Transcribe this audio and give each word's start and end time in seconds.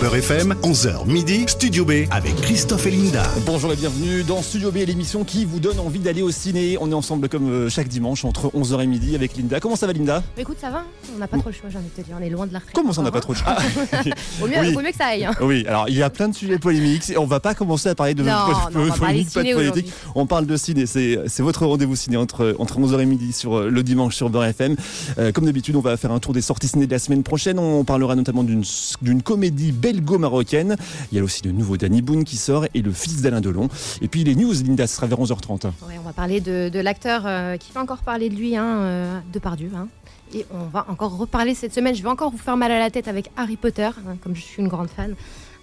Beurre 0.00 0.16
FM, 0.16 0.54
11h 0.62 1.06
midi, 1.06 1.44
Studio 1.46 1.84
B 1.84 1.90
avec 2.10 2.34
Christophe 2.36 2.86
et 2.86 2.90
Linda. 2.90 3.22
Bonjour 3.44 3.70
et 3.70 3.76
bienvenue 3.76 4.22
dans 4.22 4.40
Studio 4.40 4.70
B, 4.72 4.76
l'émission 4.86 5.24
qui 5.24 5.44
vous 5.44 5.60
donne 5.60 5.78
envie 5.78 5.98
d'aller 5.98 6.22
au 6.22 6.30
ciné. 6.30 6.78
On 6.80 6.90
est 6.90 6.94
ensemble 6.94 7.28
comme 7.28 7.50
euh, 7.50 7.68
chaque 7.68 7.88
dimanche 7.88 8.24
entre 8.24 8.46
11h 8.56 8.82
et 8.82 8.86
midi 8.86 9.14
avec 9.14 9.36
Linda. 9.36 9.60
Comment 9.60 9.76
ça 9.76 9.86
va 9.86 9.92
Linda? 9.92 10.22
Mais 10.36 10.42
écoute, 10.42 10.56
ça 10.58 10.70
va, 10.70 10.78
hein. 10.78 10.84
on 11.14 11.18
n'a 11.18 11.28
pas 11.28 11.36
trop 11.36 11.50
le 11.50 11.54
choix, 11.54 11.68
j'ai 11.70 11.76
envie 11.76 11.88
de 11.94 12.02
te 12.02 12.06
dire, 12.06 12.16
on 12.18 12.22
est 12.24 12.30
loin 12.30 12.46
de 12.46 12.54
la 12.54 12.60
retraite. 12.60 12.74
Comment 12.74 12.94
ça 12.94 13.02
on 13.02 13.04
n'a 13.04 13.10
pas 13.10 13.20
trop 13.20 13.34
de 13.34 13.38
choix? 13.38 13.56
Hein. 13.92 14.10
Vaut 14.40 14.46
mieux, 14.46 14.54
Oui. 14.60 14.74
mieux 14.74 14.90
que 14.90 14.96
ça 14.96 15.06
aille. 15.08 15.26
hein. 15.26 15.32
Oui, 15.42 15.66
alors 15.68 15.86
il 15.88 15.94
y 15.96 16.02
a 16.02 16.08
plein 16.08 16.28
de 16.28 16.34
sujets 16.34 16.58
polémiques. 16.58 17.12
On 17.18 17.26
va 17.26 17.40
pas 17.40 17.54
commencer 17.54 17.90
à 17.90 17.94
parler 17.94 18.14
de 18.14 18.22
Non, 18.22 18.30
on 18.70 18.88
parler 18.88 18.90
polémique, 18.98 19.32
pas 19.34 19.42
de 19.42 19.52
politique. 19.52 19.92
On 20.14 20.26
parle 20.26 20.46
de 20.46 20.56
ciné. 20.56 20.86
C'est 20.86 21.18
c'est 21.26 21.42
votre 21.42 21.66
rendez-vous 21.66 21.94
ciné 21.96 22.16
entre, 22.16 22.54
entre 22.58 22.78
11h 22.80 23.00
et 23.00 23.06
midi 23.06 23.32
sur 23.32 23.58
euh, 23.58 23.68
le 23.68 23.82
dimanche 23.82 24.14
sur 24.16 24.30
Beurre 24.30 24.46
FM. 24.46 24.76
Euh, 25.18 25.30
comme 25.32 25.44
d'habitude, 25.44 25.76
on 25.76 25.80
va 25.80 25.96
faire 25.98 26.12
un 26.12 26.20
tour 26.20 26.32
des 26.32 26.40
sorties 26.40 26.68
ciné 26.68 26.86
de 26.86 26.92
la 26.92 26.98
semaine 26.98 27.22
prochaine. 27.22 27.58
On 27.58 27.84
parlera 27.84 28.14
notamment 28.14 28.44
d'une 28.46 29.22
comédie 29.22 29.72
belgo-marocaine. 29.72 30.76
Il 31.12 31.18
y 31.18 31.20
a 31.20 31.24
aussi 31.24 31.42
le 31.44 31.52
nouveau 31.52 31.76
Danny 31.76 32.02
Boone 32.02 32.24
qui 32.24 32.36
sort 32.36 32.66
et 32.74 32.82
le 32.82 32.92
fils 32.92 33.22
d'Alain 33.22 33.40
Delon. 33.40 33.68
Et 34.00 34.08
puis 34.08 34.24
les 34.24 34.34
news, 34.34 34.52
Linda, 34.52 34.86
ce 34.86 34.96
sera 34.96 35.06
vers 35.06 35.18
11h30. 35.18 35.66
Ouais, 35.66 35.98
on 35.98 36.02
va 36.02 36.12
parler 36.12 36.40
de, 36.40 36.80
l'acteur 36.80 37.22
euh, 37.26 37.56
qui 37.56 37.72
fait 37.72 37.78
encore 37.78 37.98
parler 37.98 38.28
de 38.28 38.34
lui, 38.34 38.56
hein, 38.56 38.64
euh. 38.64 39.20
Hein. 39.74 39.88
Et 40.34 40.44
on 40.52 40.64
va 40.64 40.86
encore 40.88 41.16
reparler 41.16 41.54
cette 41.54 41.74
semaine. 41.74 41.94
Je 41.94 42.02
vais 42.02 42.08
encore 42.08 42.30
vous 42.30 42.38
faire 42.38 42.56
mal 42.56 42.70
à 42.72 42.78
la 42.78 42.90
tête 42.90 43.08
avec 43.08 43.30
Harry 43.36 43.56
Potter, 43.56 43.84
hein, 43.84 44.16
comme 44.22 44.34
je 44.34 44.42
suis 44.42 44.62
une 44.62 44.68
grande 44.68 44.88
fan. 44.88 45.14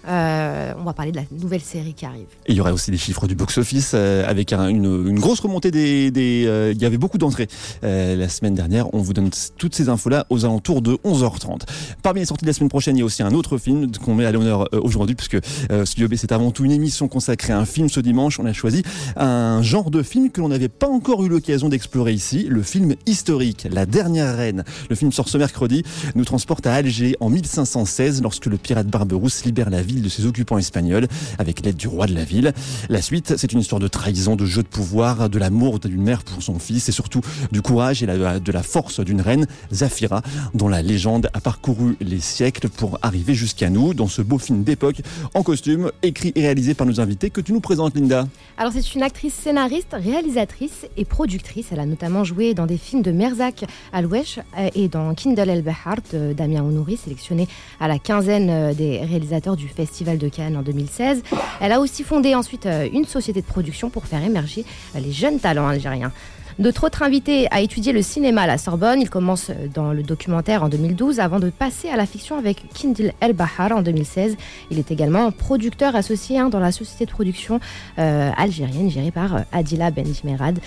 Euh, 0.06 0.72
on 0.78 0.84
va 0.84 0.92
parler 0.92 1.12
de 1.12 1.16
la 1.16 1.24
nouvelle 1.30 1.60
série 1.60 1.94
qui 1.94 2.04
arrive. 2.04 2.26
Il 2.48 2.54
y 2.54 2.60
aura 2.60 2.72
aussi 2.72 2.90
les 2.90 2.96
chiffres 2.98 3.26
du 3.26 3.34
box-office 3.34 3.92
euh, 3.94 4.24
avec 4.28 4.52
un- 4.52 4.68
une, 4.68 5.18
grosse 5.18 5.40
remontée 5.40 5.70
des. 5.70 6.10
des, 6.10 6.44
euh, 6.46 6.72
il 6.74 6.80
y 6.82 6.84
avait 6.84 6.98
beaucoup 6.98 7.18
d'entrées 7.18 7.48
la 7.82 8.28
semaine 8.28 8.54
dernière. 8.54 8.92
On 8.94 8.98
vous 8.98 9.12
donne 9.12 9.30
toutes 9.56 9.74
ces 9.74 9.88
infos-là 9.88 10.26
aux 10.30 10.44
alentours 10.44 10.82
de 10.82 10.98
11h30. 11.04 11.62
Parmi 12.02 12.20
les 12.20 12.26
sorties 12.26 12.44
de 12.44 12.50
la 12.50 12.52
semaine 12.54 12.68
prochaine, 12.68 12.96
il 12.96 13.00
y 13.00 13.02
a 13.02 13.04
aussi 13.04 13.22
un 13.22 13.32
autre 13.32 13.58
film 13.58 13.90
qu'on 13.92 14.14
met 14.14 14.24
à 14.26 14.32
l'honneur 14.32 14.68
aujourd'hui, 14.72 15.14
puisque 15.14 15.38
Studio 15.84 16.08
B, 16.08 16.14
c'est 16.16 16.32
avant 16.32 16.50
tout 16.50 16.64
une 16.64 16.72
émission 16.72 17.08
consacrée 17.08 17.52
à 17.52 17.58
un 17.58 17.64
film 17.64 17.88
ce 17.88 18.00
dimanche. 18.00 18.38
On 18.40 18.46
a 18.46 18.52
choisi 18.52 18.82
un 19.16 19.62
genre 19.62 19.90
de 19.90 20.02
film 20.02 20.30
que 20.30 20.40
l'on 20.40 20.48
n'avait 20.48 20.68
pas 20.68 20.88
encore 20.88 21.24
eu 21.24 21.28
l'occasion 21.28 21.68
d'explorer 21.68 22.12
ici, 22.12 22.46
le 22.48 22.62
film 22.62 22.94
historique, 23.06 23.66
La 23.70 23.86
Dernière 23.86 24.36
Reine. 24.36 24.64
Le 24.90 24.96
film 24.96 25.12
sort 25.12 25.28
ce 25.28 25.38
mercredi, 25.38 25.82
nous 26.14 26.24
transporte 26.24 26.66
à 26.66 26.74
Alger 26.74 27.16
en 27.20 27.30
1516, 27.30 28.22
lorsque 28.22 28.46
le 28.46 28.56
pirate 28.56 28.86
Barberousse 28.86 29.44
libère 29.44 29.70
la 29.70 29.82
de 30.02 30.08
ses 30.08 30.26
occupants 30.26 30.58
espagnols 30.58 31.08
avec 31.38 31.64
l'aide 31.64 31.76
du 31.76 31.88
roi 31.88 32.06
de 32.06 32.14
la 32.14 32.24
ville. 32.24 32.52
La 32.88 33.02
suite, 33.02 33.34
c'est 33.36 33.52
une 33.52 33.60
histoire 33.60 33.80
de 33.80 33.88
trahison, 33.88 34.36
de 34.36 34.46
jeu 34.46 34.62
de 34.62 34.68
pouvoir, 34.68 35.28
de 35.28 35.38
l'amour 35.38 35.78
d'une 35.78 36.02
mère 36.02 36.24
pour 36.24 36.42
son 36.42 36.58
fils 36.58 36.88
et 36.88 36.92
surtout 36.92 37.20
du 37.52 37.62
courage 37.62 38.02
et 38.02 38.06
de 38.06 38.52
la 38.52 38.62
force 38.62 39.00
d'une 39.00 39.20
reine, 39.20 39.46
Zafira, 39.72 40.22
dont 40.54 40.68
la 40.68 40.82
légende 40.82 41.28
a 41.32 41.40
parcouru 41.40 41.96
les 42.00 42.20
siècles 42.20 42.68
pour 42.68 42.98
arriver 43.02 43.34
jusqu'à 43.34 43.70
nous 43.70 43.94
dans 43.94 44.08
ce 44.08 44.22
beau 44.22 44.38
film 44.38 44.64
d'époque 44.64 45.00
en 45.34 45.42
costume, 45.42 45.90
écrit 46.02 46.32
et 46.34 46.42
réalisé 46.42 46.74
par 46.74 46.86
nos 46.86 47.00
invités 47.00 47.30
que 47.30 47.40
tu 47.40 47.52
nous 47.52 47.60
présentes, 47.60 47.94
Linda. 47.94 48.26
Alors 48.56 48.72
c'est 48.72 48.94
une 48.94 49.02
actrice 49.02 49.34
scénariste, 49.34 49.92
réalisatrice 49.92 50.86
et 50.96 51.04
productrice. 51.04 51.66
Elle 51.72 51.80
a 51.80 51.86
notamment 51.86 52.24
joué 52.24 52.54
dans 52.54 52.66
des 52.66 52.78
films 52.78 53.02
de 53.02 53.12
Merzak 53.12 53.64
Alouesh 53.92 54.38
euh, 54.58 54.70
et 54.74 54.88
dans 54.88 55.14
Kindle 55.14 55.50
El 55.50 55.62
Behar 55.62 55.96
de 56.12 56.32
Damien 56.32 56.62
Ounouri, 56.62 56.96
sélectionné 56.96 57.48
à 57.80 57.88
la 57.88 57.98
quinzaine 57.98 58.50
euh, 58.50 58.74
des 58.74 58.98
réalisateurs 58.98 59.56
du 59.56 59.68
Festival 59.68 59.83
de 59.84 60.28
Cannes 60.28 60.56
en 60.56 60.62
2016. 60.62 61.22
Elle 61.60 61.72
a 61.72 61.80
aussi 61.80 62.04
fondé 62.04 62.34
ensuite 62.34 62.66
euh, 62.66 62.88
une 62.92 63.04
société 63.04 63.40
de 63.40 63.46
production 63.46 63.90
pour 63.90 64.06
faire 64.06 64.22
émerger 64.22 64.64
euh, 64.94 65.00
les 65.00 65.12
jeunes 65.12 65.38
talents 65.38 65.68
algériens. 65.68 66.12
Notre 66.60 66.84
autre 66.84 67.02
invité 67.02 67.48
a 67.50 67.60
étudié 67.60 67.92
le 67.92 68.00
cinéma 68.00 68.42
à 68.42 68.46
la 68.46 68.58
Sorbonne. 68.58 69.00
Il 69.00 69.10
commence 69.10 69.50
euh, 69.50 69.66
dans 69.72 69.92
le 69.92 70.02
documentaire 70.02 70.62
en 70.62 70.68
2012 70.68 71.20
avant 71.20 71.40
de 71.40 71.50
passer 71.50 71.88
à 71.88 71.96
la 71.96 72.06
fiction 72.06 72.38
avec 72.38 72.68
Kindle 72.72 73.12
El 73.20 73.32
Bahar 73.32 73.72
en 73.72 73.82
2016. 73.82 74.36
Il 74.70 74.78
est 74.78 74.90
également 74.90 75.30
producteur 75.32 75.96
associé 75.96 76.38
hein, 76.38 76.48
dans 76.48 76.60
la 76.60 76.72
société 76.72 77.06
de 77.06 77.10
production 77.10 77.60
algérienne 77.96 78.90
gérée 78.90 79.10
par 79.10 79.44
Adila 79.52 79.90
Bendimerad. 79.90 80.58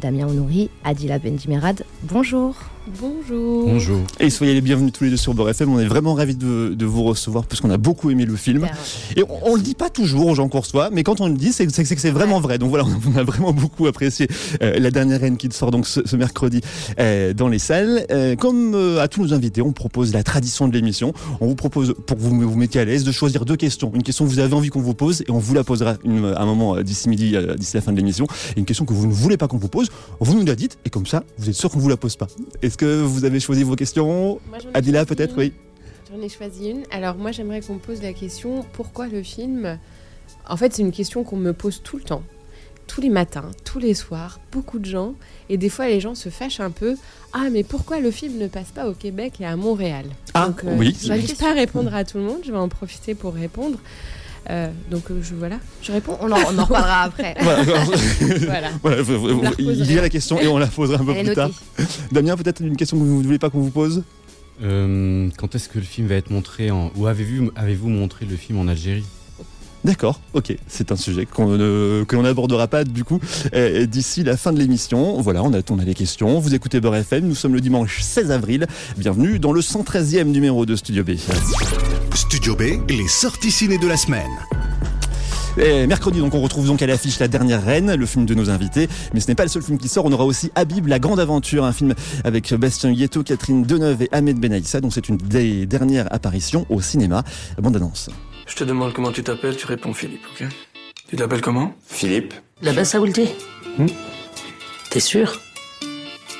Damien 0.00 0.26
Ounouri, 0.26 0.70
Adila 0.84 1.18
Bendimerad, 1.18 1.84
bonjour. 2.02 2.54
Bonjour. 3.00 3.64
Bonjour. 3.66 4.00
Et 4.20 4.28
soyez 4.28 4.52
les 4.52 4.60
bienvenus 4.60 4.92
tous 4.92 5.04
les 5.04 5.10
deux 5.10 5.16
sur 5.16 5.32
Beurre 5.32 5.48
FM. 5.48 5.72
On 5.72 5.78
est 5.80 5.86
vraiment 5.86 6.12
ravis 6.12 6.34
de, 6.36 6.74
de 6.76 6.84
vous 6.84 7.02
recevoir 7.02 7.46
parce 7.46 7.62
qu'on 7.62 7.70
a 7.70 7.78
beaucoup 7.78 8.10
aimé 8.10 8.26
le 8.26 8.36
film. 8.36 8.66
Et 9.16 9.22
on, 9.22 9.52
on 9.52 9.56
le 9.56 9.62
dit 9.62 9.74
pas 9.74 9.88
toujours 9.88 10.26
aux 10.26 10.34
gens 10.34 10.50
qu'on 10.50 10.60
reçoit, 10.60 10.90
mais 10.90 11.02
quand 11.02 11.22
on 11.22 11.28
le 11.28 11.34
dit, 11.34 11.54
c'est 11.54 11.70
c'est- 11.70 11.84
c'est 11.86 11.94
que 11.94 12.00
c'est 12.02 12.10
vraiment 12.10 12.40
vrai. 12.40 12.58
Donc 12.58 12.68
voilà, 12.68 12.84
on 13.14 13.18
a 13.18 13.22
vraiment 13.24 13.54
beaucoup 13.54 13.86
apprécié 13.86 14.28
euh, 14.62 14.78
la 14.78 14.90
dernière 14.90 15.18
reine 15.18 15.38
qui 15.38 15.48
sort 15.50 15.70
donc 15.70 15.86
ce, 15.86 16.00
ce 16.04 16.14
mercredi 16.16 16.60
euh, 16.98 17.32
dans 17.32 17.48
les 17.48 17.58
salles. 17.58 18.04
Euh, 18.10 18.36
comme 18.36 18.74
euh, 18.74 19.00
à 19.00 19.08
tous 19.08 19.22
nos 19.22 19.32
invités, 19.32 19.62
on 19.62 19.72
propose 19.72 20.12
la 20.12 20.22
tradition 20.22 20.68
de 20.68 20.74
l'émission. 20.74 21.14
On 21.40 21.46
vous 21.46 21.54
propose, 21.54 21.94
pour 22.06 22.18
que 22.18 22.22
vous 22.22 22.38
vous 22.38 22.58
mettiez 22.58 22.82
à 22.82 22.84
l'aise, 22.84 23.04
de 23.04 23.12
choisir 23.12 23.46
deux 23.46 23.56
questions. 23.56 23.92
Une 23.94 24.02
question 24.02 24.26
que 24.26 24.30
vous 24.30 24.40
avez 24.40 24.52
envie 24.54 24.68
qu'on 24.68 24.82
vous 24.82 24.92
pose 24.94 25.22
et 25.22 25.30
on 25.30 25.38
vous 25.38 25.54
la 25.54 25.64
posera 25.64 25.94
une- 26.04 26.34
à 26.36 26.42
un 26.42 26.46
moment 26.46 26.76
euh, 26.76 26.82
d'ici 26.82 27.08
midi, 27.08 27.34
euh, 27.34 27.54
d'ici 27.54 27.76
la 27.76 27.80
fin 27.80 27.92
de 27.92 27.96
l'émission. 27.96 28.26
Et 28.56 28.60
une 28.60 28.66
question 28.66 28.84
que 28.84 28.92
vous 28.92 29.06
ne 29.06 29.12
voulez 29.14 29.38
pas 29.38 29.48
qu'on 29.48 29.56
vous 29.56 29.68
pose, 29.68 29.73
vous 30.20 30.34
nous 30.38 30.44
la 30.44 30.54
dites 30.54 30.78
et 30.84 30.90
comme 30.90 31.06
ça, 31.06 31.24
vous 31.38 31.48
êtes 31.48 31.54
sûr 31.54 31.70
qu'on 31.70 31.78
vous 31.78 31.88
la 31.88 31.96
pose 31.96 32.16
pas. 32.16 32.26
Est-ce 32.62 32.76
que 32.78 33.02
vous 33.02 33.24
avez 33.24 33.40
choisi 33.40 33.62
vos 33.62 33.76
questions 33.76 34.40
Moi, 34.48 34.58
Adila 34.72 35.04
peut-être, 35.04 35.34
oui. 35.36 35.52
J'en 36.14 36.20
ai 36.22 36.28
choisi 36.28 36.70
une. 36.70 36.82
Alors 36.90 37.16
moi 37.16 37.32
j'aimerais 37.32 37.60
qu'on 37.60 37.74
me 37.74 37.78
pose 37.80 38.00
la 38.02 38.12
question 38.12 38.64
pourquoi 38.72 39.08
le 39.08 39.22
film 39.22 39.78
En 40.48 40.56
fait 40.56 40.72
c'est 40.74 40.82
une 40.82 40.92
question 40.92 41.24
qu'on 41.24 41.36
me 41.36 41.52
pose 41.52 41.80
tout 41.82 41.96
le 41.96 42.04
temps. 42.04 42.22
Tous 42.86 43.00
les 43.00 43.08
matins, 43.08 43.50
tous 43.64 43.78
les 43.78 43.94
soirs, 43.94 44.38
beaucoup 44.52 44.78
de 44.78 44.84
gens. 44.84 45.14
Et 45.48 45.56
des 45.56 45.70
fois 45.70 45.88
les 45.88 46.00
gens 46.00 46.14
se 46.14 46.28
fâchent 46.28 46.60
un 46.60 46.70
peu. 46.70 46.96
Ah 47.32 47.48
mais 47.50 47.64
pourquoi 47.64 47.98
le 47.98 48.10
film 48.10 48.38
ne 48.38 48.46
passe 48.46 48.68
pas 48.74 48.88
au 48.88 48.92
Québec 48.92 49.40
et 49.40 49.46
à 49.46 49.56
Montréal? 49.56 50.04
Ah, 50.34 50.48
Donc, 50.48 50.62
euh, 50.64 50.76
oui. 50.78 50.94
Je 51.02 51.08
n'arrive 51.08 51.34
pas 51.36 51.50
à 51.50 51.54
répondre 51.54 51.92
à 51.94 52.04
tout 52.04 52.18
le 52.18 52.24
monde. 52.24 52.40
Je 52.44 52.52
vais 52.52 52.58
en 52.58 52.68
profiter 52.68 53.14
pour 53.14 53.34
répondre. 53.34 53.78
Euh, 54.50 54.70
donc 54.90 55.10
euh, 55.10 55.20
je 55.22 55.34
voilà, 55.34 55.58
je 55.82 55.92
réponds. 55.92 56.18
On 56.20 56.30
en, 56.30 56.36
on 56.36 56.58
en 56.58 56.64
reparlera 56.64 57.02
après. 57.02 57.34
Voilà. 58.42 58.68
il 59.58 59.92
y 59.92 59.98
a 59.98 60.02
la 60.02 60.10
question 60.10 60.38
et 60.38 60.48
on 60.48 60.58
la 60.58 60.66
posera 60.66 61.00
un 61.00 61.04
peu 61.04 61.12
Elle 61.16 61.26
plus 61.26 61.34
tard. 61.34 61.50
Damien, 62.12 62.36
peut-être 62.36 62.60
une 62.60 62.76
question 62.76 62.98
que 62.98 63.02
vous 63.02 63.18
ne 63.20 63.24
voulez 63.24 63.38
pas 63.38 63.50
qu'on 63.50 63.60
vous 63.60 63.70
pose? 63.70 64.02
Euh, 64.62 65.28
quand 65.36 65.54
est-ce 65.54 65.68
que 65.68 65.78
le 65.78 65.84
film 65.84 66.06
va 66.06 66.14
être 66.14 66.30
montré 66.30 66.70
en... 66.70 66.92
Où 66.96 67.06
avez-vous 67.06 67.50
avez 67.56 67.74
montré 67.76 68.26
le 68.26 68.36
film 68.36 68.58
en 68.58 68.68
Algérie? 68.68 69.04
D'accord, 69.84 70.18
ok, 70.32 70.56
c'est 70.66 70.92
un 70.92 70.96
sujet 70.96 71.26
que 71.26 72.14
l'on 72.16 72.22
n'abordera 72.22 72.68
pas 72.68 72.84
du 72.84 73.04
coup 73.04 73.20
euh, 73.54 73.84
d'ici 73.84 74.24
la 74.24 74.38
fin 74.38 74.50
de 74.50 74.58
l'émission. 74.58 75.20
Voilà, 75.20 75.42
on 75.42 75.52
a, 75.52 75.60
on 75.70 75.78
a 75.78 75.84
les 75.84 75.92
questions. 75.92 76.40
Vous 76.40 76.54
écoutez 76.54 76.80
Beurre 76.80 76.96
FM, 76.96 77.28
nous 77.28 77.34
sommes 77.34 77.52
le 77.52 77.60
dimanche 77.60 78.00
16 78.00 78.30
avril. 78.30 78.66
Bienvenue 78.96 79.38
dans 79.38 79.52
le 79.52 79.60
113e 79.60 80.24
numéro 80.24 80.64
de 80.64 80.74
Studio 80.74 81.04
B. 81.04 81.10
Studio 82.14 82.56
B, 82.56 82.62
les 82.88 83.08
sorties 83.08 83.50
ciné 83.50 83.76
de 83.76 83.86
la 83.86 83.98
semaine. 83.98 84.30
Et 85.58 85.86
mercredi, 85.86 86.18
donc, 86.18 86.34
on 86.34 86.40
retrouve 86.40 86.66
donc 86.66 86.80
à 86.80 86.86
l'affiche 86.86 87.18
La 87.18 87.28
Dernière 87.28 87.62
Reine, 87.62 87.94
le 87.94 88.06
film 88.06 88.24
de 88.24 88.34
nos 88.34 88.48
invités. 88.48 88.88
Mais 89.12 89.20
ce 89.20 89.28
n'est 89.28 89.34
pas 89.34 89.44
le 89.44 89.50
seul 89.50 89.62
film 89.62 89.76
qui 89.76 89.88
sort. 89.88 90.06
On 90.06 90.12
aura 90.12 90.24
aussi 90.24 90.50
Habib, 90.54 90.86
La 90.86 90.98
Grande 90.98 91.20
Aventure, 91.20 91.62
un 91.64 91.72
film 91.72 91.94
avec 92.24 92.54
Bastien 92.54 92.90
Guetto, 92.90 93.22
Catherine 93.22 93.62
Deneuve 93.62 94.00
et 94.02 94.08
Ahmed 94.12 94.40
Benaïssa. 94.40 94.80
Donc 94.80 94.94
c'est 94.94 95.10
une 95.10 95.18
des 95.18 95.66
dernières 95.66 96.10
apparitions 96.10 96.64
au 96.70 96.80
cinéma. 96.80 97.22
Bande 97.60 97.76
annonce. 97.76 98.08
Je 98.46 98.54
te 98.56 98.64
demande 98.64 98.92
comment 98.92 99.10
tu 99.12 99.22
t'appelles, 99.22 99.56
tu 99.56 99.66
réponds 99.66 99.94
Philippe, 99.94 100.22
ok 100.32 100.46
Tu 101.08 101.16
t'appelles 101.16 101.40
comment 101.40 101.72
Philippe 101.86 102.34
Là-bas, 102.62 102.84
ça 102.84 102.98
Hmm 103.00 103.86
T'es 104.90 105.00
sûr 105.00 105.40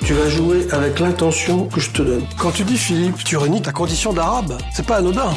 Tu 0.05 0.13
vas 0.13 0.29
jouer 0.29 0.67
avec 0.71 1.01
l'intention 1.01 1.67
que 1.67 1.81
je 1.81 1.91
te 1.91 2.03
donne. 2.03 2.25
Quand 2.39 2.53
tu 2.53 2.63
dis 2.65 2.77
Philippe, 2.77 3.25
tu 3.25 3.37
renies 3.37 3.63
ta 3.63 3.73
condition 3.73 4.13
d'arabe. 4.13 4.59
C'est 4.75 4.87
pas 4.87 4.97
anodin. 4.97 5.33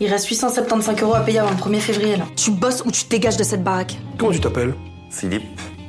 Il 0.00 0.08
reste 0.08 0.26
875 0.28 1.00
euros 1.02 1.14
à 1.14 1.20
payer 1.20 1.38
avant 1.38 1.50
le 1.50 1.56
1er 1.56 1.80
février. 1.80 2.16
Là. 2.16 2.26
Tu 2.36 2.50
bosses 2.50 2.82
ou 2.84 2.90
tu 2.90 3.04
te 3.04 3.10
dégages 3.10 3.36
de 3.36 3.44
cette 3.44 3.64
baraque. 3.64 3.96
Comment 4.18 4.32
tu 4.32 4.40
t'appppelles 4.40 4.74
Philippe, 5.10 5.44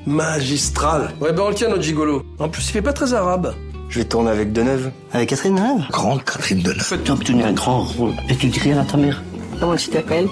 Magistral. 0.06 1.14
Ouais, 1.20 1.34
ben 1.34 1.44
on 1.44 1.50
le 1.50 1.56
tient, 1.56 1.70
notre 1.70 1.82
gigolo. 1.82 2.24
En 2.40 2.48
plus, 2.48 2.68
il 2.70 2.72
fait 2.72 2.82
pas 2.82 2.94
très 2.94 3.14
arabe. 3.14 3.56
Je 3.90 4.00
vais 4.00 4.06
tourner 4.06 4.32
avec 4.32 4.52
Deneuve. 4.54 4.92
Avec 5.14 5.30
Catherine 5.30 5.56
Deneuve 5.56 5.90
Grande 5.92 6.24
Catherine 6.24 6.62
Deneuve. 6.62 7.00
Tu 7.04 7.12
as 7.12 7.14
obtenu 7.14 7.44
un 7.44 7.54
grand 7.54 7.84
rôle. 7.84 8.14
Et 8.30 8.36
tu 8.36 8.48
dis 8.48 8.60
rien 8.60 8.80
à 8.80 8.84
ta 8.86 8.98
mère. 8.98 9.24
Comment 9.60 9.76
tu 9.76 9.90
t'appelles 9.90 10.28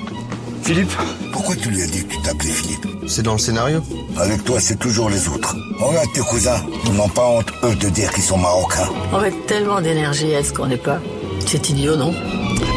Philippe 0.64 0.92
Pourquoi 1.32 1.56
tu 1.56 1.70
lui 1.70 1.82
as 1.82 1.88
dit 1.88 2.06
que 2.06 2.14
tu 2.14 2.22
t'appelais 2.22 2.50
Philippe 2.50 2.88
C'est 3.08 3.22
dans 3.24 3.34
le 3.34 3.40
scénario 3.40 3.82
Avec 4.18 4.44
toi, 4.44 4.60
c'est 4.60 4.78
toujours 4.80 5.10
les 5.10 5.28
autres. 5.28 5.56
Regarde 5.80 6.08
tes 6.14 6.22
cousins. 6.22 6.62
Ils 6.86 6.94
n'ont 6.94 7.10
pas 7.10 7.28
honte, 7.28 7.52
eux, 7.64 7.76
de 7.76 7.90
dire 7.90 8.12
qu'ils 8.14 8.24
sont 8.24 8.38
marocains. 8.38 8.88
On 9.12 9.20
met 9.22 9.32
tellement 9.48 9.82
d'énergie 9.82 10.34
à 10.36 10.44
ce 10.44 10.54
qu'on 10.54 10.68
n'est 10.68 10.78
pas. 10.78 11.00
C'est 11.46 11.70
idiot, 11.70 11.96
non? 11.98 12.14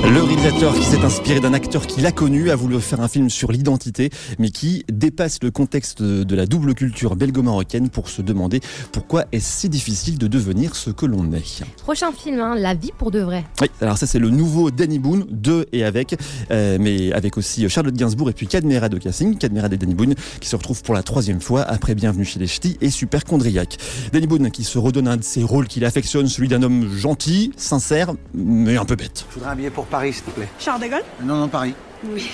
Le 0.05 0.23
réalisateur 0.23 0.75
qui 0.75 0.85
s'est 0.85 1.05
inspiré 1.05 1.41
d'un 1.41 1.53
acteur 1.53 1.87
qu'il 1.87 2.07
a 2.07 2.13
connu 2.13 2.51
a 2.51 2.57
voulu 2.57 2.81
faire 2.81 3.01
un 3.01 3.09
film 3.09 3.29
sur 3.29 3.51
l'identité, 3.51 4.11
mais 4.39 4.51
qui 4.51 4.85
dépasse 4.93 5.39
le 5.43 5.51
contexte 5.51 6.03
de 6.03 6.37
la 6.37 6.47
double 6.47 6.75
culture 6.75 7.17
belgo-marocaine 7.17 7.89
pour 7.89 8.09
se 8.09 8.23
demander 8.23 8.61
pourquoi 8.93 9.25
est-ce 9.33 9.61
si 9.63 9.69
difficile 9.69 10.19
de 10.19 10.29
devenir 10.29 10.77
ce 10.77 10.91
que 10.91 11.07
l'on 11.07 11.33
est. 11.33 11.63
Prochain 11.79 12.13
film, 12.13 12.39
hein, 12.41 12.55
La 12.57 12.75
vie 12.75 12.93
pour 12.97 13.11
de 13.11 13.21
vrai. 13.21 13.45
Oui, 13.61 13.69
alors 13.81 13.99
ça 13.99 14.07
c'est 14.07 14.19
le 14.19 14.31
nouveau 14.31 14.71
Danny 14.71 14.99
Boone, 14.99 15.27
de 15.31 15.67
et 15.73 15.83
avec, 15.83 16.15
euh, 16.51 16.79
mais 16.81 17.13
avec 17.13 17.37
aussi 17.37 17.69
Charlotte 17.69 17.95
Gainsbourg 17.95 18.31
et 18.31 18.33
puis 18.33 18.47
Cadmera 18.47 18.89
de 18.89 18.99
Casting, 18.99 19.37
Cadmera 19.37 19.67
et 19.73 19.77
Danny 19.77 19.95
Boone, 19.95 20.15
qui 20.41 20.49
se 20.49 20.55
retrouvent 20.55 20.83
pour 20.83 20.95
la 20.95 21.03
troisième 21.03 21.41
fois 21.41 21.63
après 21.63 21.95
Bienvenue 21.95 22.25
chez 22.25 22.39
les 22.39 22.47
Ch'tis 22.47 22.77
et 22.81 22.91
Super 22.91 23.23
Chondriac. 23.29 23.79
Danny 24.13 24.27
Boone 24.27 24.51
qui 24.51 24.63
se 24.63 24.79
redonne 24.79 25.09
un 25.09 25.17
de 25.17 25.25
ses 25.25 25.43
rôles 25.43 25.67
qu'il 25.67 25.85
affectionne, 25.85 26.29
celui 26.29 26.49
d'un 26.49 26.63
homme 26.63 26.95
gentil, 26.97 27.53
sincère, 27.57 28.13
mais 28.35 28.77
un 28.77 28.85
peu 28.85 28.95
bête. 28.95 29.25
Je 29.31 29.35
voudrais 29.35 29.51
un 29.51 29.57
billet 29.57 29.71
pour 29.71 29.87
Paris, 29.87 29.96
s'il 30.05 30.23
te 30.23 30.31
plaît. 30.31 30.49
Charles 30.59 30.81
de 30.81 30.87
Gaulle 30.87 31.05
Non, 31.23 31.37
non, 31.37 31.49
Paris. 31.49 31.75
Oui, 32.05 32.31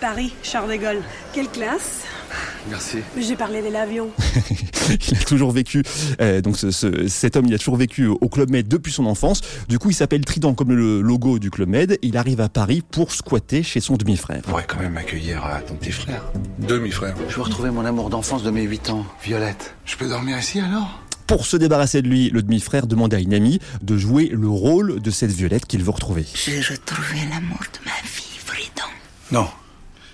Paris, 0.00 0.34
Charles 0.42 0.70
de 0.70 0.76
Gaulle. 0.76 1.02
Quelle 1.32 1.48
classe 1.48 2.02
Merci. 2.70 2.98
J'ai 3.18 3.36
parlé 3.36 3.62
de 3.62 3.68
l'avion. 3.68 4.08
il 4.88 5.16
a 5.16 5.24
toujours 5.24 5.52
vécu, 5.52 5.82
euh, 6.20 6.40
donc 6.40 6.56
ce, 6.56 6.70
ce, 6.70 7.06
cet 7.06 7.36
homme, 7.36 7.44
il 7.46 7.54
a 7.54 7.58
toujours 7.58 7.76
vécu 7.76 8.06
au 8.06 8.28
Club 8.28 8.50
Med 8.50 8.66
depuis 8.66 8.90
son 8.90 9.06
enfance. 9.06 9.42
Du 9.68 9.78
coup, 9.78 9.90
il 9.90 9.94
s'appelle 9.94 10.24
Trident 10.24 10.54
comme 10.54 10.72
le 10.72 11.00
logo 11.02 11.38
du 11.38 11.50
Club 11.50 11.68
Med. 11.68 11.98
Il 12.02 12.16
arrive 12.16 12.40
à 12.40 12.48
Paris 12.48 12.82
pour 12.90 13.12
squatter 13.12 13.62
chez 13.62 13.80
son 13.80 13.96
demi-frère. 13.96 14.40
On 14.46 14.50
pourrait 14.50 14.66
quand 14.66 14.80
même 14.80 14.96
accueillir 14.96 15.44
euh, 15.44 15.58
ton 15.66 15.74
petit 15.74 15.92
frère. 15.92 16.24
Demi-frère. 16.58 17.14
Je 17.28 17.36
veux 17.36 17.42
retrouver 17.42 17.70
mon 17.70 17.84
amour 17.84 18.08
d'enfance 18.08 18.42
de 18.42 18.50
mes 18.50 18.62
8 18.62 18.90
ans, 18.90 19.04
Violette. 19.22 19.74
Je 19.84 19.96
peux 19.96 20.08
dormir 20.08 20.38
ici 20.38 20.60
alors? 20.60 21.03
Pour 21.26 21.46
se 21.46 21.56
débarrasser 21.56 22.02
de 22.02 22.08
lui, 22.08 22.30
le 22.30 22.42
demi-frère 22.42 22.86
demande 22.86 23.14
à 23.14 23.18
une 23.18 23.34
amie 23.34 23.60
de 23.82 23.96
jouer 23.96 24.30
le 24.32 24.48
rôle 24.48 25.00
de 25.00 25.10
cette 25.10 25.30
Violette 25.30 25.66
qu'il 25.66 25.82
veut 25.82 25.90
retrouver. 25.90 26.24
J'ai 26.34 26.60
retrouvé 26.60 27.18
l'amour 27.30 27.60
de 27.60 27.84
ma 27.84 27.96
vie, 28.04 28.38
Fridon. 28.44 28.88
Non. 29.32 29.48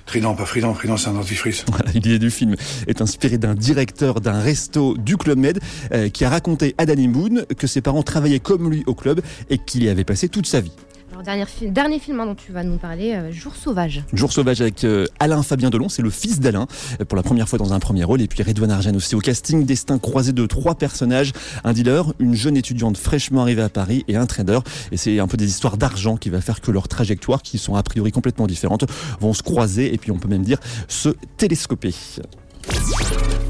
Trident, 0.06 0.34
pas 0.34 0.44
Frident, 0.44 0.74
Frident 0.74 0.96
c'est 0.96 1.08
un 1.08 1.12
dentifrice. 1.12 1.64
Voilà, 1.70 1.92
L'idée 1.92 2.18
du 2.18 2.30
film 2.30 2.56
est 2.88 3.00
inspirée 3.00 3.38
d'un 3.38 3.54
directeur 3.54 4.20
d'un 4.20 4.40
resto 4.40 4.96
du 4.96 5.16
Club 5.16 5.38
Med 5.38 5.60
euh, 5.92 6.08
qui 6.08 6.24
a 6.24 6.30
raconté 6.30 6.74
à 6.78 6.86
Danny 6.86 7.06
Boone 7.06 7.44
que 7.56 7.66
ses 7.66 7.80
parents 7.80 8.02
travaillaient 8.02 8.40
comme 8.40 8.70
lui 8.70 8.82
au 8.86 8.94
club 8.94 9.20
et 9.50 9.58
qu'il 9.58 9.84
y 9.84 9.88
avait 9.88 10.04
passé 10.04 10.28
toute 10.28 10.46
sa 10.46 10.60
vie. 10.60 10.72
Alors, 11.20 11.36
dernier, 11.36 11.44
film, 11.44 11.72
dernier 11.74 11.98
film 11.98 12.20
hein, 12.20 12.24
dont 12.24 12.34
tu 12.34 12.50
vas 12.50 12.64
nous 12.64 12.78
parler, 12.78 13.12
euh, 13.12 13.30
Jour 13.30 13.54
sauvage. 13.54 14.02
Jour 14.14 14.32
sauvage 14.32 14.62
avec 14.62 14.84
euh, 14.84 15.04
Alain 15.18 15.42
Fabien 15.42 15.68
Delon, 15.68 15.90
c'est 15.90 16.00
le 16.00 16.08
fils 16.08 16.40
d'Alain, 16.40 16.66
euh, 16.98 17.04
pour 17.04 17.14
la 17.14 17.22
première 17.22 17.46
fois 17.46 17.58
dans 17.58 17.74
un 17.74 17.78
premier 17.78 18.04
rôle. 18.04 18.22
Et 18.22 18.26
puis 18.26 18.42
Redouane 18.42 18.70
Arjan 18.70 18.94
aussi 18.94 19.14
au 19.14 19.18
casting, 19.18 19.66
destin 19.66 19.98
croisé 19.98 20.32
de 20.32 20.46
trois 20.46 20.76
personnages, 20.76 21.32
un 21.62 21.74
dealer, 21.74 22.14
une 22.20 22.34
jeune 22.34 22.56
étudiante 22.56 22.96
fraîchement 22.96 23.42
arrivée 23.42 23.60
à 23.60 23.68
Paris 23.68 24.02
et 24.08 24.16
un 24.16 24.24
trader. 24.24 24.60
Et 24.92 24.96
c'est 24.96 25.18
un 25.18 25.26
peu 25.26 25.36
des 25.36 25.46
histoires 25.46 25.76
d'argent 25.76 26.16
qui 26.16 26.30
va 26.30 26.40
faire 26.40 26.62
que 26.62 26.70
leurs 26.70 26.88
trajectoires, 26.88 27.42
qui 27.42 27.58
sont 27.58 27.74
a 27.74 27.82
priori 27.82 28.12
complètement 28.12 28.46
différentes, 28.46 28.86
vont 29.20 29.34
se 29.34 29.42
croiser 29.42 29.92
et 29.92 29.98
puis 29.98 30.12
on 30.12 30.18
peut 30.18 30.28
même 30.28 30.44
dire 30.44 30.58
se 30.88 31.10
télescoper. 31.36 31.92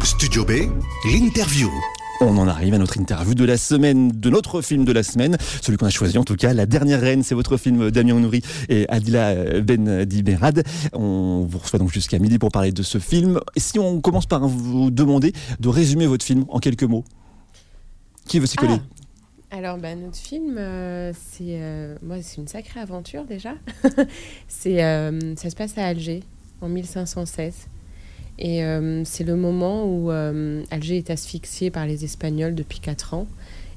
Studio 0.02 0.44
B, 0.44 0.52
l'interview. 1.04 1.70
On 2.22 2.36
en 2.36 2.46
arrive 2.46 2.74
à 2.74 2.78
notre 2.78 2.98
interview 2.98 3.34
de 3.34 3.44
la 3.44 3.56
semaine, 3.56 4.12
de 4.12 4.28
notre 4.28 4.60
film 4.60 4.84
de 4.84 4.92
la 4.92 5.02
semaine, 5.02 5.38
celui 5.62 5.78
qu'on 5.78 5.86
a 5.86 5.90
choisi 5.90 6.18
en 6.18 6.24
tout 6.24 6.36
cas, 6.36 6.52
La 6.52 6.66
Dernière 6.66 7.00
Reine, 7.00 7.22
c'est 7.22 7.34
votre 7.34 7.56
film 7.56 7.90
Damien 7.90 8.20
Nouri 8.20 8.42
et 8.68 8.86
Adila 8.90 9.60
Ben 9.62 10.04
Diberad. 10.04 10.62
On 10.92 11.46
vous 11.48 11.58
reçoit 11.58 11.78
donc 11.78 11.90
jusqu'à 11.90 12.18
midi 12.18 12.38
pour 12.38 12.50
parler 12.50 12.72
de 12.72 12.82
ce 12.82 12.98
film. 12.98 13.40
Et 13.56 13.60
si 13.60 13.78
on 13.78 14.02
commence 14.02 14.26
par 14.26 14.46
vous 14.46 14.90
demander 14.90 15.32
de 15.60 15.68
résumer 15.68 16.06
votre 16.06 16.24
film 16.24 16.44
en 16.48 16.58
quelques 16.58 16.84
mots 16.84 17.04
Qui 18.26 18.38
veut 18.38 18.46
s'y 18.46 18.56
coller? 18.56 18.76
Ah. 18.78 19.00
Alors, 19.52 19.78
bah, 19.78 19.94
notre 19.96 20.16
film, 20.16 20.58
euh, 20.58 21.12
c'est 21.12 21.60
euh, 21.60 21.96
une 22.38 22.46
sacrée 22.46 22.80
aventure 22.80 23.24
déjà. 23.24 23.54
c'est, 24.48 24.84
euh, 24.84 25.34
ça 25.36 25.50
se 25.50 25.56
passe 25.56 25.76
à 25.76 25.86
Alger 25.86 26.22
en 26.60 26.68
1516. 26.68 27.69
Et 28.38 28.64
euh, 28.64 29.02
c'est 29.04 29.24
le 29.24 29.36
moment 29.36 29.84
où 29.84 30.10
euh, 30.10 30.62
Alger 30.70 30.96
est 30.96 31.10
asphyxié 31.10 31.70
par 31.70 31.86
les 31.86 32.04
Espagnols 32.04 32.54
depuis 32.54 32.80
4 32.80 33.14
ans. 33.14 33.26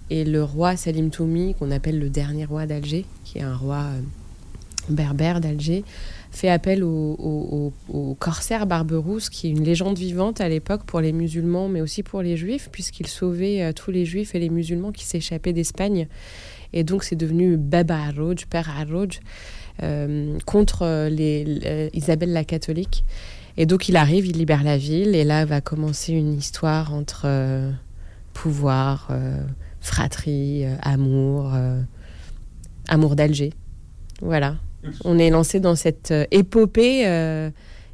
Et 0.10 0.24
le 0.24 0.44
roi 0.44 0.76
Salim 0.78 1.10
Toumi, 1.10 1.56
qu'on 1.56 1.72
appelle 1.72 2.00
le 2.00 2.10
dernier 2.10 2.46
roi 2.46 2.66
d'Alger, 2.66 3.06
qui 3.26 3.40
est 3.40 3.42
un 3.42 3.56
roi 3.56 3.84
euh, 3.84 4.02
berbère 4.90 5.42
d'Alger, 5.42 5.84
fait 6.32 6.50
appel 6.50 6.84
au, 6.84 7.16
au, 7.20 7.74
au, 7.90 8.16
corsaire 8.16 8.66
Barberousse, 8.66 9.30
qui 9.30 9.48
est 9.48 9.50
une 9.52 9.64
légende 9.64 9.98
vivante 9.98 10.42
à 10.42 10.50
l'époque 10.50 10.84
pour 10.84 11.00
les 11.02 11.12
musulmans, 11.12 11.68
mais 11.68 11.82
aussi 11.82 12.02
pour 12.02 12.22
les 12.22 12.38
juifs, 12.38 12.70
puisqu'il 12.72 13.08
sauvait 13.08 13.72
tous 13.74 13.92
les 13.92 14.04
juifs 14.06 14.34
et 14.34 14.40
les 14.40 14.50
musulmans 14.50 14.92
qui 14.92 15.06
s'échappaient 15.06 15.54
d'Espagne. 15.54 16.08
Et 16.74 16.84
donc 16.84 17.04
c'est 17.04 17.16
devenu 17.16 17.56
Baba 17.56 17.98
Arrouj, 17.98 18.48
Père 18.50 18.70
Arrouj, 18.70 19.20
contre 20.46 21.08
les, 21.08 21.44
les, 21.46 21.90
Isabelle 21.94 22.34
la 22.34 22.44
catholique. 22.44 23.04
Et 23.58 23.66
donc 23.66 23.88
il 23.90 23.96
arrive, 23.96 24.26
il 24.26 24.38
libère 24.38 24.64
la 24.64 24.78
ville, 24.78 25.16
et 25.16 25.24
là 25.24 25.46
va 25.46 25.62
commencer 25.62 26.14
une 26.14 26.34
histoire 26.34 26.94
entre 26.94 27.24
euh, 27.26 27.72
pouvoir, 28.34 29.08
euh, 29.12 29.42
fratrie, 29.80 30.66
euh, 30.66 30.76
amour, 30.82 31.54
amour 32.88 33.16
d'Alger. 33.16 33.54
Voilà. 34.22 34.56
On 35.06 35.18
est 35.18 35.30
lancé 35.30 35.60
dans 35.60 35.76
cette 35.76 36.14
épopée, 36.32 37.52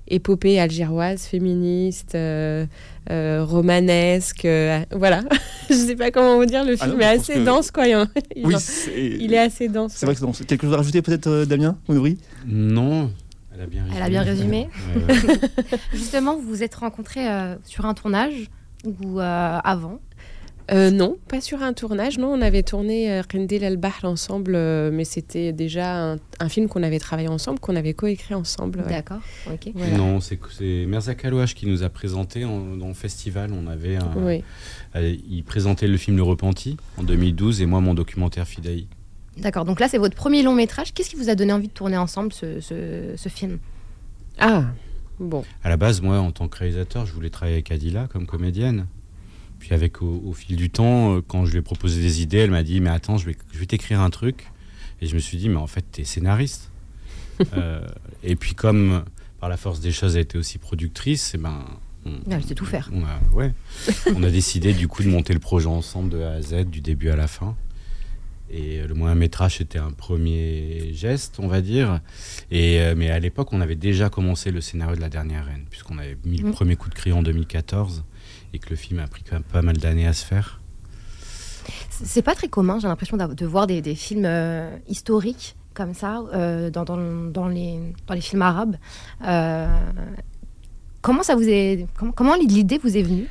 épopée 0.08 0.60
algéroise, 0.60 1.24
féministe, 1.24 2.18
romanesque. 3.08 4.48
voilà. 4.92 5.24
Je 5.70 5.76
sais 5.76 5.96
pas 5.96 6.10
comment 6.10 6.38
vous 6.38 6.46
dire, 6.46 6.64
le 6.64 6.76
film 6.76 6.94
ah 6.94 6.96
non, 6.96 7.00
est 7.00 7.18
assez 7.20 7.34
que... 7.36 7.46
dense, 7.46 7.70
quoi. 7.70 7.86
Il, 7.88 8.08
oui, 8.44 8.56
est... 8.56 9.18
il 9.20 9.34
est 9.34 9.38
assez 9.38 9.68
dense. 9.68 9.94
C'est 9.96 10.08
vrai 10.08 10.16
que 10.16 10.20
c'est 10.20 10.26
dense. 10.26 10.42
Quelque 10.48 10.64
chose 10.64 10.74
à 10.74 10.78
rajouter 10.78 11.04
peut-être, 11.04 11.46
Damien 11.46 11.78
Onouri 11.88 12.18
Non. 12.48 13.12
Elle 13.60 13.64
a 13.66 13.68
bien 13.68 13.84
résumé. 13.84 13.98
Elle 13.98 14.04
a 14.04 14.10
bien 14.10 14.22
résumé. 14.24 14.70
Ouais, 14.96 15.30
ouais. 15.30 15.40
Justement, 15.94 16.36
vous 16.38 16.48
vous 16.48 16.64
êtes 16.64 16.76
rencontrés 16.76 17.30
euh, 17.30 17.56
sur 17.66 17.86
un 17.86 17.94
tournage 17.94 18.50
ou 18.86 19.20
euh, 19.20 19.60
avant? 19.64 20.00
Euh, 20.72 20.92
non, 20.92 21.18
pas 21.28 21.42
sur 21.42 21.64
un 21.64 21.74
tournage. 21.74 22.20
Non, 22.20 22.28
on 22.32 22.42
avait 22.44 22.62
tourné 22.62 23.22
Rendel 23.22 23.64
El 23.64 23.78
Bahr 23.78 24.02
ensemble, 24.04 24.54
euh, 24.54 24.92
mais 24.94 25.04
c'était 25.04 25.52
déjà 25.52 26.12
un, 26.12 26.18
un 26.40 26.48
film 26.48 26.68
qu'on 26.68 26.84
avait 26.84 27.00
travaillé 27.00 27.28
ensemble, 27.28 27.60
qu'on 27.60 27.76
avait 27.76 27.96
coécrit 27.96 28.36
ensemble. 28.36 28.82
Ouais. 28.82 28.88
D'accord. 28.90 29.22
Ok. 29.52 29.72
Voilà. 29.74 29.98
Non, 29.98 30.20
c'est 30.20 30.38
Merzak 30.86 31.26
Alouache 31.26 31.56
qui 31.56 31.66
nous 31.66 31.82
a 31.82 31.90
présenté 31.90 32.46
en, 32.46 32.76
dans 32.78 32.88
le 32.88 32.94
festival. 32.94 33.50
On 33.52 33.66
avait 33.66 33.96
un, 33.96 34.12
oui. 34.18 34.44
euh, 34.96 35.16
il 35.28 35.44
présentait 35.44 35.88
le 35.88 35.98
film 35.98 36.16
Le 36.18 36.24
Repenti 36.24 36.78
en 36.98 37.04
2012 37.04 37.62
et 37.62 37.66
moi 37.66 37.82
mon 37.82 37.96
documentaire 37.96 38.48
Fidaï. 38.48 38.88
D'accord, 39.40 39.66
donc 39.66 39.80
là 39.80 39.88
c'est 39.88 39.98
votre 39.98 40.16
premier 40.16 40.44
long 40.44 40.54
métrage. 40.54 40.94
Qu'est-ce 40.94 41.10
qui 41.10 41.16
vous 41.16 41.30
a 41.30 41.36
donné 41.36 41.54
envie 41.54 41.68
de 41.68 41.74
tourner 41.74 41.98
ensemble 41.98 42.34
ce, 42.34 42.60
ce, 42.60 43.14
ce, 43.16 43.30
film? 43.30 43.60
Ah, 44.38 44.66
bon. 45.20 45.44
À 45.64 45.70
la 45.70 45.78
base, 45.78 46.02
moi 46.02 46.20
en 46.20 46.32
tant 46.32 46.48
que 46.48 46.58
réalisateur, 46.58 47.06
je 47.06 47.14
voulais 47.14 47.30
travailler 47.30 47.56
avec 47.56 47.72
Adila 47.72 48.08
comme 48.08 48.26
comédienne. 48.26 48.88
Puis 49.60 49.74
avec 49.74 50.02
au, 50.02 50.22
au, 50.26 50.34
fil 50.34 50.56
du 50.56 50.70
temps, 50.70 51.16
euh, 51.16 51.22
quand 51.26 51.46
je 51.46 51.52
lui 51.52 51.60
ai 51.60 51.62
proposé 51.62 52.02
des 52.02 52.22
idées, 52.22 52.38
elle 52.38 52.52
m'a 52.52 52.64
dit 52.64 52.80
mais 52.80 52.90
attends, 52.90 53.18
je 53.18 53.26
vais, 53.26 53.36
je 53.52 53.60
vais 53.60 53.66
t'écrire 53.66 54.02
un 54.02 54.10
truc. 54.10 54.52
Et 55.02 55.08
je 55.08 55.16
me 55.16 55.20
suis 55.20 55.38
dit 55.38 55.50
mais 55.50 55.58
en 55.58 55.68
fait 55.68 55.86
t'es 55.92 56.04
scénariste. 56.04 56.72
euh, 57.54 57.88
et 58.24 58.36
puis 58.36 58.54
comme 58.54 59.04
par 59.40 59.48
la 59.48 59.56
force 59.56 59.80
des 59.80 59.92
choses 59.92 60.16
elle 60.16 60.24
était 60.24 60.38
aussi 60.38 60.58
productrice, 60.58 61.34
et 61.36 61.38
ben 61.38 61.64
on, 62.06 62.12
elle 62.30 62.44
sait 62.44 62.56
tout 62.56 62.66
faire. 62.66 62.90
On 62.94 63.04
a, 63.04 63.20
ouais, 63.34 63.54
on 64.16 64.24
a 64.24 64.30
décidé 64.30 64.74
du 64.74 64.88
coup 64.88 65.04
de 65.04 65.10
monter 65.10 65.34
le 65.34 65.40
projet 65.40 65.68
ensemble 65.68 66.10
de 66.10 66.22
A 66.22 66.32
à 66.32 66.42
Z, 66.42 66.66
du 66.66 66.82
début 66.82 67.10
à 67.10 67.16
la 67.16 67.28
fin. 67.28 67.56
Et 68.52 68.82
le 68.82 68.94
moyen 68.94 69.16
métrage 69.16 69.58
c'était 69.58 69.80
un 69.80 69.92
premier 69.92 70.92
geste, 70.94 71.40
on 71.40 71.48
va 71.48 71.62
dire. 71.62 72.00
Et, 72.52 72.80
euh, 72.80 72.96
mais 72.98 73.10
à 73.10 73.20
l'époque, 73.20 73.54
on 73.54 73.62
avait 73.62 73.76
déjà 73.76 74.10
commencé 74.10 74.52
le 74.52 74.62
scénario 74.62 74.96
de 74.96 75.02
La 75.02 75.10
Dernière 75.10 75.46
Reine, 75.46 75.66
puisqu'on 75.70 75.98
avait 75.98 76.18
mis 76.26 76.38
le 76.38 76.50
mmh. 76.50 76.54
premier 76.54 76.76
coup 76.76 76.90
de 76.90 76.96
crayon 76.96 77.20
en 77.20 77.24
2014 77.24 78.04
et 78.54 78.60
que 78.60 78.70
le 78.70 78.76
film 78.76 79.00
a 79.00 79.08
pris 79.08 79.24
quand 79.24 79.36
même 79.36 79.44
pas 79.44 79.62
mal 79.62 79.78
d'années 79.78 80.08
à 80.08 80.14
se 80.14 80.26
faire. 80.26 80.60
C'est 81.90 82.22
pas 82.22 82.36
très 82.36 82.48
commun, 82.48 82.80
j'ai 82.80 82.88
l'impression 82.88 83.18
de 83.18 83.46
voir 83.46 83.68
des, 83.68 83.82
des 83.82 83.96
films 83.96 84.26
euh, 84.26 84.76
historiques 84.88 85.56
comme 85.74 85.94
ça 85.94 86.24
euh, 86.34 86.70
dans, 86.70 86.84
dans, 86.84 86.98
dans, 86.98 87.48
les, 87.48 87.80
dans 88.08 88.14
les 88.14 88.22
films 88.22 88.42
arabes. 88.42 88.76
Euh, 89.26 89.68
comment 91.02 91.24
ça 91.24 91.36
vous 91.36 91.48
est, 91.48 91.88
comment, 91.98 92.12
comment 92.12 92.36
l'idée 92.36 92.78
vous 92.78 92.98
est 92.98 93.04
venue? 93.04 93.28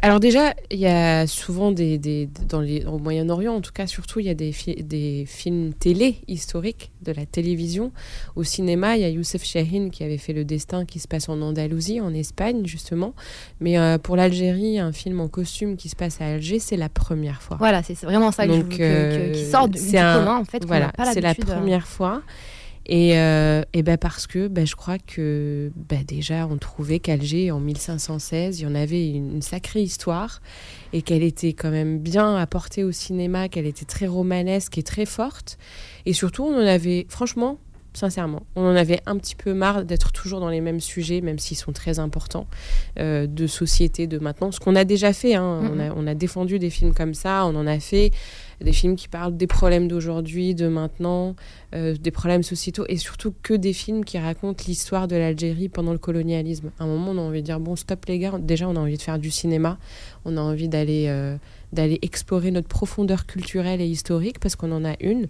Alors 0.00 0.20
déjà, 0.20 0.54
il 0.70 0.78
y 0.78 0.86
a 0.86 1.26
souvent 1.26 1.72
des, 1.72 1.98
des 1.98 2.28
dans 2.48 2.60
les, 2.60 2.84
au 2.84 2.98
Moyen-Orient, 2.98 3.54
en 3.54 3.60
tout 3.60 3.72
cas 3.72 3.88
surtout, 3.88 4.20
il 4.20 4.26
y 4.26 4.30
a 4.30 4.34
des, 4.34 4.52
fi 4.52 4.76
des 4.76 5.24
films 5.26 5.72
télé 5.74 6.18
historiques 6.28 6.92
de 7.02 7.10
la 7.10 7.26
télévision. 7.26 7.90
Au 8.36 8.44
cinéma, 8.44 8.96
il 8.96 9.02
y 9.02 9.04
a 9.04 9.08
Youssef 9.08 9.44
Chahine 9.44 9.90
qui 9.90 10.04
avait 10.04 10.18
fait 10.18 10.32
Le 10.32 10.44
Destin 10.44 10.84
qui 10.84 11.00
se 11.00 11.08
passe 11.08 11.28
en 11.28 11.40
Andalousie, 11.42 12.00
en 12.00 12.14
Espagne 12.14 12.64
justement. 12.64 13.12
Mais 13.60 13.76
euh, 13.76 13.98
pour 13.98 14.14
l'Algérie, 14.14 14.78
un 14.78 14.92
film 14.92 15.20
en 15.20 15.28
costume 15.28 15.76
qui 15.76 15.88
se 15.88 15.96
passe 15.96 16.20
à 16.20 16.26
Alger, 16.26 16.60
c'est 16.60 16.76
la 16.76 16.88
première 16.88 17.42
fois. 17.42 17.56
Voilà, 17.58 17.82
c'est 17.82 18.00
vraiment 18.02 18.30
ça 18.30 18.46
Donc, 18.46 18.68
que 18.68 18.74
je, 18.74 18.78
que, 18.78 19.32
que, 19.32 19.32
qui 19.32 19.44
sort 19.46 19.68
du, 19.68 19.80
du 19.80 19.96
un, 19.96 20.18
commun 20.18 20.36
en 20.36 20.44
fait. 20.44 20.64
Voilà, 20.64 20.92
c'est 21.12 21.20
la 21.20 21.34
première 21.34 21.88
fois. 21.88 22.22
Et, 22.88 23.18
euh, 23.18 23.62
et 23.74 23.82
ben 23.82 23.98
parce 23.98 24.26
que 24.26 24.48
ben 24.48 24.66
je 24.66 24.74
crois 24.74 24.98
que 24.98 25.70
ben 25.76 26.02
déjà 26.06 26.46
on 26.46 26.56
trouvait 26.56 27.00
qu'Alger 27.00 27.50
en 27.50 27.60
1516 27.60 28.60
il 28.60 28.62
y 28.62 28.66
en 28.66 28.74
avait 28.74 29.10
une, 29.10 29.42
sacrée 29.42 29.82
histoire 29.82 30.40
et 30.94 31.02
qu'elle 31.02 31.22
était 31.22 31.52
quand 31.52 31.70
même 31.70 31.98
bien 31.98 32.34
apportée 32.36 32.84
au 32.84 32.92
cinéma, 32.92 33.50
qu'elle 33.50 33.66
était 33.66 33.84
très 33.84 34.06
romanesque 34.06 34.78
et 34.78 34.82
très 34.82 35.04
forte. 35.04 35.58
Et 36.06 36.14
surtout 36.14 36.44
on 36.44 36.54
en 36.54 36.66
avait 36.66 37.06
franchement 37.10 37.58
sincèrement. 37.92 38.46
On 38.54 38.62
en 38.62 38.76
avait 38.76 39.00
un 39.06 39.18
petit 39.18 39.34
peu 39.34 39.52
marre 39.52 39.84
d'être 39.84 40.12
toujours 40.12 40.40
dans 40.40 40.48
les 40.48 40.60
mêmes 40.60 40.80
sujets, 40.80 41.20
même 41.20 41.38
s'ils 41.38 41.56
sont 41.56 41.72
très 41.72 41.98
importants, 41.98 42.46
euh, 42.98 43.26
de 43.26 43.46
société, 43.46 44.06
de 44.06 44.18
maintenant. 44.18 44.52
Ce 44.52 44.60
qu'on 44.60 44.76
a 44.76 44.84
déjà 44.84 45.12
fait, 45.12 45.34
hein. 45.34 45.60
on, 45.72 45.80
a, 45.80 45.90
on, 45.94 46.06
a, 46.06 46.14
défendu 46.14 46.58
des 46.58 46.70
films 46.70 46.94
comme 46.94 47.14
ça, 47.14 47.44
on 47.46 47.56
en 47.56 47.66
a 47.66 47.80
fait 47.80 48.12
des 48.60 48.72
films 48.72 48.96
qui 48.96 49.08
parlent 49.08 49.36
des 49.36 49.46
problèmes 49.46 49.88
d'aujourd'hui, 49.88 50.54
de 50.54 50.68
maintenant, 50.68 51.36
euh, 51.74 51.94
des 51.94 52.10
problèmes 52.10 52.42
sociétaux, 52.42 52.84
et 52.88 52.96
surtout 52.96 53.34
que 53.42 53.54
des 53.54 53.72
films 53.72 54.04
qui 54.04 54.18
racontent 54.18 54.64
l'histoire 54.66 55.08
de 55.08 55.16
l'Algérie 55.16 55.68
pendant 55.68 55.92
le 55.92 55.98
colonialisme. 55.98 56.70
À 56.78 56.84
un 56.84 56.86
moment, 56.86 57.12
on 57.12 57.18
a 57.18 57.22
envie 57.22 57.40
de 57.40 57.46
dire, 57.46 57.60
bon, 57.60 57.76
stop 57.76 58.06
les 58.06 58.18
gars, 58.18 58.32
déjà 58.38 58.68
on 58.68 58.76
a 58.76 58.80
envie 58.80 58.96
de 58.96 59.02
faire 59.02 59.18
du 59.18 59.30
cinéma, 59.30 59.78
on 60.24 60.36
a 60.36 60.40
envie 60.40 60.68
d'aller 60.68 61.06
euh, 61.08 61.36
d'aller 61.72 61.98
explorer 62.00 62.50
notre 62.50 62.68
profondeur 62.68 63.26
culturelle 63.26 63.80
et 63.80 63.86
historique, 63.86 64.40
parce 64.40 64.56
qu'on 64.56 64.72
en 64.72 64.84
a 64.84 64.94
une. 65.00 65.26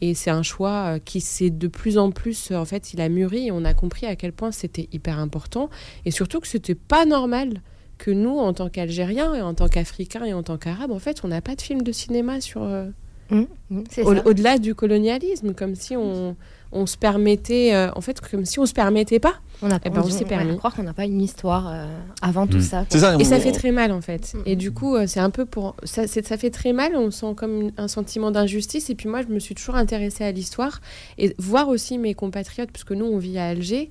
Et 0.00 0.14
c'est 0.14 0.30
un 0.30 0.42
choix 0.42 0.98
qui 1.04 1.20
s'est 1.20 1.50
de 1.50 1.68
plus 1.68 1.98
en 1.98 2.10
plus, 2.10 2.50
en 2.50 2.64
fait, 2.64 2.92
il 2.92 3.00
a 3.00 3.08
mûri 3.08 3.50
on 3.52 3.64
a 3.64 3.72
compris 3.72 4.06
à 4.06 4.16
quel 4.16 4.32
point 4.32 4.50
c'était 4.50 4.88
hyper 4.92 5.18
important 5.18 5.70
et 6.04 6.10
surtout 6.10 6.40
que 6.40 6.48
c'était 6.48 6.74
pas 6.74 7.04
normal 7.04 7.62
que 8.02 8.10
nous, 8.10 8.36
en 8.36 8.52
tant 8.52 8.68
qu'Algériens 8.68 9.32
et 9.32 9.42
en 9.42 9.54
tant 9.54 9.68
qu'Africains 9.68 10.24
et 10.24 10.34
en 10.34 10.42
tant 10.42 10.58
qu'Arabes, 10.58 10.90
en 10.90 10.98
fait, 10.98 11.20
on 11.22 11.28
n'a 11.28 11.40
pas 11.40 11.54
de 11.54 11.62
film 11.62 11.82
de 11.82 11.92
cinéma 11.92 12.40
sur 12.40 12.64
euh, 12.64 12.88
mmh, 13.30 13.42
mmh, 13.70 13.82
au-delà 14.24 14.58
du 14.58 14.74
colonialisme, 14.74 15.54
comme 15.54 15.76
si 15.76 15.96
on, 15.96 16.34
on 16.72 16.86
se 16.86 16.96
permettait, 16.96 17.74
euh, 17.74 17.90
en 17.94 18.00
fait, 18.00 18.20
comme 18.20 18.44
si 18.44 18.58
on 18.58 18.66
se 18.66 18.72
permettait 18.72 19.20
pas. 19.20 19.34
On 19.64 19.70
a 19.70 19.78
eh 19.84 19.90
ben, 19.90 20.02
on 20.04 20.10
s'est 20.10 20.24
permis. 20.24 20.56
croire 20.56 20.74
qu'on 20.74 20.82
n'a 20.82 20.92
pas 20.92 21.04
une 21.04 21.20
histoire 21.22 21.68
euh, 21.72 21.86
avant 22.20 22.48
tout 22.48 22.56
Mm. 22.56 22.62
ça. 22.62 22.84
Et 22.92 22.96
on- 22.96 23.24
ça 23.24 23.38
fait 23.38 23.52
très 23.52 23.70
mal 23.70 23.92
en 23.92 24.00
fait. 24.00 24.32
Et 24.44 24.56
du 24.56 24.72
coup, 24.72 24.96
euh, 24.96 25.04
c'est 25.06 25.20
un 25.20 25.30
peu 25.30 25.44
pour 25.44 25.76
ça, 25.84 26.08
c'est- 26.08 26.26
ça 26.26 26.36
fait 26.36 26.50
très 26.50 26.72
mal. 26.72 26.96
On 26.96 27.12
sent 27.12 27.34
comme 27.36 27.60
une- 27.60 27.72
un 27.76 27.86
sentiment 27.86 28.32
d'injustice. 28.32 28.90
Et 28.90 28.96
puis 28.96 29.08
moi, 29.08 29.22
je 29.22 29.28
me 29.32 29.38
suis 29.38 29.54
toujours 29.54 29.76
intéressée 29.76 30.24
à 30.24 30.32
l'histoire 30.32 30.80
et 31.18 31.32
voir 31.38 31.68
aussi 31.68 31.96
mes 31.98 32.14
compatriotes, 32.14 32.70
puisque 32.72 32.90
nous, 32.90 33.04
on 33.04 33.18
vit 33.18 33.38
à 33.38 33.46
Alger, 33.48 33.90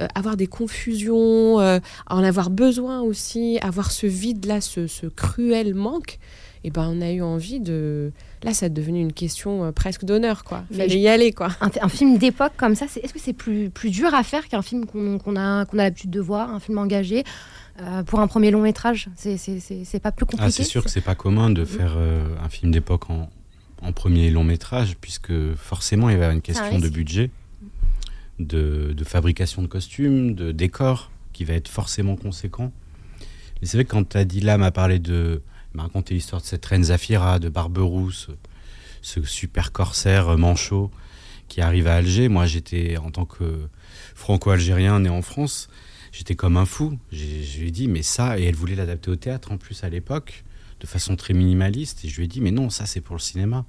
euh, 0.00 0.08
avoir 0.16 0.36
des 0.36 0.48
confusions, 0.48 1.60
euh, 1.60 1.78
en 2.10 2.24
avoir 2.24 2.50
besoin 2.50 3.00
aussi, 3.02 3.58
avoir 3.62 3.92
ce 3.92 4.06
vide 4.08 4.44
là, 4.46 4.60
ce, 4.60 4.86
ce 4.88 5.06
cruel 5.06 5.74
manque. 5.74 6.18
Et 6.64 6.70
ben, 6.70 6.88
on 6.94 7.00
a 7.00 7.10
eu 7.10 7.22
envie 7.22 7.58
de. 7.60 8.12
Là, 8.44 8.54
ça 8.54 8.66
est 8.66 8.70
devenu 8.70 9.00
une 9.00 9.12
question 9.12 9.64
euh, 9.64 9.72
presque 9.72 10.04
d'honneur, 10.04 10.44
quoi. 10.44 10.64
Fallait 10.70 10.88
je- 10.88 10.98
y 10.98 11.08
aller, 11.08 11.32
quoi. 11.32 11.48
Un, 11.60 11.70
un 11.80 11.88
film 11.88 12.18
d'époque 12.18 12.52
comme 12.56 12.74
ça, 12.76 12.86
c'est- 12.88 13.00
est-ce 13.00 13.12
que 13.12 13.18
c'est 13.20 13.32
plus, 13.32 13.68
plus 13.70 13.90
dur 13.90 14.14
à 14.14 14.22
faire 14.22 14.46
qu'un 14.48 14.62
film 14.62 14.86
qu'on 14.86 15.18
qu'on 15.18 15.34
a, 15.36 15.64
qu'on 15.66 15.78
a 15.78 15.82
l'habitude 15.84 16.10
de 16.10 16.20
voir, 16.20 16.50
un 16.54 16.60
film 16.60 16.78
engagé 16.78 17.24
euh, 17.80 18.02
pour 18.04 18.20
un 18.20 18.28
premier 18.28 18.50
long 18.52 18.62
métrage? 18.62 19.08
C'est- 19.16 19.36
C'est 19.38 19.58
c'est- 19.58 19.84
c'est 19.84 19.98
pas 20.00 20.12
plus 20.12 20.24
compliqué? 20.26 20.44
Ah, 20.46 20.50
c'est 20.50 20.62
sûr 20.64 20.84
que 20.84 20.90
c'est 20.90 21.00
pas 21.00 21.14
commun 21.16 21.50
de 21.50 21.64
faire 21.64 21.94
euh, 21.96 22.24
un 22.44 22.48
film 22.48 22.70
d'époque 22.70 23.10
en, 23.10 23.28
en 23.82 23.92
premier 23.92 24.30
long 24.30 24.44
métrage, 24.44 24.96
puisque 25.00 25.32
forcément 25.56 26.10
il 26.10 26.14
va 26.16 26.20
y 26.20 26.24
avoir 26.24 26.30
une 26.36 26.42
question 26.42 26.78
de 26.78 26.88
budget, 26.88 27.30
de, 28.38 28.92
de 28.96 29.04
fabrication 29.04 29.62
de 29.62 29.66
costumes, 29.66 30.34
de 30.34 30.52
décors, 30.52 31.10
qui 31.32 31.44
va 31.44 31.54
être 31.54 31.68
forcément 31.68 32.16
conséquent. 32.16 32.72
Mais 33.60 33.66
c'est 33.66 33.76
vrai 33.76 33.84
que 33.84 33.90
quand 33.90 34.16
Adila 34.16 34.58
m'a 34.58 34.70
parlé 34.70 34.98
de. 34.98 35.42
M'a 35.74 35.84
raconté 35.84 36.14
l'histoire 36.14 36.40
de 36.40 36.46
cette 36.46 36.64
reine 36.66 36.84
Zafira, 36.84 37.38
de 37.38 37.48
Barberousse, 37.48 38.28
ce 39.02 39.22
super 39.22 39.72
corsaire 39.72 40.30
euh, 40.30 40.36
manchot 40.36 40.90
qui 41.48 41.60
arrive 41.60 41.86
à 41.86 41.96
Alger, 41.96 42.28
moi 42.28 42.46
j'étais 42.46 42.96
en 42.96 43.10
tant 43.10 43.26
que 43.26 43.68
franco-algérien 44.14 45.00
né 45.00 45.10
en 45.10 45.20
France, 45.20 45.68
j'étais 46.10 46.34
comme 46.34 46.56
un 46.56 46.64
fou. 46.64 46.98
Je 47.10 47.58
lui 47.58 47.68
ai 47.68 47.70
dit, 47.70 47.88
mais 47.88 48.02
ça, 48.02 48.38
et 48.38 48.44
elle 48.44 48.54
voulait 48.54 48.74
l'adapter 48.74 49.10
au 49.10 49.16
théâtre 49.16 49.52
en 49.52 49.58
plus 49.58 49.84
à 49.84 49.90
l'époque, 49.90 50.44
de 50.80 50.86
façon 50.86 51.14
très 51.14 51.34
minimaliste. 51.34 52.04
Et 52.04 52.08
je 52.08 52.16
lui 52.16 52.24
ai 52.24 52.28
dit, 52.28 52.40
mais 52.40 52.52
non, 52.52 52.70
ça 52.70 52.86
c'est 52.86 53.02
pour 53.02 53.16
le 53.16 53.20
cinéma. 53.20 53.66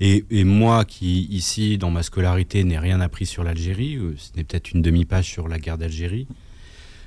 Et, 0.00 0.24
et 0.30 0.42
moi 0.42 0.84
qui, 0.84 1.26
ici, 1.26 1.78
dans 1.78 1.90
ma 1.90 2.02
scolarité, 2.02 2.64
n'ai 2.64 2.78
rien 2.78 3.00
appris 3.00 3.26
sur 3.26 3.44
l'Algérie, 3.44 3.96
euh, 3.96 4.14
ce 4.16 4.36
n'est 4.36 4.42
peut-être 4.42 4.72
une 4.72 4.82
demi-page 4.82 5.26
sur 5.26 5.46
la 5.46 5.60
guerre 5.60 5.78
d'Algérie, 5.78 6.26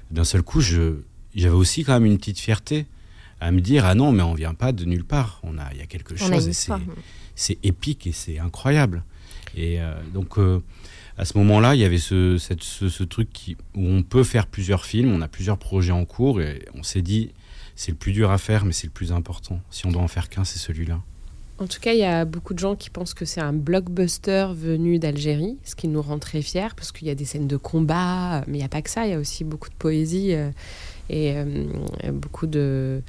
d'un 0.10 0.25
seul 0.25 0.41
coup, 0.41 0.62
j'avais 0.62 1.50
aussi 1.50 1.84
quand 1.84 1.94
même 1.94 2.06
une 2.06 2.18
petite 2.18 2.39
fierté 2.39 2.86
à 3.41 3.51
me 3.51 3.60
dire, 3.60 3.86
ah 3.86 3.95
non, 3.95 4.12
mais 4.13 4.24
on 4.24 4.33
vient 4.33 4.53
pas 4.53 4.71
de 4.71 4.86
nulle 4.86 5.03
part. 5.03 5.39
On 5.43 5.57
a, 5.57 5.63
il 5.74 5.79
y 5.79 5.81
a 5.81 5.86
quelque 5.88 6.13
On 6.13 6.17
chose 6.17 6.48
et 6.48 6.53
c'est, 7.36 7.57
épique 7.63 8.07
et 8.07 8.12
c'est 8.12 8.39
incroyable. 8.39 9.03
Et 9.57 9.81
euh, 9.81 9.93
donc, 10.13 10.38
euh, 10.38 10.62
à 11.17 11.25
ce 11.25 11.38
moment-là, 11.39 11.75
il 11.75 11.81
y 11.81 11.83
avait 11.83 11.98
ce, 11.98 12.38
cette- 12.38 12.63
ce, 12.63 12.88
ce 12.88 13.03
truc 13.03 13.29
qui, 13.33 13.57
où 13.75 13.86
on 13.86 14.03
peut 14.03 14.24
faire 14.24 14.48
plusieurs 14.48 14.86
films, 14.86 15.12
on 15.12 15.21
a 15.21 15.27
plusieurs 15.27 15.57
projets 15.57 15.91
en 15.91 16.05
cours, 16.05 16.39
et 16.39 16.65
on 16.75 16.83
s'est 16.83 17.01
dit, 17.01 17.31
c'est 17.75 17.91
le 17.91 17.98
plus 17.98 18.12
dur 18.13 18.31
à 18.31 18.38
faire, 18.38 18.63
mais 18.63 18.74
c'est 18.74 18.88
le 18.88 18.93
plus 18.93 19.12
important. 19.12 19.60
Si 19.71 19.86
on 19.86 19.91
doit 19.91 20.01
en 20.03 20.07
faire 20.07 20.29
qu'un, 20.29 20.43
c'est 20.45 20.60
celui-là. 20.60 21.01
En 21.57 21.67
tout 21.67 21.79
cas, 21.79 21.93
il 21.93 22.00
y 22.00 22.03
a 22.05 22.25
beaucoup 22.25 22.53
de 22.55 22.60
gens 22.60 22.75
qui 22.75 22.89
pensent 22.89 23.13
que 23.13 23.25
c'est 23.25 23.41
un 23.41 23.53
blockbuster 23.53 24.48
venu 24.55 24.98
d'Algérie, 25.00 25.57
ce 25.63 25.75
qui 25.75 25.88
nous 25.88 26.01
rend 26.01 26.17
très 26.17 26.41
fiers 26.41 26.69
parce 26.75 26.91
qu'il 26.91 27.07
y 27.07 27.12
a 27.12 27.15
des 27.15 27.25
scènes 27.25 27.48
de 27.48 27.57
combat, 27.57 28.43
mais 28.48 28.57
il 28.57 28.62
n'y 28.62 28.65
a 28.65 28.69
pas 28.69 28.81
que 28.81 28.89
ça, 28.89 29.05
il 29.05 29.12
y 29.12 29.13
a 29.13 29.19
aussi 29.19 29.43
beaucoup 29.43 29.69
de 29.69 29.75
poésie 29.75 30.33
euh, 30.33 30.50
et 31.12 31.34
euh, 31.38 31.46
beaucoup 32.12 32.48
de 32.48 33.01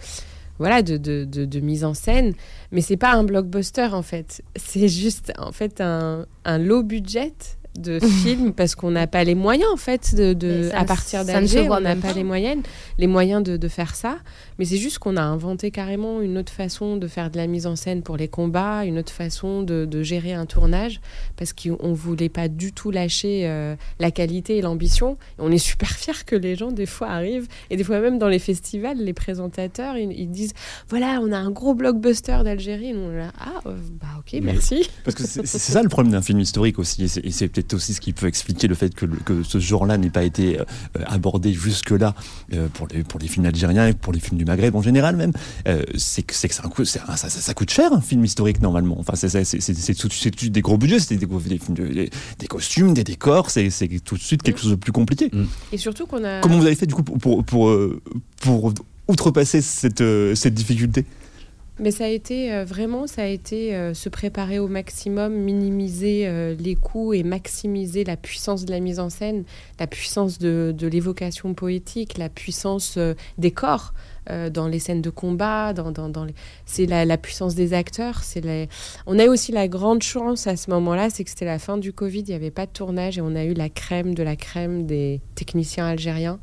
voilà 0.59 0.83
de, 0.83 0.97
de, 0.97 1.25
de- 1.25 1.45
mise 1.61 1.85
en 1.85 1.95
scène. 1.95 2.35
Mais 2.73 2.83
c'est 2.83 2.97
pas 2.99 3.13
un 3.15 3.25
blockbuster 3.25 3.89
en 3.93 4.03
fait, 4.03 4.43
c'est 4.57 4.89
juste 4.89 5.33
en 5.39 5.53
fait 5.53 5.81
un, 5.81 6.27
un 6.45 6.59
low 6.59 6.83
budget 6.83 7.33
de 7.79 7.99
film 8.01 8.53
parce 8.57 8.75
qu'on 8.75 8.91
n'a 8.91 9.07
pas 9.07 9.25
les 9.25 9.35
moyens 9.35 9.71
en 9.73 9.77
fait 9.77 10.15
de, 10.15 10.33
de- 10.35 10.71
à 10.75 10.83
ne- 10.83 10.87
partir 10.87 11.25
d'Alger 11.25 11.69
on 11.71 11.81
n'a 11.81 11.97
pas 11.97 12.13
les 12.13 12.25
moyens 12.25 12.63
les 12.99 13.07
moyens 13.07 13.43
de, 13.43 13.57
de 13.57 13.69
faire 13.69 13.95
ça 13.95 14.19
mais 14.59 14.65
c'est 14.67 14.77
juste 14.77 14.99
qu'on 14.99 15.17
a 15.17 15.23
inventé 15.23 15.71
carrément 15.71 16.21
une 16.21 16.37
autre 16.39 16.53
façon 16.53 16.97
de 16.97 17.07
faire 17.09 17.31
de 17.31 17.37
la 17.39 17.47
mise 17.47 17.67
en 17.67 17.75
scène 17.77 18.03
pour 18.03 18.17
les 18.17 18.29
combats, 18.29 18.85
une 18.85 18.99
autre 18.99 19.13
façon 19.13 19.63
de, 19.63 19.87
de 19.87 20.03
gérer 20.03 20.33
un 20.35 20.47
tournage, 20.47 21.01
parce 21.37 21.53
qu'on 21.53 21.89
ne 21.89 21.95
voulait 21.95 22.29
pas 22.29 22.49
du 22.49 22.73
tout 22.73 22.91
lâcher 22.91 23.43
euh, 23.49 23.75
la 23.99 24.11
qualité 24.11 24.59
et 24.59 24.63
l'ambition. 24.63 25.13
Et 25.39 25.41
On 25.41 25.51
est 25.51 25.59
super 25.59 25.91
fiers 25.91 26.25
que 26.27 26.37
les 26.37 26.55
gens, 26.55 26.71
des 26.71 26.87
fois, 26.87 27.09
arrivent, 27.09 27.49
et 27.71 27.77
des 27.77 27.83
fois 27.85 27.99
même 28.01 28.19
dans 28.19 28.29
les 28.29 28.39
festivals, 28.39 28.99
les 28.99 29.13
présentateurs, 29.15 29.97
ils, 29.97 30.13
ils 30.13 30.31
disent, 30.31 30.53
voilà, 30.89 31.19
on 31.23 31.33
a 31.33 31.39
un 31.39 31.51
gros 31.51 31.75
blockbuster 31.75 32.39
d'Algérie. 32.45 32.93
Nous, 32.93 33.01
on 33.01 33.29
ah, 33.41 33.61
euh, 33.67 33.77
bah 34.01 34.07
ok, 34.19 34.33
Mais- 34.35 34.41
merci. 34.53 34.89
Parce 35.05 35.15
que 35.17 35.25
c'est 35.27 35.47
ça 35.47 35.83
le 35.83 35.89
problème 35.89 36.13
d'un 36.13 36.23
film 36.23 36.39
historique 36.41 36.79
aussi, 36.79 37.05
et 37.05 37.09
c'est- 37.09 37.25
et 37.25 37.31
c'est 37.63 37.75
aussi 37.75 37.95
ce 37.95 38.01
qui 38.01 38.13
peut 38.13 38.27
expliquer 38.27 38.67
le 38.67 38.75
fait 38.75 38.95
que, 38.95 39.07
que 39.07 39.43
ce 39.43 39.59
genre-là 39.59 39.97
n'ait 39.99 40.11
pas 40.11 40.25
été 40.25 40.59
euh, 40.61 40.65
abordé 41.07 41.53
jusque-là 41.53 42.15
euh, 42.55 42.69
pour, 42.75 42.89
les, 42.89 43.05
pour 43.05 43.21
les 43.21 43.29
films 43.29 43.47
algériens 43.47 43.87
et 43.87 43.93
pour 43.93 44.13
les 44.13 44.21
films 44.21 44.39
du 44.39 44.45
Maghreb 44.45 44.75
en 44.75 44.83
général 44.83 45.17
même. 45.17 45.33
Euh, 45.69 45.83
c'est 45.97 46.23
que 46.23 46.35
c'est 46.35 46.49
que 46.49 46.55
ça, 46.85 47.17
ça, 47.17 47.29
ça 47.31 47.55
coûte 47.55 47.71
cher 47.71 47.93
un 47.93 48.01
film 48.01 48.25
historique 48.25 48.61
normalement. 48.61 48.97
Enfin, 48.99 49.15
c'est 49.15 49.29
c'est- 49.29 49.45
c'est- 49.45 49.61
c'est- 49.61 49.75
c'est 49.75 49.95
tout, 49.95 50.09
c'est 50.11 50.31
tout 50.31 50.49
des 50.49 50.61
gros 50.61 50.77
budgets, 50.79 50.99
c'est 50.99 51.17
des, 51.17 51.27
des, 51.27 51.59
films 51.59 51.75
de- 51.77 51.87
des, 51.87 52.11
des 52.39 52.47
costumes, 52.47 52.95
des 52.95 53.05
décors, 53.05 53.51
c'est 53.51 53.71
c'est 53.71 53.89
tout 54.05 54.17
de 54.17 54.21
suite 54.23 54.43
quelque 54.43 54.61
chose 54.61 54.71
de 54.71 54.77
plus 54.77 54.93
compliqué. 54.93 55.31
Et 55.73 55.77
surtout 55.79 56.07
qu'on 56.07 56.25
a. 56.25 56.41
Comment 56.41 56.59
vous 56.59 56.67
avez 56.67 56.75
fait 56.75 56.87
du 56.87 56.95
coup 56.95 57.03
pour, 57.05 57.19
pour, 57.19 57.45
pour, 57.45 57.77
pour 58.41 58.73
outrepasser 59.09 59.61
cette, 59.61 60.01
euh, 60.01 60.35
cette 60.35 60.55
difficulté? 60.55 61.05
Mais 61.79 61.91
ça 61.91 62.05
a 62.05 62.09
été 62.09 62.53
euh, 62.53 62.65
vraiment, 62.65 63.07
ça 63.07 63.23
a 63.23 63.27
été 63.27 63.75
euh, 63.75 63.95
se 63.95 64.11
préparer 64.11 64.59
au 64.59 64.69
maximum, 64.69 65.33
minimiser 65.33 66.27
euh, 66.27 66.55
les 66.55 66.75
coûts 66.75 67.15
et 67.15 67.23
maximiser 67.23 68.05
la 68.05 68.17
puissance 68.19 68.67
de 68.67 68.71
la 68.71 68.81
mise 68.81 69.01
en 69.01 69.09
scène, 69.09 69.45
la 69.81 69.87
puissance 69.87 70.39
de, 70.39 70.75
l'évocation 70.83 71.55
poétique, 71.55 72.19
la 72.19 72.29
puissance 72.29 72.99
des 73.39 73.51
corps 73.53 73.95
euh, 74.31 74.51
dans 74.51 74.69
les 74.69 74.79
scènes 74.79 75.03
de 75.03 75.11
combat, 75.11 75.73
dans, 75.73 75.91
dans, 75.91 76.09
dans 76.09 76.25
les... 76.25 76.35
c'est 76.67 76.87
la, 76.87 77.05
la 77.05 77.19
puissance 77.19 77.55
des 77.55 77.75
acteurs. 77.75 78.23
C'est 78.23 78.41
la... 78.41 78.67
On 79.07 79.19
a 79.19 79.25
eu 79.25 79.29
aussi 79.29 79.53
la 79.53 79.69
grande 79.69 80.03
chance 80.03 80.47
à 80.47 80.57
ce 80.57 80.71
moment-là, 80.71 81.11
c'est 81.11 81.25
que 81.25 81.31
c'était 81.31 81.45
la 81.45 81.59
fin 81.59 81.79
du 81.79 81.93
Covid, 81.93 82.21
il 82.21 82.29
n'y 82.29 82.35
avait 82.35 82.51
pas 82.51 82.67
de 82.67 82.73
tournage 82.73 83.19
et 83.19 83.21
on 83.21 83.35
a 83.35 83.45
eu 83.45 83.55
la 83.55 83.69
crème 83.69 84.15
de 84.15 84.23
la 84.23 84.37
crème 84.37 84.87
des 84.87 85.21
techniciens 85.35 85.87
algériens. 85.87 86.39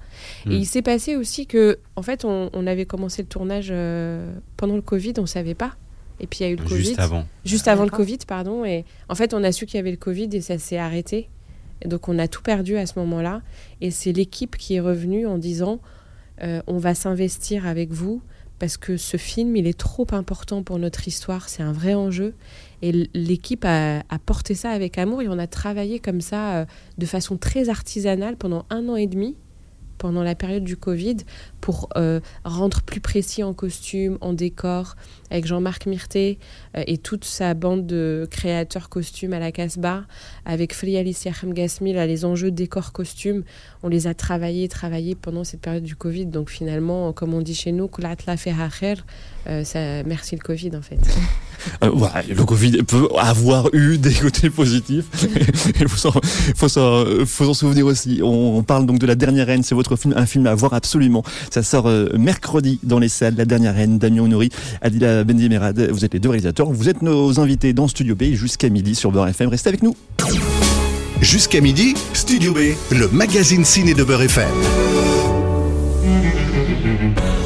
Et 0.46 0.56
il 0.56 0.66
s'est 0.66 0.82
passé 0.82 1.16
aussi 1.16 1.48
que, 1.48 1.80
en 1.96 2.02
fait, 2.02 2.26
on, 2.26 2.50
on 2.54 2.68
avait 2.68 2.86
commencé 2.86 3.22
le 3.22 3.28
tournage 3.28 3.70
euh, 3.72 4.34
pendant 4.58 4.76
le 4.76 4.82
Covid, 4.82 5.14
on 5.18 5.22
ne 5.22 5.28
savait 5.28 5.56
pas. 5.56 5.74
Et 6.20 6.28
puis 6.28 6.40
il 6.40 6.44
y 6.44 6.46
a 6.48 6.50
eu 6.50 6.58
le 6.58 6.64
Covid. 6.64 6.84
Juste 6.84 7.00
avant. 7.00 7.26
Juste 7.46 7.68
avant 7.70 7.86
le 7.86 7.90
Covid, 7.90 8.18
pardon. 8.28 8.66
Et 8.66 8.84
en 9.08 9.16
fait, 9.16 9.34
on 9.34 9.42
a 9.44 9.54
su 9.54 9.66
qu'il 9.66 9.78
y 9.78 9.80
avait 9.80 9.92
le 9.92 9.98
Covid 9.98 10.28
et 10.34 10.42
ça 10.42 10.58
s'est 10.58 10.78
arrêté. 10.78 11.30
Et 11.82 11.88
donc 11.88 12.10
on 12.10 12.20
a 12.20 12.28
tout 12.28 12.42
perdu 12.42 12.76
à 12.76 12.86
ce 12.86 13.00
moment-là. 13.00 13.42
Et 13.80 13.90
c'est 13.90 14.12
l'équipe 14.12 14.58
qui 14.58 14.76
est 14.76 14.82
revenue 14.82 15.26
en 15.26 15.38
disant 15.38 15.80
euh, 16.43 16.62
on 16.67 16.77
va 16.77 16.96
s'investir 16.96 17.65
avec 17.65 17.91
vous 17.91 18.22
parce 18.60 18.75
que 18.75 18.98
ce 18.98 19.17
film, 19.17 19.55
il 19.55 19.67
est 19.67 19.77
trop 19.77 20.08
important 20.12 20.63
pour 20.63 20.79
notre 20.79 21.08
histoire. 21.08 21.48
C'est 21.48 21.63
un 21.63 21.72
vrai 21.72 21.93
enjeu. 21.93 22.34
Et 22.81 23.10
l'équipe 23.13 23.63
a, 23.65 24.00
a 24.10 24.19
porté 24.19 24.53
ça 24.53 24.72
avec 24.72 24.98
amour 24.98 25.22
et 25.22 25.27
on 25.29 25.39
a 25.39 25.48
travaillé 25.48 26.00
comme 26.00 26.22
ça 26.22 26.55
euh, 26.55 26.65
de 26.98 27.05
façon 27.05 27.38
très 27.38 27.69
artisanale 27.69 28.36
pendant 28.36 28.65
un 28.69 28.89
an 28.89 28.96
et 28.96 29.08
demi 29.08 29.36
pendant 30.00 30.24
la 30.24 30.34
période 30.34 30.63
du 30.63 30.77
Covid 30.77 31.17
pour 31.62 31.89
euh, 31.98 32.20
rendre 32.44 32.82
plus 32.82 33.01
précis 33.01 33.44
en 33.44 33.54
costume, 33.54 34.18
en 34.22 34.34
décor, 34.34 34.96
avec 35.32 35.46
Jean-Marc 35.46 35.86
Myrté 35.86 36.39
euh, 36.75 36.84
et 36.88 36.98
toute 36.98 37.25
sa 37.25 37.54
bande 37.54 37.86
de 37.86 38.28
créateurs 38.30 38.89
costumes 38.89 39.34
à 39.34 39.39
la 39.39 39.51
Casbah, 39.51 40.06
avec 40.46 40.74
Friali 40.74 41.13
Siachem 41.13 41.54
Gasmi, 41.54 41.94
là, 41.94 42.06
les 42.06 42.25
enjeux 42.25 42.51
décor 42.51 42.92
costume, 42.92 43.44
on 43.84 43.88
les 43.88 44.08
a 44.08 44.13
travaillés, 44.13 44.68
travaillés 44.68 45.16
pendant 45.16 45.44
cette 45.44 45.62
période 45.62 45.84
du 45.84 45.96
Covid. 45.96 46.25
Donc 46.25 46.50
finalement, 46.50 47.13
comme 47.13 47.34
on 47.34 47.42
dit 47.42 47.56
chez 47.56 47.72
nous, 47.72 47.88
euh, 49.48 49.63
ça, 49.63 50.04
merci 50.04 50.36
le 50.36 50.42
Covid 50.42 50.72
en 50.75 50.82
fait. 50.82 51.00
Euh, 51.84 51.92
le 52.30 52.46
Covid 52.46 52.84
peut 52.84 53.10
avoir 53.18 53.68
eu 53.74 53.98
des 53.98 54.13
côtés 54.13 54.50
positifs. 54.50 55.08
Il 55.82 55.89
faut 55.89 56.68
s'en 56.70 57.54
souvenir 57.54 57.86
aussi. 57.86 58.22
On, 58.24 58.58
on 58.58 58.63
parle 58.63 58.86
donc 58.86 58.98
de 58.98 59.06
La 59.06 59.16
Dernière 59.16 59.48
Reine. 59.48 59.62
C'est 59.62 59.75
votre 59.75 59.98
film, 59.98 60.13
un 60.16 60.25
film 60.25 60.48
à 60.48 60.56
voir 60.56 60.74
absolument. 60.74 61.22
Ça 61.51 61.63
sort 61.63 61.88
euh, 61.88 62.10
mercredi 62.18 62.79
dans 62.84 63.00
les 63.00 63.10
salles. 63.10 63.36
La 63.38 63.46
Dernière 63.46 63.75
Reine, 63.75 63.98
Damien 63.98 64.24
Honouri, 64.24 64.50
Adila 64.82 65.24
Bendimerad. 65.24 65.89
Vous 65.91 66.06
êtes 66.06 66.13
les 66.13 66.20
deux 66.20 66.29
réalisateurs. 66.29 66.72
Vous 66.72 66.89
êtes 66.89 67.01
nos 67.01 67.39
invités 67.39 67.74
dans 67.74 67.88
Studio 67.88 68.15
B 68.15 68.34
jusqu'à 68.34 68.70
midi 68.70 68.96
sur 68.96 69.12
Beurre 69.12 69.27
FM. 69.29 69.50
Restez 69.50 69.70
avec 69.70 69.84
nous. 69.84 69.96
Jusqu'à 71.22 71.62
midi, 71.62 71.96
Studio 72.13 72.53
B, 72.53 72.60
le 72.91 73.08
magazine 73.10 73.65
ciné 73.65 73.94
de 73.94 74.03
Beurre 74.03 74.24
FM. 74.24 74.48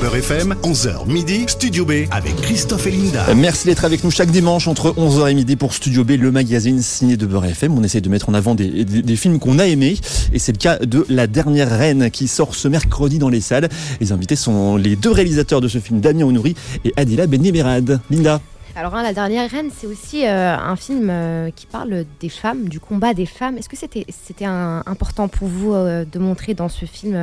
Beurre 0.04 0.18
FM, 0.18 0.56
11h 0.64 1.08
midi, 1.08 1.46
Studio 1.48 1.86
B 1.86 1.92
avec 2.12 2.36
Christophe 2.42 2.88
et 2.88 2.92
Linda. 2.92 3.24
Merci 3.38 3.68
d'être 3.68 3.86
avec 3.86 4.04
nous 4.04 4.12
chaque 4.12 4.32
dimanche 4.32 4.68
entre 4.68 4.90
11h 4.92 5.32
et 5.32 5.34
midi 5.34 5.56
pour 5.56 5.74
Studio 5.74 6.04
B, 6.04 6.12
le 6.20 6.30
magazine 6.30 6.82
signé 6.82 7.16
de 7.16 7.26
Beurre 7.26 7.46
FM. 7.46 7.72
On 7.78 7.82
essaie 7.86 8.02
de 8.02 8.10
mettre 8.10 8.28
en 8.28 8.34
avant 8.34 8.54
des, 8.54 8.84
des- 8.84 9.02
des 9.02 9.16
films 9.16 9.40
qu'on 9.40 9.60
a 9.60 9.66
aimés. 9.66 9.96
Et 10.34 10.40
c'est 10.40 10.52
le 10.52 10.58
cas 10.58 10.78
de 10.78 11.06
La 11.08 11.26
Dernière 11.28 11.70
Reine 11.70 12.12
qui 12.12 12.28
sort 12.28 12.54
ce 12.54 12.68
mercredi 12.68 13.18
dans 13.18 13.30
les 13.30 13.40
salles. 13.40 13.70
Les 14.02 14.12
invités 14.12 14.36
sont 14.36 14.76
les 14.76 14.98
deux 14.98 15.12
réalisateurs 15.12 15.62
de 15.62 15.70
ce 15.70 15.78
film, 15.78 16.02
Damien 16.02 16.26
Honouri 16.26 16.54
et 16.84 16.92
Adila 16.98 17.26
Benyemerad. 17.26 18.02
Linda. 18.12 18.42
Alors, 18.76 18.96
hein, 18.96 19.04
La 19.04 19.14
Dernière 19.14 19.50
Reine, 19.50 19.70
c'est 19.80 19.88
aussi 19.88 20.26
euh, 20.26 20.54
un 20.58 20.76
film 20.76 21.08
euh, 21.10 21.50
qui 21.56 21.66
parle 21.66 22.04
des 22.20 22.28
femmes, 22.30 22.68
du 22.68 22.82
combat 22.82 23.14
des 23.14 23.26
femmes. 23.26 23.58
Est-ce 23.58 23.70
que 23.70 23.78
c'était 23.78 24.06
c'était 24.10 24.44
un- 24.46 24.84
important 24.86 25.30
pour 25.30 25.48
vous 25.48 25.74
euh, 25.74 26.04
de 26.12 26.20
montrer 26.20 26.56
dans 26.56 26.68
ce 26.68 26.84
film 26.84 27.16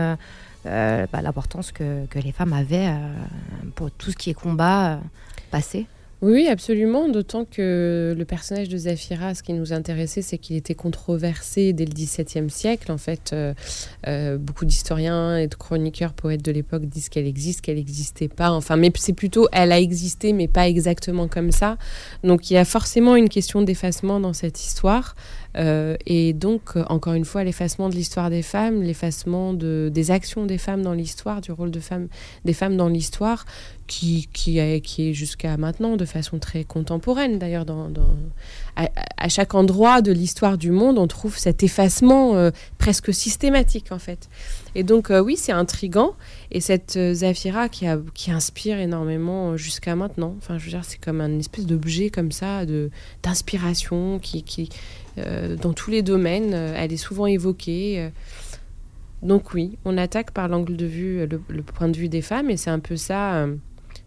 euh, 0.67 1.07
bah, 1.11 1.23
l'importance 1.23 1.73
que, 1.73 2.05
que 2.07 2.19
les 2.19 2.33
femmes 2.33 2.53
avaient 2.53 2.89
euh, 2.89 3.15
pour 3.75 3.91
tout 3.91 4.11
ce 4.11 4.17
qui 4.17 4.29
est 4.29 4.35
combat 4.35 4.93
euh, 4.93 4.97
passé 5.51 5.87
Oui, 6.21 6.49
absolument. 6.49 7.09
D'autant 7.09 7.47
que 7.47 8.15
le 8.17 8.25
personnage 8.27 8.69
de 8.69 8.77
Zafira, 8.77 9.35
ce 9.35 9.43
qui 9.43 9.55
nous 9.55 9.73
intéressait, 9.73 10.21
c'est 10.21 10.37
qu'il 10.37 10.57
était 10.57 10.75
controversé 10.75 11.73
dès 11.73 11.87
le 11.87 11.93
XVIIe 11.93 12.51
siècle. 12.51 12.93
En 12.93 12.99
fait, 12.99 13.35
beaucoup 14.39 14.67
d'historiens 14.67 15.39
et 15.39 15.47
de 15.47 15.55
chroniqueurs, 15.55 16.13
poètes 16.13 16.45
de 16.45 16.53
l'époque 16.53 16.85
disent 16.85 17.09
qu'elle 17.09 17.27
existe, 17.27 17.63
qu'elle 17.63 17.77
n'existait 17.77 18.29
pas. 18.29 18.51
Enfin, 18.51 18.77
mais 18.77 18.93
c'est 18.97 19.15
plutôt 19.15 19.49
elle 19.53 19.73
a 19.73 19.81
existé, 19.81 20.35
mais 20.35 20.47
pas 20.47 20.69
exactement 20.69 21.27
comme 21.27 21.53
ça. 21.53 21.79
Donc, 22.23 22.51
il 22.51 22.55
y 22.55 22.59
a 22.59 22.67
forcément 22.67 23.17
une 23.17 23.31
question 23.31 23.63
d'effacement 23.63 24.21
dans 24.21 24.35
cette 24.35 24.61
histoire. 24.61 25.15
Euh, 25.57 25.97
et 26.07 26.33
donc, 26.33 26.77
encore 26.89 27.15
une 27.15 27.25
fois, 27.25 27.45
l'effacement 27.45 27.89
de 27.89 27.95
l'histoire 27.95 28.31
des 28.31 28.43
femmes, 28.43 28.83
l'effacement 28.83 29.53
de, 29.53 29.91
des 29.93 30.11
actions 30.11 30.47
des 30.47 30.59
femmes 30.59 30.83
dans 30.83 30.93
l'histoire, 30.93 31.41
du 31.41 31.53
rôle 31.53 31.71
de 31.71 31.81
femme, 31.81 32.09
des 32.45 32.53
femmes 32.53 32.77
dans 32.77 32.89
l'histoire, 32.89 33.45
qui, 33.87 34.29
qui 34.33 34.59
est, 34.59 34.81
qui 34.81 35.11
est 35.11 35.15
jusqu'à 35.15 35.57
maintenant 35.57 35.97
de 35.97 36.05
façon 36.05 36.39
très 36.39 36.63
contemporaine. 36.63 37.41
D'ailleurs, 37.41 37.65
dans, 37.65 37.91
à, 38.77 39.29
chaque 39.29 39.55
endroit 39.55 40.01
de 40.01 40.13
l'histoire 40.13 40.59
du 40.59 40.71
monde, 40.71 40.97
on 40.97 41.09
trouve 41.09 41.37
cet 41.37 41.65
effacement 41.65 42.37
euh, 42.37 42.51
presque 42.79 43.13
systématique, 43.13 43.91
en 43.91 43.99
fait. 43.99 44.29
Et 44.77 44.85
donc, 44.85 45.11
euh, 45.11 45.21
oui, 45.21 45.37
c'est 45.37 45.51
intrigant. 45.51 46.15
Et 46.53 46.61
cette 46.61 46.99
Zafira 47.15 47.69
qui, 47.69 47.87
qui 48.15 48.31
inspire 48.31 48.79
énormément 48.79 49.57
jusqu'à 49.57 49.97
maintenant. 49.97 50.37
Enfin, 50.39 50.59
je 50.59 50.65
veux 50.67 50.71
dire, 50.71 50.85
c'est 50.85 51.01
comme 51.01 51.21
un 51.21 51.41
espèce 51.41 51.67
d'objet 51.67 52.11
comme 52.11 52.31
ça, 52.31 52.65
d'inspiration 53.25 54.21
qui, 54.21 54.45
qui 54.45 54.69
dans 55.57 55.73
tous 55.73 55.91
les 55.91 56.03
domaines, 56.03 56.53
euh, 56.55 56.75
elle 56.77 56.93
est 56.93 56.97
souvent 56.97 57.27
évoquée. 57.27 58.01
euh. 58.01 58.11
donc 59.23 59.53
oui, 59.55 59.79
on 59.85 59.99
attaque 59.99 60.31
par 60.31 60.49
l'angle 60.49 60.77
de 60.77 60.87
vue, 60.87 61.21
euh, 61.21 61.27
le, 61.27 61.41
le 61.49 61.63
point 61.63 61.89
de 61.89 61.97
vue 61.97 62.09
des 62.09 62.23
femmes, 62.23 62.51
et 62.51 62.57
c'est 62.57 62.71
un 62.71 62.79
peu 62.81 62.97
ça. 62.97 63.47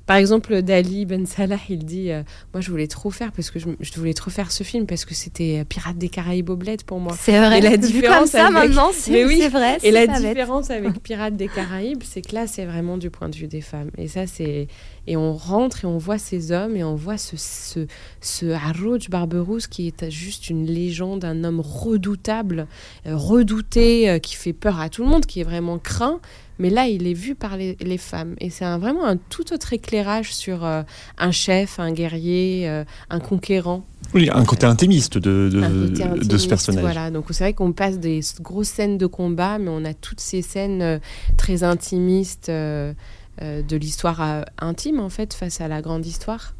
Par 0.05 0.17
exemple, 0.17 0.61
Dali 0.61 1.05
Ben 1.05 1.25
Salah, 1.25 1.57
il 1.69 1.85
dit 1.85 2.11
euh, 2.11 2.23
Moi, 2.53 2.61
je 2.61 2.69
voulais 2.69 2.87
trop 2.87 3.09
faire 3.09 3.31
parce 3.31 3.49
que 3.51 3.59
je, 3.59 3.67
je 3.79 3.91
voulais 3.95 4.13
trop 4.13 4.29
faire 4.31 4.51
ce 4.51 4.63
film 4.63 4.85
parce 4.85 5.05
que 5.05 5.13
c'était 5.13 5.59
euh, 5.61 5.63
Pirates 5.63 5.97
des 5.97 6.09
Caraïbes 6.09 6.49
au 6.49 6.55
bled 6.55 6.83
pour 6.83 6.99
moi. 6.99 7.15
C'est 7.19 7.37
vrai. 7.37 7.59
Et 7.59 7.61
la 7.61 7.77
différence 7.77 8.17
comme 8.17 8.27
ça, 8.27 8.47
avec- 8.47 8.53
maintenant, 8.69 8.91
c'est- 8.93 9.25
oui. 9.25 9.47
vrai, 9.47 9.77
Et 9.83 9.91
la 9.91 10.07
bête. 10.07 10.21
différence 10.21 10.69
avec 10.71 11.01
Pirates 11.01 11.35
des 11.37 11.47
Caraïbes, 11.47 12.03
c'est 12.03 12.21
que 12.21 12.35
là, 12.35 12.47
c'est 12.47 12.65
vraiment 12.65 12.97
du 12.97 13.09
point 13.09 13.29
de 13.29 13.35
vue 13.35 13.47
des 13.47 13.61
femmes. 13.61 13.91
Et 13.97 14.07
ça, 14.07 14.27
c'est 14.27 14.67
et 15.05 15.17
on 15.17 15.33
rentre 15.33 15.83
et 15.83 15.87
on 15.87 15.97
voit 15.97 16.17
ces 16.17 16.51
hommes 16.53 16.77
et 16.77 16.83
on 16.83 16.95
voit 16.95 17.17
ce 17.17 17.35
ce, 17.37 17.87
ce 18.21 18.45
Harrouj 18.51 19.09
Barberousse 19.09 19.67
qui 19.67 19.87
est 19.87 20.09
juste 20.09 20.49
une 20.49 20.65
légende, 20.65 21.25
un 21.25 21.43
homme 21.43 21.59
redoutable, 21.59 22.67
euh, 23.07 23.15
redouté, 23.15 24.19
qui 24.21 24.35
fait 24.35 24.53
peur 24.53 24.79
à 24.79 24.89
tout 24.89 25.03
le 25.03 25.09
monde, 25.09 25.25
qui 25.25 25.39
est 25.39 25.43
vraiment 25.43 25.77
craint. 25.77 26.19
Mais 26.59 26.69
là, 26.69 26.87
il 26.87 27.07
est 27.07 27.13
vu 27.13 27.35
par 27.35 27.57
les, 27.57 27.77
les 27.81 27.97
femmes. 27.97 28.35
Et 28.39 28.49
c'est 28.49 28.65
vraiment 28.77 29.05
un 29.05 29.17
tout 29.17 29.53
autre 29.53 29.73
éclairage 29.73 30.33
sur 30.33 30.63
euh, 30.63 30.83
un 31.17 31.31
chef, 31.31 31.79
un 31.79 31.91
guerrier, 31.91 32.69
euh, 32.69 32.83
un 33.09 33.19
conquérant. 33.19 33.83
Oui, 34.13 34.29
un 34.31 34.45
côté 34.45 34.65
intimiste 34.65 35.17
de, 35.17 35.49
côté 35.51 36.27
de 36.27 36.37
ce 36.37 36.47
personnage. 36.47 36.81
Voilà, 36.81 37.09
donc 37.09 37.25
c'est 37.31 37.43
vrai 37.43 37.53
qu'on 37.53 37.71
passe 37.71 37.99
des 37.99 38.19
grosses 38.41 38.67
scènes 38.67 38.97
de 38.97 39.07
combat, 39.07 39.57
mais 39.57 39.71
on 39.71 39.83
a 39.85 39.93
toutes 39.93 40.19
ces 40.19 40.41
scènes 40.41 40.81
euh, 40.81 40.99
très 41.37 41.63
intimistes 41.63 42.51
de 42.51 43.75
l'histoire 43.75 44.45
intime, 44.59 44.99
en 44.99 45.09
fait, 45.09 45.33
face 45.33 45.59
à 45.59 45.67
la 45.67 45.81
grande 45.81 46.05
histoire. 46.05 46.53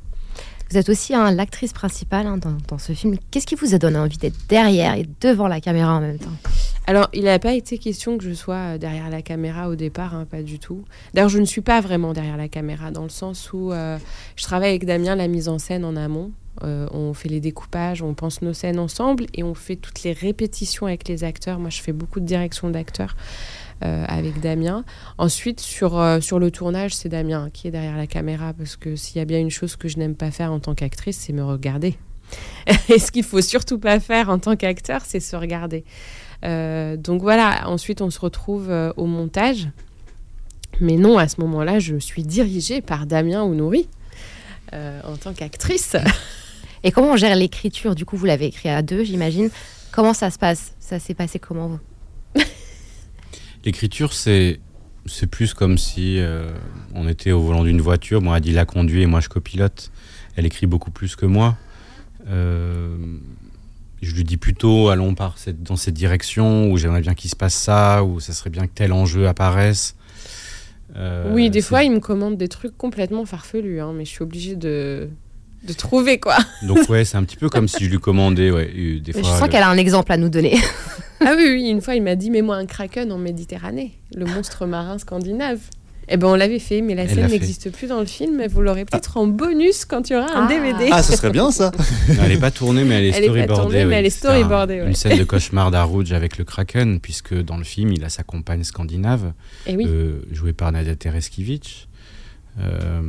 Vous 0.74 0.80
êtes 0.80 0.90
aussi 0.90 1.14
hein, 1.14 1.30
l'actrice 1.30 1.72
principale 1.72 2.26
hein, 2.26 2.40
dans, 2.40 2.80
ce 2.80 2.94
film. 2.94 3.16
Qu'est-ce 3.30 3.46
qui 3.46 3.54
vous 3.54 3.76
a 3.76 3.78
donné 3.78 4.00
envie 4.00 4.18
d'être 4.18 4.48
derrière 4.50 4.96
et 4.96 5.06
devant 5.22 5.48
la 5.48 5.62
caméra 5.62 5.94
en 5.94 6.02
même 6.02 6.18
temps? 6.18 6.32
Alors, 6.88 7.10
il 7.14 7.26
n'a 7.26 7.38
pas 7.38 7.54
été 7.54 7.78
question 7.78 8.18
que 8.18 8.24
je 8.24 8.34
sois 8.34 8.56
euh, 8.56 8.78
derrière 8.80 9.08
la 9.12 9.22
caméra 9.22 9.70
au 9.70 9.76
départ, 9.76 10.16
hein, 10.16 10.26
pas 10.26 10.42
du 10.42 10.58
tout. 10.58 10.84
D'ailleurs, 11.14 11.30
je 11.30 11.38
ne 11.38 11.46
suis 11.46 11.62
pas 11.62 11.80
vraiment 11.80 12.12
derrière 12.14 12.38
la 12.38 12.48
caméra, 12.48 12.90
dans 12.90 13.04
le 13.04 13.10
sens 13.10 13.54
où 13.54 13.72
euh, 13.72 14.00
je 14.36 14.44
travaille 14.46 14.72
avec 14.72 14.88
Damien 14.88 15.14
la 15.16 15.28
mise 15.28 15.48
en 15.48 15.60
scène 15.60 15.86
en 15.86 15.96
amont. 15.96 16.32
Euh, 16.64 16.88
on 16.92 17.14
fait 17.14 17.30
les 17.30 17.40
découpages, 17.40 18.02
on 18.02 18.16
pense 18.16 18.42
nos 18.42 18.54
scènes 18.54 18.80
ensemble 18.80 19.28
et 19.36 19.44
on 19.44 19.54
fait 19.54 19.76
toutes 19.76 20.02
les 20.02 20.14
répétitions 20.14 20.88
avec 20.88 21.08
les 21.08 21.24
acteurs. 21.24 21.60
Moi, 21.60 21.70
je 21.70 21.82
fais 21.82 21.94
beaucoup 21.94 22.20
de 22.20 22.26
direction 22.26 22.72
d'acteurs 22.72 23.16
avec 23.82 24.40
Damien. 24.40 24.86
Ensuite, 25.18 25.60
sur, 25.60 25.98
euh, 25.98 26.22
sur 26.22 26.40
le 26.40 26.52
tournage, 26.52 26.96
c'est 26.96 27.10
Damien 27.10 27.50
qui 27.52 27.68
est 27.68 27.72
derrière 27.72 27.98
la 27.98 28.08
caméra 28.08 28.54
parce 28.54 28.76
que 28.76 28.96
s'il 28.96 29.18
y 29.18 29.20
a 29.20 29.26
bien 29.26 29.40
une 29.40 29.52
chose 29.52 29.76
que 29.76 29.88
je 29.88 29.98
n'aime 29.98 30.16
pas 30.16 30.32
faire 30.32 30.52
en 30.52 30.60
tant 30.60 30.74
qu'actrice, 30.74 31.18
c'est 31.18 31.34
me 31.34 31.44
regarder. 31.44 31.98
et 32.90 33.00
ce 33.00 33.12
qu'il 33.12 33.24
faut 33.24 33.42
surtout 33.42 33.80
pas 33.80 34.00
faire 34.00 34.30
en 34.30 34.40
tant 34.40 34.56
qu'acteur, 34.56 35.02
c'est 35.06 35.20
se 35.20 35.36
regarder. 35.36 35.84
Euh, 36.44 36.98
donc 36.98 37.22
voilà, 37.22 37.70
ensuite 37.70 38.02
on 38.02 38.10
se 38.10 38.20
retrouve 38.20 38.70
euh, 38.70 38.92
au 38.98 39.06
montage. 39.06 39.70
Mais 40.80 40.98
non, 40.98 41.18
à 41.18 41.28
ce 41.28 41.40
moment-là, 41.42 41.80
je 41.80 41.98
suis 41.98 42.24
dirigée 42.24 42.82
par 42.82 43.06
Damien 43.06 43.44
Ounouri 43.44 43.88
euh, 44.74 45.00
en 45.06 45.18
tant 45.18 45.34
qu'actrice. 45.34 45.96
Et 46.84 46.92
comment 46.92 47.12
on 47.12 47.18
gère 47.18 47.36
l'écriture? 47.36 47.96
Du 47.96 48.06
coup, 48.06 48.18
vous 48.18 48.26
l'avez 48.26 48.48
écrit 48.48 48.70
à 48.70 48.82
deux, 48.82 49.04
j'imagine. 49.04 49.50
Comment 49.92 50.14
ça 50.14 50.32
se 50.32 50.40
passe? 50.40 50.74
Ça 50.80 51.00
s'est 51.00 51.14
passé 51.14 51.40
comment 51.40 51.68
vous? 51.68 51.93
L'écriture, 53.66 54.14
c'est 54.14 54.60
c'est 55.06 55.28
plus 55.28 55.54
comme 55.54 55.78
si 55.78 56.20
euh, 56.20 56.52
on 56.96 57.08
était 57.08 57.32
au 57.32 57.42
volant 57.42 57.64
d'une 57.64 57.82
voiture. 57.82 58.22
Moi, 58.22 58.36
Adila 58.36 58.66
conduit 58.66 59.02
et 59.02 59.06
moi, 59.06 59.20
je 59.20 59.30
copilote. 59.30 59.92
Elle 60.36 60.46
écrit 60.46 60.66
beaucoup 60.66 60.92
plus 60.92 61.16
que 61.16 61.26
moi. 61.26 61.58
Euh, 62.28 62.96
je 64.02 64.16
lui 64.16 64.24
dis 64.24 64.38
plutôt, 64.38 64.90
allons 64.90 65.16
par 65.16 65.38
cette, 65.38 65.64
dans 65.64 65.76
cette 65.76 65.94
direction, 65.94 66.72
où 66.72 66.78
j'aimerais 66.78 67.02
bien 67.02 67.14
qu'il 67.14 67.30
se 67.30 67.36
passe 67.36 67.54
ça, 67.54 68.04
où 68.04 68.20
ça 68.20 68.34
serait 68.34 68.50
bien 68.50 68.68
que 68.68 68.74
tel 68.74 68.94
enjeu 68.94 69.28
apparaisse. 69.28 69.96
Euh, 70.96 71.32
oui, 71.34 71.50
des 71.50 71.62
fois, 71.62 71.84
il 71.84 71.92
me 71.92 72.00
commande 72.00 72.38
des 72.38 72.48
trucs 72.48 72.78
complètement 72.78 73.26
farfelus, 73.26 73.82
hein, 73.82 73.94
mais 73.96 74.06
je 74.06 74.12
suis 74.12 74.24
obligée 74.24 74.56
de, 74.56 75.10
de 75.66 75.74
trouver 75.74 76.20
quoi. 76.20 76.38
Donc 76.64 76.90
ouais, 76.90 77.06
c'est 77.06 77.18
un 77.18 77.24
petit 77.24 77.38
peu 77.38 77.50
comme 77.50 77.68
si 77.68 77.86
je 77.86 77.90
lui 77.90 78.00
commandais, 78.00 78.52
ouais, 78.52 78.68
des 78.68 79.12
Je 79.14 79.20
fois. 79.20 79.24
sens 79.30 79.42
le- 79.44 79.48
qu'elle 79.48 79.64
a 79.64 79.70
un 79.70 79.78
exemple 79.78 80.12
à 80.12 80.18
nous 80.18 80.30
donner. 80.30 80.58
ah 81.26 81.34
oui, 81.38 81.46
oui, 81.50 81.70
une 81.70 81.82
fois, 81.82 81.96
il 81.96 82.04
m'a 82.04 82.16
dit 82.16 82.30
Mets-moi 82.30 82.56
un 82.56 82.66
kraken 82.66 83.12
en 83.12 83.18
Méditerranée, 83.18 83.94
le 84.16 84.26
monstre 84.26 84.66
marin 84.66 84.98
scandinave. 84.98 85.60
Eh 86.10 86.18
ben, 86.18 86.28
on 86.28 86.36
l'avait 86.36 86.60
fait, 86.60 86.82
mais 86.82 86.96
la 86.96 87.04
Elle 87.04 87.12
scène 87.16 87.28
n'existe 87.30 87.72
plus 87.72 87.88
dans 87.88 88.02
le 88.02 88.06
film. 88.06 88.36
mais 88.36 88.50
Vous 88.50 88.62
l'aurez 88.62 88.84
peut-être 88.84 89.16
en 89.16 89.26
bonus 89.26 89.86
quand 89.86 90.10
il 90.10 90.14
y 90.14 90.16
aura 90.18 90.26
un 90.38 90.46
Ah. 90.46 90.48
DVD. 90.50 90.90
Ah, 90.92 91.02
ce 91.02 91.16
serait 91.16 91.30
bien 91.32 91.50
ça. 91.50 91.72
Elle 92.10 92.28
n'est 92.28 92.38
pas 92.38 92.52
tournée, 92.52 92.84
mais 92.84 92.96
elle 92.96 93.06
est 93.06 93.08
Elle 93.08 93.24
est 93.24 93.28
pas 93.28 93.32
storyboardée. 93.54 93.62
tournée, 93.62 93.86
oui. 93.86 93.94
elle 93.94 94.06
est 94.06 94.10
C'est 94.10 94.28
un- 94.28 94.32
storyboardée, 94.32 94.82
ouais. 94.82 94.88
Une 94.88 94.96
scène 94.96 95.18
de 95.18 95.24
cauchemar 95.24 95.72
d'Arouj 95.72 96.12
avec 96.12 96.38
le 96.38 96.44
Kraken, 96.44 97.00
puisque 97.00 97.34
dans 97.34 97.56
le 97.56 97.64
film, 97.64 97.94
il 97.94 98.04
a 98.04 98.10
sa 98.10 98.24
compagne 98.24 98.66
scandinave, 98.66 99.32
Eh 99.66 99.78
oui. 99.78 99.86
euh, 99.88 100.20
jouée 100.34 100.52
par 100.52 100.74
Nadia 100.74 100.94
Tereskivich. 100.94 101.88
Euh, 102.60 103.02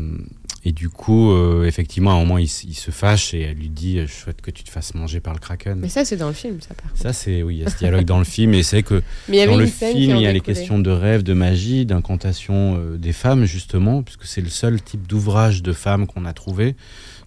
et 0.66 0.72
du 0.72 0.88
coup, 0.88 1.30
euh, 1.32 1.64
effectivement, 1.66 2.12
à 2.12 2.14
un 2.14 2.20
moment, 2.20 2.38
il, 2.38 2.48
se 2.48 2.90
fâche 2.90 3.34
et 3.34 3.40
elle 3.42 3.56
lui 3.58 3.68
dit 3.68 4.00
Je 4.00 4.12
souhaite 4.12 4.40
que 4.40 4.50
tu 4.50 4.64
te 4.64 4.70
fasses 4.70 4.94
manger 4.94 5.20
par 5.20 5.34
le 5.34 5.38
Kraken. 5.38 5.78
Mais 5.78 5.88
ça, 5.90 6.04
c'est 6.04 6.16
dans 6.16 6.28
le 6.28 6.32
film, 6.34 6.60
ça, 6.60 6.74
par 6.74 6.88
contre. 6.90 7.02
Ça, 7.02 7.12
c'est 7.12 7.42
oui, 7.42 7.56
il 7.56 7.62
y 7.62 7.64
a 7.66 7.70
ce 7.70 7.76
dialogue 7.78 8.04
dans 8.04 8.18
le 8.18 8.24
film, 8.24 8.54
et 8.54 8.62
c'est 8.62 8.82
que 8.82 9.02
Mais 9.28 9.46
dans 9.46 9.56
le 9.56 9.66
film, 9.66 10.16
il 10.16 10.22
y 10.22 10.26
a 10.26 10.32
les 10.32 10.40
questions 10.40 10.78
de 10.78 10.90
rêve, 10.90 11.22
de 11.22 11.34
magie, 11.34 11.84
d'incantation 11.86 12.76
euh, 12.78 12.96
des 12.96 13.12
femmes, 13.12 13.44
justement, 13.44 14.02
puisque 14.02 14.24
c'est 14.24 14.40
le 14.40 14.48
seul 14.48 14.80
type 14.82 15.06
d'ouvrage 15.06 15.62
de 15.62 15.72
femmes 15.72 16.06
qu'on 16.06 16.24
a 16.24 16.32
trouvé 16.32 16.76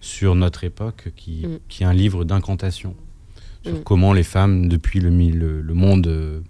sur 0.00 0.34
notre 0.34 0.64
époque 0.64 1.10
qui, 1.16 1.46
Mm. 1.46 1.58
qui 1.68 1.82
est 1.82 1.86
un 1.86 1.92
livre 1.94 2.24
d'incantation 2.24 2.94
sur 3.64 3.74
Mm. 3.74 3.82
comment 3.84 4.12
les 4.12 4.22
femmes, 4.24 4.68
depuis 4.68 5.00
le, 5.00 5.10
mi- 5.10 5.30
le, 5.32 5.60
le 5.60 5.74
monde, 5.74 6.06
euh, 6.06 6.40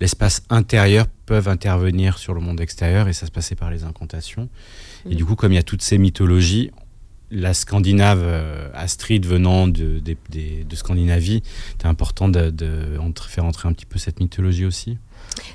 l'espace 0.00 0.42
intérieur, 0.50 1.06
peuvent 1.26 1.48
intervenir 1.48 2.18
sur 2.18 2.32
le 2.34 2.40
monde 2.40 2.60
extérieur, 2.60 3.08
et 3.08 3.12
ça 3.12 3.26
se 3.26 3.30
passait 3.30 3.54
par 3.54 3.70
les 3.70 3.84
incantations. 3.84 4.48
Et 5.08 5.14
du 5.14 5.24
coup, 5.24 5.36
comme 5.36 5.52
il 5.52 5.56
y 5.56 5.58
a 5.58 5.62
toutes 5.62 5.82
ces 5.82 5.98
mythologies, 5.98 6.70
la 7.30 7.54
Scandinave, 7.54 8.22
euh, 8.22 8.68
Astrid 8.74 9.24
venant 9.24 9.68
de, 9.68 10.00
de, 10.00 10.16
de, 10.30 10.64
de 10.68 10.76
Scandinavie, 10.76 11.42
c'était 11.70 11.86
important 11.86 12.28
de, 12.28 12.50
de, 12.50 12.98
faire 13.28 13.44
entrer 13.44 13.68
un 13.68 13.72
petit 13.72 13.86
peu 13.86 13.98
cette 13.98 14.20
mythologie 14.20 14.64
aussi? 14.64 14.98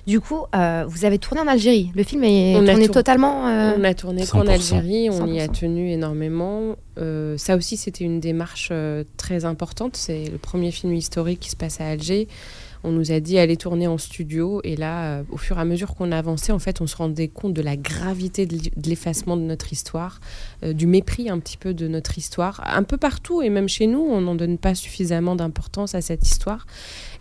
Du 0.08 0.20
coup, 0.20 0.46
euh, 0.56 0.86
vous 0.88 1.06
avez 1.06 1.18
tourné 1.18 1.42
en 1.42 1.48
Algérie. 1.48 1.92
Le 1.96 2.04
film 2.04 2.24
est 2.24 2.56
on 2.56 2.66
tourné 2.66 2.88
totalement. 2.88 3.48
Euh... 3.48 3.74
On 3.78 3.84
a 3.84 3.94
tourné 3.94 4.26
qu'en 4.26 4.48
Algérie, 4.48 5.10
on 5.10 5.28
100%. 5.28 5.34
y 5.34 5.40
a 5.40 5.48
tenu 5.48 5.92
énormément. 5.92 6.76
Euh, 6.98 7.38
ça 7.38 7.56
aussi, 7.56 7.76
c'était 7.76 8.04
une 8.04 8.20
démarche 8.20 8.70
euh, 8.72 9.04
très 9.18 9.46
importante. 9.46 9.96
C'est 9.96 10.30
le 10.32 10.38
premier 10.38 10.72
film 10.72 10.94
historique 10.94 11.40
qui 11.40 11.50
se 11.50 11.56
passe 11.56 11.82
à 11.82 11.88
Alger. 11.88 12.28
On 12.86 12.92
nous 12.92 13.12
a 13.12 13.20
dit 13.20 13.40
aller 13.40 13.58
tourner 13.58 13.88
en 13.88 13.98
studio 13.98 14.62
et 14.64 14.76
là, 14.76 15.06
euh, 15.06 15.24
au 15.32 15.38
fur 15.38 15.58
et 15.58 15.62
à 15.62 15.66
mesure 15.66 15.96
qu'on 15.96 16.12
avançait, 16.12 16.52
en 16.52 16.60
fait, 16.60 16.82
on 16.82 16.88
se 16.88 16.96
rendait 16.96 17.28
compte 17.28 17.54
de 17.54 17.62
la 17.64 17.76
gravité 17.76 18.46
de 18.46 18.60
l'effacement 18.88 19.38
de 19.38 19.42
notre 19.42 19.74
histoire, 19.74 20.20
euh, 20.64 20.74
du 20.74 20.86
mépris 20.86 21.30
un 21.30 21.40
petit 21.40 21.58
peu 21.58 21.74
de 21.74 21.88
notre 21.88 22.18
histoire, 22.18 22.62
un 22.66 22.84
peu 22.84 22.98
partout 22.98 23.42
et 23.42 23.50
même 23.50 23.68
chez 23.68 23.88
nous, 23.88 24.00
on 24.02 24.22
n'en 24.22 24.36
donne 24.36 24.60
pas 24.60 24.76
suffisamment 24.76 25.36
d'importance 25.36 25.96
à 25.96 26.02
cette 26.02 26.28
histoire. 26.28 26.68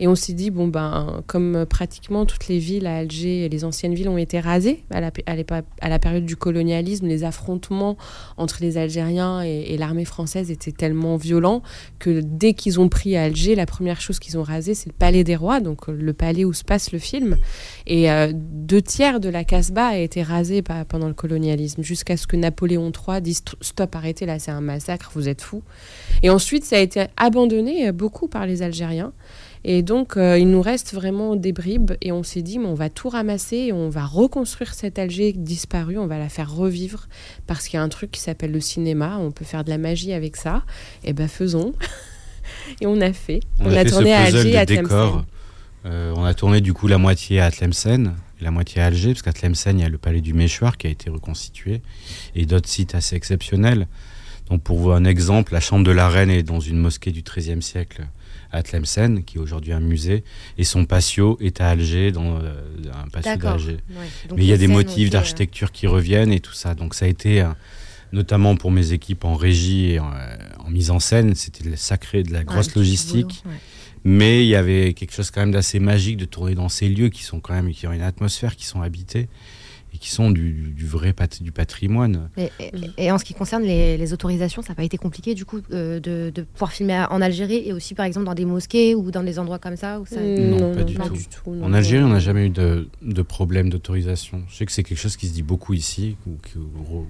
Et 0.00 0.08
on 0.08 0.14
s'est 0.14 0.32
dit 0.32 0.50
bon 0.50 0.68
ben, 0.68 1.22
comme 1.26 1.66
pratiquement 1.66 2.26
toutes 2.26 2.48
les 2.48 2.58
villes 2.58 2.86
à 2.86 2.98
Alger, 2.98 3.48
les 3.48 3.64
anciennes 3.64 3.94
villes 3.94 4.08
ont 4.08 4.18
été 4.18 4.40
rasées 4.40 4.84
à 4.90 5.00
la, 5.00 5.98
période 5.98 6.24
du 6.24 6.36
colonialisme, 6.36 7.06
les 7.06 7.24
affrontements 7.24 7.96
entre 8.36 8.58
les 8.60 8.76
Algériens 8.78 9.42
et, 9.42 9.76
l'armée 9.76 10.04
française 10.04 10.50
étaient 10.50 10.72
tellement 10.72 11.16
violents 11.16 11.62
que 11.98 12.20
dès 12.22 12.54
qu'ils 12.54 12.80
ont 12.80 12.88
pris 12.88 13.16
Alger, 13.16 13.54
la 13.54 13.66
première 13.66 14.00
chose 14.00 14.18
qu'ils 14.18 14.38
ont 14.38 14.42
rasé, 14.42 14.74
c'est 14.74 14.88
le 14.88 14.94
palais 14.94 15.24
des 15.24 15.36
rois 15.36 15.60
donc 15.60 15.88
le 15.88 16.12
palais 16.12 16.44
où 16.44 16.52
se 16.52 16.64
passe 16.64 16.92
le 16.92 16.98
film. 16.98 17.36
Et 17.86 18.10
euh, 18.10 18.32
deux 18.34 18.82
tiers 18.82 19.20
de 19.20 19.28
la 19.28 19.44
Casbah 19.44 19.88
a 19.88 19.96
été 19.96 20.22
rasé 20.22 20.62
pendant 20.62 21.08
le 21.08 21.14
colonialisme, 21.14 21.82
jusqu'à 21.82 22.16
ce 22.16 22.26
que 22.26 22.36
Napoléon 22.36 22.90
III 22.90 23.20
dise 23.20 23.42
stop, 23.60 23.94
arrêtez 23.96 24.26
là, 24.26 24.38
c'est 24.38 24.50
un 24.50 24.60
massacre, 24.60 25.10
vous 25.14 25.28
êtes 25.28 25.42
fous. 25.42 25.62
Et 26.22 26.30
ensuite, 26.30 26.64
ça 26.64 26.76
a 26.76 26.80
été 26.80 27.06
abandonné 27.16 27.92
beaucoup 27.92 28.28
par 28.28 28.46
les 28.46 28.62
Algériens. 28.62 29.12
Et 29.64 29.82
donc, 29.82 30.16
euh, 30.16 30.38
il 30.38 30.50
nous 30.50 30.60
reste 30.60 30.92
vraiment 30.92 31.36
des 31.36 31.52
bribes. 31.52 31.92
Et 32.02 32.12
on 32.12 32.22
s'est 32.22 32.42
dit, 32.42 32.58
mais 32.58 32.66
on 32.66 32.74
va 32.74 32.90
tout 32.90 33.08
ramasser 33.08 33.56
et 33.56 33.72
on 33.72 33.88
va 33.88 34.04
reconstruire 34.04 34.74
cette 34.74 34.98
Alger 34.98 35.32
disparue. 35.32 35.98
On 35.98 36.06
va 36.06 36.18
la 36.18 36.28
faire 36.28 36.54
revivre 36.54 37.08
parce 37.46 37.66
qu'il 37.66 37.78
y 37.78 37.80
a 37.80 37.82
un 37.82 37.88
truc 37.88 38.10
qui 38.10 38.20
s'appelle 38.20 38.52
le 38.52 38.60
cinéma. 38.60 39.16
On 39.18 39.30
peut 39.30 39.44
faire 39.44 39.64
de 39.64 39.70
la 39.70 39.78
magie 39.78 40.12
avec 40.12 40.36
ça. 40.36 40.64
Et 41.02 41.12
ben, 41.12 41.28
faisons. 41.28 41.72
et 42.80 42.86
on 42.86 43.00
a 43.00 43.12
fait. 43.12 43.40
On, 43.60 43.66
on 43.66 43.70
a, 43.70 43.80
a 43.80 43.84
fait 43.84 43.90
tourné 43.90 44.12
à 44.12 44.22
Alger, 44.22 44.56
à 44.56 44.66
Tlemcen. 44.66 45.24
Euh, 45.86 46.14
on 46.16 46.24
a 46.24 46.32
tourné 46.34 46.60
du 46.60 46.72
coup 46.72 46.86
la 46.86 46.98
moitié 46.98 47.40
à 47.40 47.50
Tlemcen 47.50 48.14
et 48.40 48.44
la 48.44 48.50
moitié 48.50 48.80
à 48.80 48.86
Alger, 48.86 49.12
parce 49.12 49.22
qu'à 49.22 49.32
Tlemcen, 49.32 49.78
il 49.78 49.82
y 49.82 49.84
a 49.84 49.88
le 49.88 49.98
palais 49.98 50.20
du 50.20 50.32
Méchoir 50.32 50.78
qui 50.78 50.86
a 50.86 50.90
été 50.90 51.10
reconstitué 51.10 51.82
et 52.34 52.46
d'autres 52.46 52.68
sites 52.68 52.94
assez 52.94 53.16
exceptionnels. 53.16 53.86
Donc 54.50 54.62
pour 54.62 54.78
vous 54.78 54.92
un 54.92 55.04
exemple, 55.04 55.52
la 55.52 55.60
chambre 55.60 55.84
de 55.84 55.90
la 55.90 56.08
reine 56.08 56.30
est 56.30 56.42
dans 56.42 56.60
une 56.60 56.78
mosquée 56.78 57.12
du 57.12 57.22
XIIIe 57.22 57.62
siècle 57.62 58.06
à 58.54 58.62
Tlemcen, 58.62 59.24
qui 59.24 59.38
est 59.38 59.40
aujourd'hui 59.40 59.72
un 59.72 59.80
musée, 59.80 60.22
et 60.58 60.64
son 60.64 60.84
patio 60.84 61.36
est 61.40 61.60
à 61.60 61.68
Alger, 61.68 62.12
dans 62.12 62.36
euh, 62.36 62.54
un 62.94 63.08
patio 63.08 63.36
d'Alger. 63.36 63.78
Ouais. 63.90 64.06
Mais 64.36 64.44
il 64.44 64.48
y 64.48 64.52
a 64.52 64.56
des 64.56 64.68
motifs 64.68 65.10
d'architecture 65.10 65.72
qui 65.72 65.86
reviennent 65.86 66.32
et 66.32 66.40
tout 66.40 66.52
ça. 66.52 66.74
Donc 66.74 66.94
ça 66.94 67.06
a 67.06 67.08
été, 67.08 67.42
euh, 67.42 67.48
notamment 68.12 68.56
pour 68.56 68.70
mes 68.70 68.92
équipes 68.92 69.24
en 69.24 69.34
régie 69.34 69.90
et 69.90 69.98
en, 69.98 70.10
en 70.60 70.70
mise 70.70 70.90
en 70.90 71.00
scène, 71.00 71.34
c'était 71.34 71.76
sacré 71.76 72.22
de 72.22 72.32
la 72.32 72.44
grosse 72.44 72.74
logistique. 72.74 73.42
Boulot, 73.42 73.54
ouais. 73.54 73.60
Mais 74.04 74.44
il 74.44 74.48
y 74.48 74.54
avait 74.54 74.92
quelque 74.92 75.14
chose 75.14 75.30
quand 75.30 75.40
même 75.40 75.52
d'assez 75.52 75.80
magique 75.80 76.18
de 76.18 76.26
tourner 76.26 76.54
dans 76.54 76.68
ces 76.68 76.88
lieux 76.88 77.08
qui 77.08 77.22
sont 77.22 77.40
quand 77.40 77.54
même 77.54 77.72
qui 77.72 77.86
ont 77.86 77.92
une 77.92 78.02
atmosphère, 78.02 78.54
qui 78.54 78.66
sont 78.66 78.82
habités 78.82 79.28
qui 80.04 80.10
sont 80.10 80.30
du, 80.30 80.52
du 80.76 80.84
vrai 80.84 81.14
pat 81.14 81.42
du 81.42 81.50
patrimoine. 81.50 82.28
Et, 82.36 82.50
et, 82.60 83.06
et, 83.06 83.10
en 83.10 83.16
ce 83.16 83.24
qui 83.24 83.32
concerne 83.32 83.62
les, 83.62 83.96
les 83.96 84.12
autorisations, 84.12 84.60
ça 84.60 84.68
n'a 84.68 84.74
pas 84.74 84.84
été 84.84 84.98
compliqué 84.98 85.34
du 85.34 85.46
coup 85.46 85.60
euh, 85.72 85.98
de, 85.98 86.28
de, 86.28 86.42
pouvoir 86.42 86.72
filmer 86.72 87.06
en 87.08 87.22
Algérie 87.22 87.62
et 87.66 87.72
aussi 87.72 87.94
par 87.94 88.04
exemple 88.04 88.26
dans 88.26 88.34
des 88.34 88.44
mosquées 88.44 88.94
ou 88.94 89.10
dans 89.10 89.22
des 89.22 89.38
endroits 89.38 89.58
comme 89.58 89.76
ça 89.76 90.00
où 90.00 90.04
ça... 90.04 90.20
non, 90.20 90.58
non, 90.58 90.74
pas, 90.74 90.80
non, 90.80 90.84
du, 90.84 90.94
pas 90.94 91.08
tout. 91.08 91.14
du, 91.14 91.26
tout. 91.26 91.50
Non, 91.54 91.68
en 91.68 91.72
Algérie, 91.72 92.04
on 92.04 92.08
n'a 92.08 92.18
jamais 92.18 92.48
eu 92.48 92.50
de, 92.50 92.86
de 93.00 93.22
problème 93.22 93.70
d'autorisation. 93.70 94.42
Je 94.50 94.56
sais 94.56 94.66
que 94.66 94.72
c'est 94.72 94.82
quelque 94.82 94.98
chose 94.98 95.16
qui 95.16 95.26
se 95.26 95.32
dit 95.32 95.42
beaucoup 95.42 95.72
ici, 95.72 96.18
ou, 96.26 96.32
ou, 96.92 97.06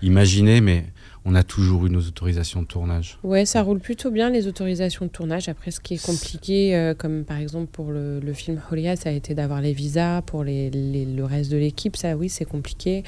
imaginez, 0.00 0.60
mais 0.60 0.84
on 1.24 1.34
a 1.34 1.42
toujours 1.42 1.86
eu 1.86 1.90
nos 1.90 2.00
autorisations 2.00 2.62
de 2.62 2.66
tournage. 2.66 3.18
Ouais, 3.22 3.44
ça 3.44 3.62
roule 3.62 3.80
plutôt 3.80 4.10
bien 4.10 4.30
les 4.30 4.46
autorisations 4.46 5.06
de 5.06 5.10
tournage. 5.10 5.48
Après, 5.48 5.70
ce 5.70 5.80
qui 5.80 5.94
est 5.94 6.04
compliqué, 6.04 6.74
euh, 6.74 6.94
comme 6.94 7.24
par 7.24 7.38
exemple 7.38 7.66
pour 7.70 7.90
le, 7.90 8.20
film 8.32 8.60
Holia, 8.70 8.96
ça 8.96 9.10
a 9.10 9.12
été 9.12 9.34
d'avoir 9.34 9.60
les 9.60 9.72
visas. 9.72 10.22
Pour 10.22 10.44
le 10.44 11.22
reste 11.22 11.50
de 11.50 11.56
l'équipe, 11.56 11.96
ça, 11.96 12.16
oui, 12.16 12.28
c'est 12.28 12.44
compliqué. 12.44 13.04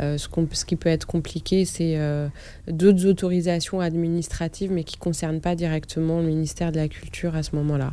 Euh, 0.00 0.18
ce, 0.18 0.64
qui 0.64 0.76
peut 0.76 0.88
être 0.88 1.06
compliqué, 1.06 1.64
c'est 1.64 1.98
euh, 1.98 2.28
d'autres 2.68 3.06
autorisations 3.06 3.80
administratives, 3.80 4.70
mais 4.70 4.84
qui 4.84 4.96
ne 4.96 5.00
concernent 5.00 5.40
pas 5.40 5.54
directement 5.54 6.20
le 6.20 6.26
ministère 6.26 6.72
de 6.72 6.76
la 6.76 6.88
Culture 6.88 7.34
à 7.34 7.42
ce 7.42 7.56
moment-là. 7.56 7.92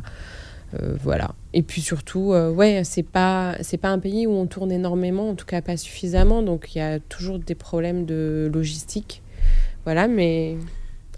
Voilà. 1.02 1.34
Et 1.54 1.62
puis 1.62 1.82
surtout, 1.82 2.32
euh, 2.32 2.50
ouais, 2.50 2.82
c'est 2.84 3.02
pas 3.02 3.56
c'est 3.60 3.76
pas 3.76 3.90
un 3.90 3.98
pays 3.98 4.26
où 4.26 4.32
on 4.32 4.46
tourne 4.46 4.72
énormément, 4.72 5.28
en 5.28 5.34
tout 5.34 5.44
cas 5.44 5.60
pas 5.60 5.76
suffisamment, 5.76 6.42
donc 6.42 6.74
il 6.74 6.78
y 6.78 6.80
a 6.80 6.98
toujours 6.98 7.38
des 7.38 7.54
problèmes 7.54 8.06
de 8.06 8.50
logistique. 8.52 9.22
Voilà, 9.84 10.08
mais 10.08 10.56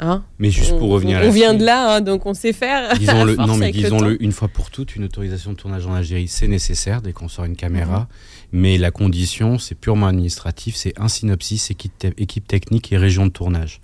Hein 0.00 0.24
mais 0.40 0.50
juste 0.50 0.77
pour 0.77 0.90
revenir 0.90 1.18
on, 1.18 1.20
à 1.20 1.22
la 1.22 1.29
on 1.29 1.33
vient 1.33 1.55
de 1.55 1.64
là, 1.64 1.96
hein, 1.96 2.00
donc 2.00 2.27
on 2.27 2.35
sait 2.35 2.53
faire. 2.53 2.94
Disons 2.98 3.24
le, 3.24 3.37
non, 3.37 3.57
mais 3.57 3.70
disons-le 3.70 4.20
une 4.22 4.33
fois 4.33 4.48
pour 4.48 4.70
toutes, 4.70 4.96
une 4.96 5.05
autorisation 5.05 5.53
de 5.53 5.57
tournage 5.57 5.87
en 5.87 5.94
Algérie, 5.94 6.27
c'est 6.27 6.48
nécessaire 6.48 7.00
dès 7.00 7.12
qu'on 7.12 7.29
sort 7.29 7.44
une 7.44 7.55
caméra. 7.55 8.00
-hmm. 8.00 8.46
Mais 8.53 8.77
la 8.77 8.90
condition, 8.90 9.59
c'est 9.59 9.77
purement 9.77 10.09
administratif, 10.09 10.74
c'est 10.74 10.98
un 10.98 11.09
synopsis, 11.09 11.70
équipe, 11.70 11.92
équipe 12.18 12.46
technique 12.48 12.92
et 12.92 12.96
région 12.98 13.27
de 13.27 13.33
tournage. 13.33 13.81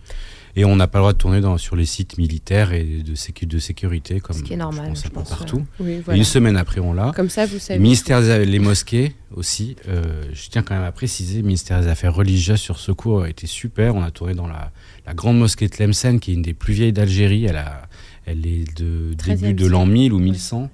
Et 0.57 0.65
on 0.65 0.77
n'a 0.77 0.87
pas 0.87 0.99
le 0.99 1.03
droit 1.03 1.13
de 1.13 1.19
tourner 1.19 1.41
dans, 1.41 1.59
sur 1.59 1.77
les 1.77 1.85
sites 1.85 2.19
militaires 2.19 2.73
et 2.73 2.85
de, 2.85 3.15
sécu, 3.15 3.47
de 3.47 3.59
sécurité, 3.59 4.21
comme 4.21 4.37
Ce 4.37 4.43
qui 4.43 4.55
est 4.55 4.57
normal, 4.57 4.87
je 4.87 4.91
pense, 4.91 5.03
je 5.03 5.07
un 5.07 5.11
peu 5.11 5.15
pense, 5.15 5.29
partout. 5.29 5.67
Oui, 5.79 6.01
voilà. 6.05 6.19
Une 6.19 6.25
semaine 6.25 6.57
après, 6.57 6.81
on 6.81 6.93
l'a. 6.93 7.13
Comme 7.15 7.31
ça, 7.31 7.47
vous 7.47 7.59
savez. 7.59 7.79
Le 7.79 7.83
ministère 7.83 8.21
des 8.21 8.45
les 8.45 8.59
mosquées 8.59 9.15
aussi. 9.35 9.77
Euh, 9.89 10.25
je 10.33 10.49
tiens 10.49 10.63
quand 10.63 10.75
même 10.75 10.85
à 10.85 10.93
préciser, 10.93 11.39
le 11.39 11.47
ministère 11.47 11.81
des 11.81 11.89
Affaires 11.89 12.15
religieuses 12.15 12.61
sur 12.61 12.79
secours 12.79 13.23
a 13.23 13.29
été 13.29 13.47
super. 13.47 13.95
On 13.95 14.03
a 14.03 14.11
tourné 14.11 14.35
dans 14.35 14.49
la, 14.49 14.73
la 15.07 15.15
grande 15.15 15.39
mosquée 15.39 15.67
de 15.69 15.73
Tlemcen, 15.73 16.19
qui 16.19 16.33
est 16.33 16.35
une 16.35 16.43
des 16.43 16.55
plus 16.55 16.75
vieilles 16.75 16.93
d'Algérie. 16.93 17.45
Elle, 17.45 17.57
a, 17.57 17.83
elle 18.27 18.47
est 18.47 18.77
de 18.77 19.15
début 19.15 19.55
de 19.55 19.67
l'an 19.67 19.87
1000 19.87 20.13
ou 20.13 20.19
1100. 20.19 20.63
Ouais. 20.63 20.69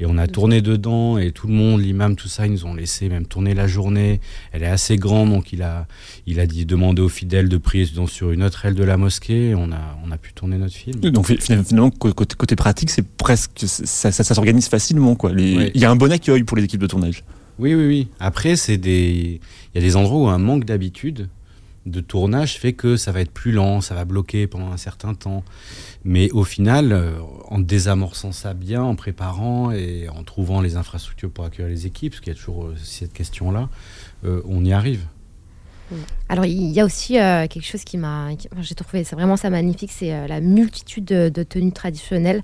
Et 0.00 0.06
on 0.06 0.16
a 0.16 0.26
tourné 0.26 0.62
dedans 0.62 1.18
et 1.18 1.30
tout 1.30 1.46
le 1.46 1.52
monde, 1.52 1.82
l'imam, 1.82 2.16
tout 2.16 2.28
ça, 2.28 2.46
ils 2.46 2.52
nous 2.52 2.64
ont 2.64 2.74
laissé 2.74 3.10
même 3.10 3.26
tourner 3.26 3.52
la 3.52 3.66
journée. 3.66 4.20
Elle 4.52 4.62
est 4.62 4.66
assez 4.66 4.96
grande, 4.96 5.30
donc 5.30 5.52
il 5.52 5.62
a, 5.62 5.86
il 6.26 6.40
a 6.40 6.46
dit, 6.46 6.64
demandé 6.64 7.02
aux 7.02 7.10
fidèles 7.10 7.50
de 7.50 7.58
prier 7.58 7.86
donc, 7.94 8.10
sur 8.10 8.30
une 8.30 8.42
autre 8.42 8.64
aile 8.64 8.74
de 8.74 8.84
la 8.84 8.96
mosquée. 8.96 9.50
Et 9.50 9.54
on 9.54 9.70
a, 9.72 9.98
on 10.04 10.10
a 10.10 10.16
pu 10.16 10.32
tourner 10.32 10.56
notre 10.56 10.74
film. 10.74 10.98
Donc 11.00 11.26
finalement, 11.38 11.90
côté, 11.90 12.34
côté 12.34 12.56
pratique, 12.56 12.90
c'est 12.90 13.06
presque, 13.06 13.52
ça, 13.66 14.10
ça, 14.10 14.24
ça 14.24 14.34
s'organise 14.34 14.68
facilement. 14.68 15.14
Quoi. 15.14 15.32
Les, 15.32 15.50
Ouais. 15.60 15.70
Il 15.74 15.80
y 15.80 15.84
a 15.84 15.90
un 15.90 15.96
bon 15.96 16.10
accueil 16.10 16.44
pour 16.44 16.56
les 16.56 16.64
équipes 16.64 16.80
de 16.80 16.86
tournage. 16.86 17.24
Oui, 17.58 17.74
oui, 17.74 17.86
oui. 17.86 18.08
Après, 18.18 18.56
c'est 18.56 18.78
des, 18.78 19.40
il 19.74 19.80
y 19.80 19.84
a 19.84 19.86
des 19.86 19.96
endroits 19.96 20.18
où 20.18 20.28
un 20.28 20.38
manque 20.38 20.64
d'habitude 20.64 21.28
de 21.86 22.00
tournage 22.00 22.58
fait 22.58 22.72
que 22.72 22.96
ça 22.96 23.10
va 23.10 23.20
être 23.20 23.30
plus 23.30 23.52
lent, 23.52 23.80
ça 23.80 23.94
va 23.94 24.04
bloquer 24.04 24.46
pendant 24.46 24.70
un 24.70 24.76
certain 24.76 25.14
temps. 25.14 25.44
Mais 26.04 26.30
au 26.30 26.44
final, 26.44 26.92
euh, 26.92 27.12
en 27.50 27.58
désamorçant 27.58 28.32
ça 28.32 28.54
bien, 28.54 28.82
en 28.82 28.94
préparant 28.94 29.72
et 29.72 30.08
en 30.08 30.22
trouvant 30.22 30.60
les 30.60 30.76
infrastructures 30.76 31.30
pour 31.30 31.44
accueillir 31.44 31.68
les 31.68 31.86
équipes, 31.86 32.12
parce 32.12 32.20
qu'il 32.20 32.32
y 32.32 32.36
a 32.36 32.38
toujours 32.38 32.66
euh, 32.66 32.76
cette 32.82 33.12
question-là, 33.12 33.68
euh, 34.24 34.40
on 34.48 34.64
y 34.64 34.72
arrive. 34.72 35.04
Alors 36.28 36.44
il 36.44 36.70
y 36.70 36.78
a 36.78 36.84
aussi 36.84 37.18
euh, 37.18 37.48
quelque 37.48 37.66
chose 37.66 37.82
qui 37.82 37.98
m'a, 37.98 38.28
j'ai 38.60 38.76
trouvé, 38.76 39.02
c'est 39.02 39.16
vraiment 39.16 39.36
ça 39.36 39.50
magnifique, 39.50 39.90
c'est 39.90 40.28
la 40.28 40.40
multitude 40.40 41.04
de, 41.04 41.28
de 41.28 41.42
tenues 41.42 41.72
traditionnelles. 41.72 42.42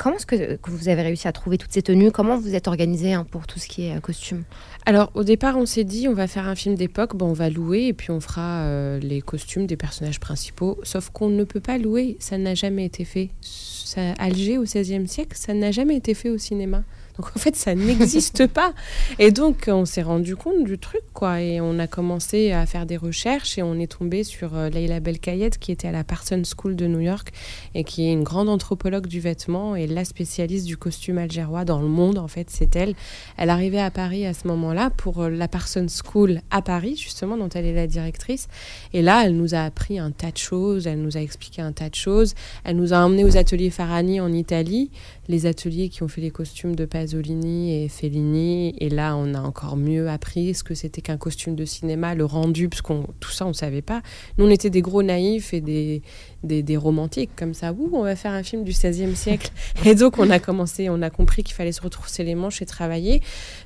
Comment 0.00 0.16
est-ce 0.16 0.24
que, 0.24 0.56
que, 0.56 0.70
vous 0.70 0.88
avez 0.88 1.02
réussi 1.02 1.28
à 1.28 1.32
trouver 1.32 1.58
toutes 1.58 1.72
ces 1.72 1.82
tenues? 1.82 2.10
Comment 2.10 2.38
vous 2.38 2.54
êtes 2.54 2.68
organisé 2.68 3.12
hein, 3.12 3.26
pour 3.30 3.46
tout 3.46 3.58
ce 3.58 3.68
qui 3.68 3.84
est 3.84 3.94
euh, 3.94 4.00
costume? 4.00 4.44
Alors 4.86 5.10
au 5.12 5.24
départ, 5.24 5.58
on 5.58 5.66
s'est 5.66 5.84
dit, 5.84 6.08
on 6.08 6.14
va 6.14 6.26
faire 6.26 6.48
un 6.48 6.54
film 6.54 6.74
d'époque, 6.74 7.14
bon, 7.14 7.26
on 7.26 7.32
va 7.34 7.50
louer 7.50 7.88
et 7.88 7.92
puis 7.92 8.10
on 8.10 8.18
fera 8.18 8.62
euh, 8.62 8.98
les 8.98 9.20
costumes 9.20 9.66
des 9.66 9.76
personnages 9.76 10.18
principaux. 10.18 10.78
Sauf 10.84 11.10
qu'on 11.10 11.28
ne 11.28 11.44
peut 11.44 11.60
pas 11.60 11.76
louer, 11.76 12.16
ça 12.18 12.38
n'a 12.38 12.54
jamais 12.54 12.86
été 12.86 13.04
fait. 13.04 13.28
Ça, 13.42 14.12
Alger 14.18 14.56
au 14.56 14.62
XVIe 14.62 15.06
siècle, 15.06 15.36
ça 15.36 15.52
n'a 15.52 15.70
jamais 15.70 15.96
été 15.96 16.14
fait 16.14 16.30
au 16.30 16.38
cinéma. 16.38 16.82
Donc 17.18 17.28
en 17.34 17.38
fait, 17.38 17.56
ça 17.56 17.74
n'existe 17.74 18.46
pas. 18.52 18.72
Et 19.18 19.30
donc, 19.30 19.64
on 19.68 19.84
s'est 19.84 20.02
rendu 20.02 20.36
compte 20.36 20.64
du 20.64 20.78
truc, 20.78 21.02
quoi. 21.12 21.40
Et 21.40 21.60
on 21.60 21.78
a 21.78 21.86
commencé 21.86 22.52
à 22.52 22.66
faire 22.66 22.86
des 22.86 22.96
recherches 22.96 23.58
et 23.58 23.62
on 23.62 23.78
est 23.78 23.90
tombé 23.90 24.24
sur 24.24 24.56
euh, 24.56 24.68
Leila 24.68 25.00
Belkayed, 25.00 25.58
qui 25.58 25.72
était 25.72 25.88
à 25.88 25.92
la 25.92 26.04
Parsons 26.04 26.42
School 26.44 26.76
de 26.76 26.86
New 26.86 27.00
York 27.00 27.32
et 27.74 27.84
qui 27.84 28.06
est 28.06 28.12
une 28.12 28.22
grande 28.22 28.48
anthropologue 28.48 29.06
du 29.06 29.20
vêtement 29.20 29.76
et 29.76 29.86
la 29.86 30.04
spécialiste 30.04 30.66
du 30.66 30.76
costume 30.76 31.18
algérois 31.18 31.64
dans 31.64 31.80
le 31.80 31.88
monde, 31.88 32.18
en 32.18 32.28
fait, 32.28 32.48
c'est 32.50 32.74
elle. 32.76 32.94
Elle 33.36 33.50
arrivait 33.50 33.80
à 33.80 33.90
Paris 33.90 34.26
à 34.26 34.34
ce 34.34 34.46
moment-là 34.48 34.90
pour 34.90 35.22
euh, 35.22 35.30
la 35.30 35.48
Parsons 35.48 35.86
School 35.88 36.40
à 36.50 36.62
Paris, 36.62 36.96
justement, 36.96 37.36
dont 37.36 37.48
elle 37.48 37.66
est 37.66 37.74
la 37.74 37.86
directrice. 37.86 38.48
Et 38.92 39.02
là, 39.02 39.24
elle 39.24 39.36
nous 39.36 39.54
a 39.54 39.60
appris 39.60 39.98
un 39.98 40.10
tas 40.10 40.30
de 40.30 40.38
choses, 40.38 40.86
elle 40.86 41.00
nous 41.00 41.16
a 41.16 41.20
expliqué 41.20 41.62
un 41.62 41.72
tas 41.72 41.88
de 41.88 41.94
choses. 41.94 42.34
Elle 42.64 42.76
nous 42.76 42.92
a 42.92 42.98
emmenés 42.98 43.24
aux 43.24 43.36
ateliers 43.36 43.70
Farani 43.70 44.20
en 44.20 44.32
Italie, 44.32 44.90
les 45.28 45.46
ateliers 45.46 45.88
qui 45.88 46.02
ont 46.02 46.08
fait 46.08 46.20
les 46.20 46.30
costumes 46.30 46.74
de 46.74 46.84
Pasolini 47.00 47.82
et 47.82 47.88
Fellini. 47.88 48.74
Et 48.78 48.90
là, 48.90 49.16
on 49.16 49.32
a 49.32 49.40
encore 49.40 49.76
mieux 49.78 50.10
appris 50.10 50.52
ce 50.54 50.62
que 50.62 50.74
c'était 50.74 51.00
qu'un 51.00 51.16
costume 51.16 51.54
de 51.54 51.64
cinéma, 51.64 52.14
le 52.14 52.26
rendu, 52.26 52.68
parce 52.68 52.82
qu'on 52.82 53.06
tout 53.20 53.30
ça, 53.30 53.46
on 53.46 53.48
ne 53.48 53.54
savait 53.54 53.80
pas. 53.80 54.02
Nous, 54.36 54.44
on 54.44 54.50
était 54.50 54.68
des 54.68 54.82
gros 54.82 55.02
naïfs 55.02 55.54
et 55.54 55.62
des, 55.62 56.02
des, 56.42 56.62
des 56.62 56.76
romantiques 56.76 57.30
comme 57.36 57.54
ça. 57.54 57.72
Ouh, 57.72 57.90
on 57.92 58.02
va 58.02 58.16
faire 58.16 58.32
un 58.32 58.42
film 58.42 58.64
du 58.64 58.72
XVIe 58.72 59.14
siècle. 59.14 59.50
Et 59.84 59.94
donc, 59.94 60.18
on 60.18 60.30
a 60.30 60.38
commencé, 60.38 60.88
on 60.88 61.02
a 61.02 61.10
compris 61.10 61.42
qu'il 61.42 61.54
fallait 61.54 61.72
se 61.72 61.82
retrousser 61.82 62.24
les 62.24 62.34
manches 62.34 62.62
et 62.62 62.66
travailler. 62.66 63.20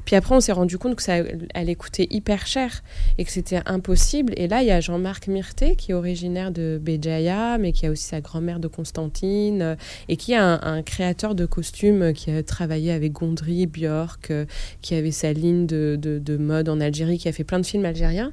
Puis 0.04 0.16
après, 0.16 0.34
on 0.34 0.40
s'est 0.40 0.52
rendu 0.52 0.78
compte 0.78 0.96
que 0.96 1.02
ça 1.02 1.18
allait 1.54 1.74
coûter 1.74 2.06
hyper 2.10 2.46
cher 2.46 2.82
et 3.18 3.24
que 3.24 3.30
c'était 3.30 3.60
impossible. 3.66 4.32
Et 4.36 4.48
là, 4.48 4.62
il 4.62 4.66
y 4.66 4.70
a 4.70 4.80
Jean-Marc 4.80 5.28
Myrté, 5.28 5.76
qui 5.76 5.92
est 5.92 5.94
originaire 5.94 6.50
de 6.50 6.80
Béjaïa, 6.82 7.58
mais 7.58 7.72
qui 7.72 7.86
a 7.86 7.90
aussi 7.90 8.04
sa 8.04 8.20
grand-mère 8.20 8.60
de 8.60 8.68
Constantine, 8.68 9.62
euh, 9.62 9.76
et 10.08 10.16
qui 10.16 10.32
est 10.32 10.36
un, 10.36 10.82
créateur 10.82 11.34
de 11.34 11.46
costumes 11.46 12.02
euh, 12.02 12.12
qui 12.12 12.30
a 12.30 12.42
travaillé 12.42 12.92
avec 12.92 13.12
Gondry, 13.12 13.66
Björk, 13.66 14.30
euh, 14.30 14.44
qui 14.82 14.94
avait 14.94 15.10
sa 15.10 15.32
ligne 15.32 15.66
de, 15.66 15.96
de 16.00 16.36
mode 16.36 16.68
en 16.68 16.80
Algérie, 16.80 17.18
qui 17.18 17.28
a 17.28 17.32
fait 17.32 17.44
plein 17.44 17.60
de 17.60 17.66
films 17.66 17.84
algériens. 17.84 18.32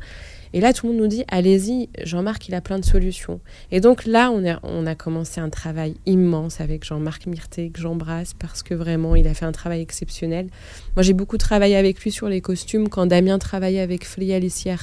Et 0.54 0.60
là, 0.60 0.74
tout 0.74 0.86
le 0.86 0.94
monde 0.94 1.02
nous 1.02 1.08
dit, 1.08 1.24
allez-y, 1.30 1.90
Jean-Marc, 2.04 2.50
il 2.50 2.56
a 2.56 2.62
plein 2.62 2.78
de 2.78 2.86
solutions. 2.86 3.40
Et 3.72 3.80
donc 3.80 4.06
là, 4.06 4.32
on 4.32 4.86
a, 4.86 4.96
commencé 4.96 5.40
un 5.40 5.50
travail 5.50 5.96
immense 6.06 6.60
avec 6.60 6.84
Jean-Marc 6.84 7.26
Myrté, 7.26 7.70
que 7.70 7.80
j'embrasse 7.80 8.34
parce 8.34 8.62
que 8.62 8.74
vraiment, 8.74 9.16
il 9.16 9.28
a 9.28 9.34
fait 9.34 9.46
un 9.46 9.52
travail 9.52 9.82
exceptionnel. 9.82 10.48
Moi, 10.96 11.04
j'ai 11.04 11.14
beaucoup 11.14 11.38
travaillé 11.38 11.76
avec 11.76 12.02
lui 12.02 12.12
sur 12.12 12.28
les 12.28 12.42
costumes 12.42 12.90
quand 12.90 13.06
Damien 13.06 13.40
travaillait 13.40 13.80
avec 13.80 14.06
Flia 14.06 14.36
Alicia 14.36 14.76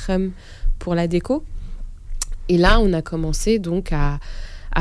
pour 0.79 0.95
la 0.95 1.07
déco. 1.07 1.45
Et 2.49 2.57
là, 2.57 2.81
on 2.81 2.93
a 2.93 3.03
commencé 3.03 3.59
donc 3.59 3.93
à, 3.93 4.19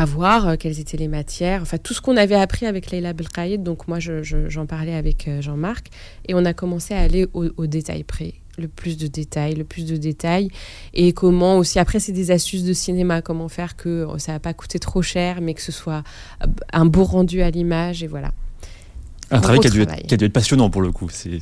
voir 0.06 0.48
euh, 0.48 0.56
quelles 0.58 0.80
étaient 0.80 0.98
les 0.98 1.08
matières, 1.08 1.64
enfin 1.64 1.80
tout 1.80 1.96
ce 1.96 2.02
qu'on 2.02 2.18
avait 2.18 2.36
appris 2.36 2.68
avec 2.68 2.92
Leila 2.92 3.14
Belkaïd. 3.14 3.64
Donc 3.64 3.88
moi, 3.88 4.00
j'en 4.00 4.22
je, 4.22 4.48
j'en 4.48 4.68
parlais 4.68 4.94
avec 4.94 5.28
euh, 5.28 5.42
Jean-Marc 5.42 5.88
et 6.28 6.36
on 6.36 6.46
a 6.46 6.54
commencé 6.54 6.94
à 6.94 7.00
aller 7.00 7.26
au, 7.34 7.48
au 7.58 7.66
détail 7.66 8.04
près 8.04 8.36
le 8.58 8.68
plus 8.68 8.98
de 8.98 9.08
détails, 9.08 9.56
le 9.56 9.64
plus 9.64 9.86
de 9.86 9.98
détails. 9.98 10.50
Et 10.94 11.14
comment 11.14 11.58
aussi, 11.58 11.80
après, 11.80 12.00
c'est 12.00 12.12
des 12.12 12.32
astuces 12.32 12.64
de 12.64 12.74
cinéma, 12.74 13.22
comment 13.22 13.50
faire 13.50 13.76
que 13.76 14.08
ça 14.18 14.34
va 14.34 14.40
pas 14.40 14.54
coûter 14.54 14.80
trop 14.80 15.02
cher, 15.02 15.42
mais 15.42 15.54
que 15.54 15.62
ce 15.62 15.72
soit 15.72 16.04
un 16.74 16.86
beau 16.86 17.04
rendu 17.04 17.42
à 17.42 17.50
l'image, 17.52 18.04
et 18.04 18.08
voilà. 18.08 18.32
Un, 19.30 19.42
travail, 19.42 19.60
qui 19.60 19.68
a, 19.68 19.82
être, 19.82 20.08
qui 20.08 20.14
a, 20.14 20.18
dû 20.18 20.26
être, 20.26 20.34
passionnant 20.34 20.70
pour 20.70 20.82
le 20.82 20.92
coup. 20.92 21.10
C'est 21.12 21.40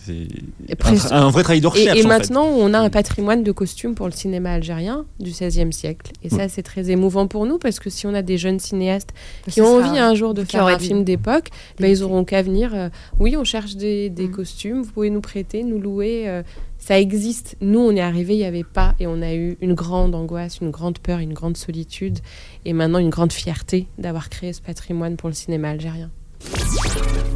un, 1.12 1.12
un, 1.12 1.30
vrai 1.30 1.43
travail 1.43 1.62
de 1.62 1.67
recherche. 1.67 1.98
Et, 1.98 2.02
et 2.02 2.06
en 2.06 2.08
maintenant, 2.08 2.45
fait. 2.45 2.62
on 2.62 2.74
a 2.74 2.80
un 2.80 2.89
patrimoine 2.89 3.43
de 3.43 3.52
costumes 3.52 3.93
pour 3.93 4.08
le 4.08 4.12
cinéma 4.12 4.54
algérien 4.54 5.06
du 5.19 5.32
XVIe 5.32 5.71
siècle. 5.71 6.12
Et 6.24 6.30
ça, 6.30 6.50
c'est 6.50 6.63
très 6.63 6.89
émouvant 6.89 7.28
pour 7.28 7.45
nous 7.45 7.58
parce 7.58 7.80
que 7.80 7.89
si 7.89 8.08
on 8.08 8.13
a 8.13 8.21
des 8.21 8.38
jeunes 8.38 8.60
cinéastes 8.60 9.13
qui 9.50 9.62
ont 9.62 9.76
envie 9.76 9.98
un 10.00 10.15
jour 10.15 10.34
de 10.34 10.43
faire 10.43 10.65
un 10.65 10.80
film 10.80 11.04
d'époque, 11.04 11.50
bah, 11.80 11.88
ils 11.88 12.04
auront 12.04 12.24
qu'à 12.24 12.41
venir. 12.41 12.74
Euh, 12.74 12.89
oui, 13.19 13.38
on 13.38 13.43
cherche 13.43 13.76
des, 13.76 14.10
des 14.10 14.28
mmh. 14.28 14.32
costumes, 14.32 14.82
vous 14.82 14.91
pouvez 14.91 15.10
nous 15.10 15.21
prêter, 15.21 15.63
nous 15.63 15.80
louer. 15.80 16.28
Euh, 16.28 16.43
ça 16.86 17.00
existe. 17.00 17.56
Nous, 17.62 17.80
on 17.80 17.95
est 17.95 18.02
arrivé, 18.02 18.36
il 18.36 18.39
n'y 18.39 18.45
avait 18.45 18.63
pas, 18.63 18.93
et 19.00 19.08
on 19.08 19.21
a 19.24 19.34
eu 19.34 19.58
une 19.60 19.74
grande 19.74 20.13
angoisse, 20.13 20.60
une 20.60 20.69
grande 20.69 21.00
peur, 21.00 21.17
une 21.17 21.34
grande 21.34 21.58
solitude, 21.58 22.19
et 22.63 22.74
maintenant 22.74 23.00
une 23.00 23.10
grande 23.10 23.34
fierté 23.34 23.88
d'avoir 23.98 24.30
créé 24.30 24.54
ce 24.54 24.62
patrimoine 24.62 25.15
pour 25.15 25.30
le 25.30 25.36
cinéma 25.36 25.69
algérien. 25.69 26.12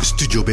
Studio 0.01 0.43
B, 0.43 0.49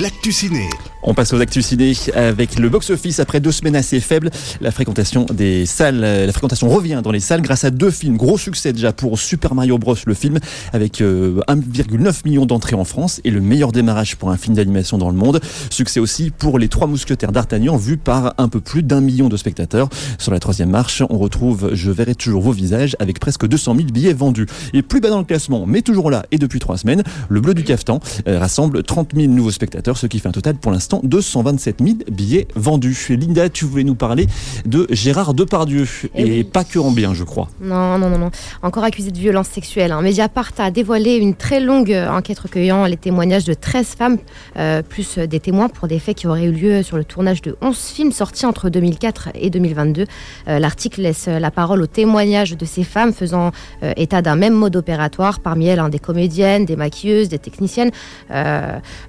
l'actu 0.00 0.32
ciné. 0.32 0.68
On 1.02 1.14
passe 1.14 1.32
aux 1.32 1.40
actus 1.40 1.74
avec 2.14 2.58
le 2.58 2.68
box-office. 2.68 3.20
Après 3.20 3.40
deux 3.40 3.52
semaines 3.52 3.76
assez 3.76 4.00
faibles, 4.00 4.30
la 4.60 4.70
fréquentation 4.70 5.24
des 5.32 5.64
salles, 5.64 6.00
la 6.00 6.30
fréquentation 6.32 6.68
revient 6.68 7.00
dans 7.02 7.10
les 7.10 7.20
salles 7.20 7.40
grâce 7.40 7.64
à 7.64 7.70
deux 7.70 7.90
films. 7.90 8.16
Gros 8.16 8.36
succès 8.36 8.72
déjà 8.72 8.92
pour 8.92 9.18
Super 9.18 9.54
Mario 9.54 9.78
Bros. 9.78 9.96
le 10.04 10.14
film 10.14 10.38
avec 10.72 11.00
euh, 11.00 11.40
1,9 11.48 12.26
million 12.26 12.44
d'entrées 12.44 12.76
en 12.76 12.84
France 12.84 13.20
et 13.24 13.30
le 13.30 13.40
meilleur 13.40 13.72
démarrage 13.72 14.16
pour 14.16 14.30
un 14.30 14.36
film 14.36 14.56
d'animation 14.56 14.98
dans 14.98 15.10
le 15.10 15.16
monde. 15.16 15.40
Succès 15.70 16.00
aussi 16.00 16.30
pour 16.30 16.58
Les 16.58 16.68
Trois 16.68 16.86
Mousquetaires 16.86 17.32
d'Artagnan 17.32 17.76
vu 17.76 17.96
par 17.96 18.34
un 18.36 18.48
peu 18.48 18.60
plus 18.60 18.82
d'un 18.82 19.00
million 19.00 19.28
de 19.28 19.36
spectateurs. 19.36 19.88
Sur 20.18 20.32
la 20.32 20.38
troisième 20.38 20.70
marche, 20.70 21.02
on 21.08 21.16
retrouve 21.16 21.70
Je 21.72 21.90
verrai 21.90 22.14
toujours 22.14 22.42
vos 22.42 22.52
visages 22.52 22.94
avec 22.98 23.20
presque 23.20 23.46
200 23.46 23.74
000 23.76 23.88
billets 23.88 24.12
vendus. 24.12 24.46
Et 24.74 24.82
plus 24.82 25.00
bas 25.00 25.08
dans 25.10 25.18
le 25.18 25.24
classement, 25.24 25.64
mais 25.66 25.80
toujours 25.80 26.10
là 26.10 26.26
et 26.30 26.38
depuis 26.38 26.58
trois 26.58 26.76
semaines, 26.76 27.02
Le 27.28 27.40
Bleu 27.40 27.54
du 27.54 27.64
Cafetan 27.64 28.00
euh, 28.28 28.38
rassemble 28.38 28.79
30 28.80 29.12
000 29.14 29.32
nouveaux 29.32 29.50
spectateurs, 29.50 29.96
ce 29.96 30.06
qui 30.06 30.18
fait 30.18 30.28
un 30.28 30.32
total 30.32 30.56
pour 30.56 30.72
l'instant 30.72 31.00
227 31.04 31.76
000 31.82 31.96
billets 32.10 32.48
vendus. 32.54 33.08
Linda, 33.10 33.48
tu 33.48 33.64
voulais 33.64 33.84
nous 33.84 33.94
parler 33.94 34.26
de 34.66 34.86
Gérard 34.90 35.34
Depardieu, 35.34 35.86
et, 36.14 36.22
et 36.22 36.24
oui. 36.24 36.44
pas 36.44 36.64
que 36.64 36.78
en 36.78 36.90
bien, 36.90 37.14
je 37.14 37.24
crois. 37.24 37.48
Non, 37.60 37.98
non, 37.98 38.10
non, 38.10 38.18
non. 38.18 38.30
Encore 38.62 38.84
accusé 38.84 39.10
de 39.10 39.18
violence 39.18 39.48
sexuelle. 39.48 39.92
Hein. 39.92 40.02
Mediapart 40.02 40.52
a 40.58 40.70
dévoilé 40.70 41.16
une 41.16 41.34
très 41.34 41.60
longue 41.60 41.92
enquête 41.92 42.38
recueillant 42.38 42.86
les 42.86 42.96
témoignages 42.96 43.44
de 43.44 43.54
13 43.54 43.86
femmes, 43.86 44.18
euh, 44.56 44.82
plus 44.82 45.18
des 45.18 45.40
témoins 45.40 45.68
pour 45.68 45.88
des 45.88 45.98
faits 45.98 46.16
qui 46.16 46.26
auraient 46.26 46.44
eu 46.44 46.52
lieu 46.52 46.82
sur 46.82 46.96
le 46.96 47.04
tournage 47.04 47.42
de 47.42 47.56
11 47.60 47.76
films 47.76 48.12
sortis 48.12 48.46
entre 48.46 48.68
2004 48.68 49.30
et 49.34 49.50
2022. 49.50 50.06
Euh, 50.48 50.58
L'article 50.58 51.02
laisse 51.02 51.26
la 51.26 51.50
parole 51.50 51.82
aux 51.82 51.86
témoignages 51.86 52.56
de 52.56 52.64
ces 52.64 52.84
femmes 52.84 53.12
faisant 53.12 53.52
euh, 53.82 53.92
état 53.96 54.22
d'un 54.22 54.36
même 54.36 54.54
mode 54.54 54.76
opératoire, 54.76 55.40
parmi 55.40 55.66
elles 55.66 55.78
hein, 55.78 55.88
des 55.88 55.98
comédiennes, 55.98 56.64
des 56.64 56.76
maquilleuses, 56.76 57.28
des 57.28 57.38
techniciennes. 57.38 57.90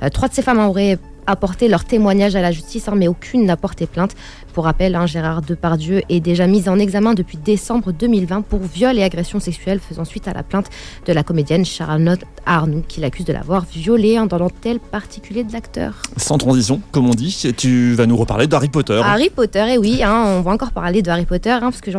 Euh, 0.03 0.09
trois 0.09 0.27
de 0.27 0.33
ces 0.33 0.41
femmes 0.41 0.59
auraient 0.59 0.97
apporté 1.27 1.67
leur 1.67 1.85
témoignage 1.85 2.35
à 2.35 2.41
la 2.41 2.51
justice, 2.51 2.87
hein, 2.87 2.93
mais 2.95 3.07
aucune 3.07 3.45
n'a 3.45 3.57
porté 3.57 3.85
plainte. 3.85 4.15
Pour 4.53 4.65
rappel, 4.65 4.95
hein, 4.95 5.05
Gérard 5.05 5.41
Depardieu 5.41 6.01
est 6.09 6.19
déjà 6.19 6.45
mis 6.45 6.67
en 6.67 6.77
examen 6.77 7.13
depuis 7.13 7.37
décembre 7.37 7.91
2020 7.93 8.41
pour 8.41 8.59
viol 8.59 8.97
et 8.99 9.03
agression 9.03 9.39
sexuelle 9.39 9.79
faisant 9.79 10.03
suite 10.03 10.27
à 10.27 10.33
la 10.33 10.43
plainte 10.43 10.67
de 11.05 11.13
la 11.13 11.23
comédienne 11.23 11.63
Charlotte 11.63 12.19
Arnoux 12.45 12.83
qui 12.87 12.99
l'accuse 12.99 13.25
de 13.25 13.33
l'avoir 13.33 13.65
violé 13.65 14.17
hein, 14.17 14.25
dans 14.25 14.37
l'hôtel 14.37 14.79
particulier 14.79 15.43
de 15.43 15.53
l'acteur. 15.53 16.01
Sans 16.17 16.37
transition, 16.37 16.81
comme 16.91 17.07
on 17.07 17.13
dit, 17.13 17.53
tu 17.55 17.93
vas 17.93 18.05
nous 18.05 18.17
reparler 18.17 18.47
d'Harry 18.47 18.67
Potter. 18.67 18.99
Harry 19.03 19.29
Potter, 19.29 19.65
et 19.73 19.77
oui, 19.77 20.03
hein, 20.03 20.23
on 20.37 20.41
va 20.41 20.51
encore 20.51 20.71
parler 20.71 21.01
de 21.01 21.09
Harry 21.09 21.25
Potter 21.25 21.57
parce 21.61 21.79
que 21.79 21.91
je 21.91 21.97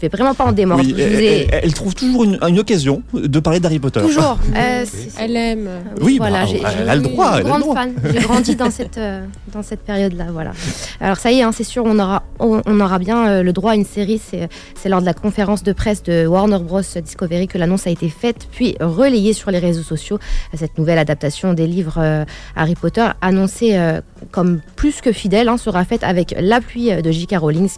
fais 0.00 0.08
vraiment 0.08 0.34
pas 0.34 0.44
en 0.44 0.52
démordre. 0.52 0.84
Oui, 0.84 0.94
elle, 0.98 1.14
ai... 1.20 1.48
elle, 1.50 1.60
elle, 1.64 1.74
trouve 1.74 1.94
toujours 1.94 2.24
une, 2.24 2.38
une, 2.42 2.58
occasion 2.58 3.02
de 3.12 3.40
parler 3.40 3.60
d'Harry 3.60 3.78
Potter. 3.78 4.00
Toujours. 4.00 4.38
Euh, 4.54 4.84
elle 5.18 5.36
aime. 5.36 5.68
Oui, 6.00 6.18
voilà, 6.18 6.44
bah, 6.44 6.70
elle 6.78 6.88
a 6.88 6.94
le 6.96 7.02
droit. 7.02 7.40
Une 7.40 7.48
grande 7.48 7.74
fan. 7.74 7.92
J'ai 8.12 8.20
grandi 8.20 8.54
dans 8.54 8.70
cette, 8.70 8.98
euh, 8.98 9.24
dans 9.52 9.62
cette 9.62 9.80
période-là. 9.80 10.26
Voilà. 10.32 10.52
Alors 11.00 11.16
ça 11.16 11.32
y 11.32 11.40
est, 11.40 11.52
c'est 11.52 11.64
on 11.82 12.80
aura 12.80 12.98
bien 12.98 13.28
euh, 13.28 13.42
le 13.42 13.52
droit 13.52 13.72
à 13.72 13.74
une 13.74 13.84
série. 13.84 14.20
C'est 14.20 14.88
lors 14.88 15.00
de 15.00 15.06
la 15.06 15.14
conférence 15.14 15.62
de 15.62 15.72
presse 15.72 16.02
de 16.02 16.26
Warner 16.26 16.58
Bros. 16.58 16.80
Discovery 16.80 17.48
que 17.48 17.58
l'annonce 17.58 17.86
a 17.86 17.90
été 17.90 18.08
faite, 18.08 18.48
puis 18.50 18.76
relayée 18.80 19.32
sur 19.32 19.50
les 19.50 19.58
réseaux 19.58 19.82
sociaux. 19.82 20.18
Cette 20.54 20.78
nouvelle 20.78 20.98
adaptation 20.98 21.54
des 21.54 21.66
livres 21.66 21.98
euh, 21.98 22.24
Harry 22.56 22.74
Potter, 22.74 23.06
annoncée 23.20 23.76
euh, 23.76 24.00
comme 24.30 24.60
plus 24.76 25.00
que 25.00 25.12
fidèle, 25.12 25.48
hein, 25.48 25.56
sera 25.56 25.84
faite 25.84 26.04
avec 26.04 26.34
l'appui 26.38 26.90
de 26.90 27.10
J.K. 27.10 27.36
Rowling 27.38 27.68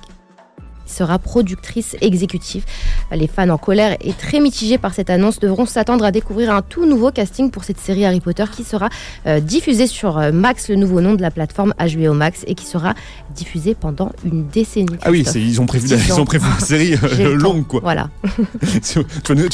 sera 0.86 1.18
productrice 1.18 1.96
exécutive. 2.00 2.64
Les 3.12 3.26
fans 3.26 3.48
en 3.48 3.58
colère 3.58 3.96
et 4.00 4.12
très 4.12 4.40
mitigés 4.40 4.78
par 4.78 4.94
cette 4.94 5.10
annonce 5.10 5.38
devront 5.38 5.66
s'attendre 5.66 6.04
à 6.04 6.10
découvrir 6.10 6.52
un 6.52 6.62
tout 6.62 6.86
nouveau 6.86 7.10
casting 7.10 7.50
pour 7.50 7.64
cette 7.64 7.78
série 7.78 8.04
Harry 8.04 8.20
Potter 8.20 8.44
qui 8.54 8.64
sera 8.64 8.88
euh, 9.26 9.40
diffusée 9.40 9.86
sur 9.86 10.18
euh, 10.18 10.32
Max, 10.32 10.68
le 10.68 10.76
nouveau 10.76 11.00
nom 11.00 11.14
de 11.14 11.22
la 11.22 11.30
plateforme 11.30 11.74
HBO 11.78 12.12
Max, 12.14 12.44
et 12.46 12.54
qui 12.54 12.64
sera 12.66 12.94
diffusée 13.34 13.74
pendant 13.74 14.12
une 14.24 14.46
décennie. 14.48 14.96
Ah 15.02 15.10
oui, 15.10 15.24
ils 15.34 15.60
ont 15.60 15.66
prévu, 15.66 15.88
ils 15.88 16.20
ont 16.20 16.24
prévu 16.24 16.46
une 16.46 16.64
série 16.64 16.94
euh, 17.20 17.34
longue, 17.34 17.66
quoi. 17.66 17.80
Voilà. 17.82 18.08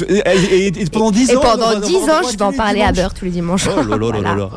et, 0.09 0.19
et, 0.19 0.67
et, 0.67 0.87
pendant 0.87 1.11
10 1.11 1.37
ans. 1.37 1.41
Pendant 1.41 1.81
10 1.81 1.97
ans, 1.97 2.31
je 2.31 2.37
vais 2.37 2.43
en 2.43 2.53
parler 2.53 2.83
à 2.83 2.93
beurre 2.93 3.15
tous 3.15 3.25
les 3.25 3.31
dimanches. 3.31 3.67
Oh 3.69 3.83
là 3.83 3.97
là 3.97 3.97
voilà. 3.99 4.21
là 4.21 4.35
là. 4.35 4.51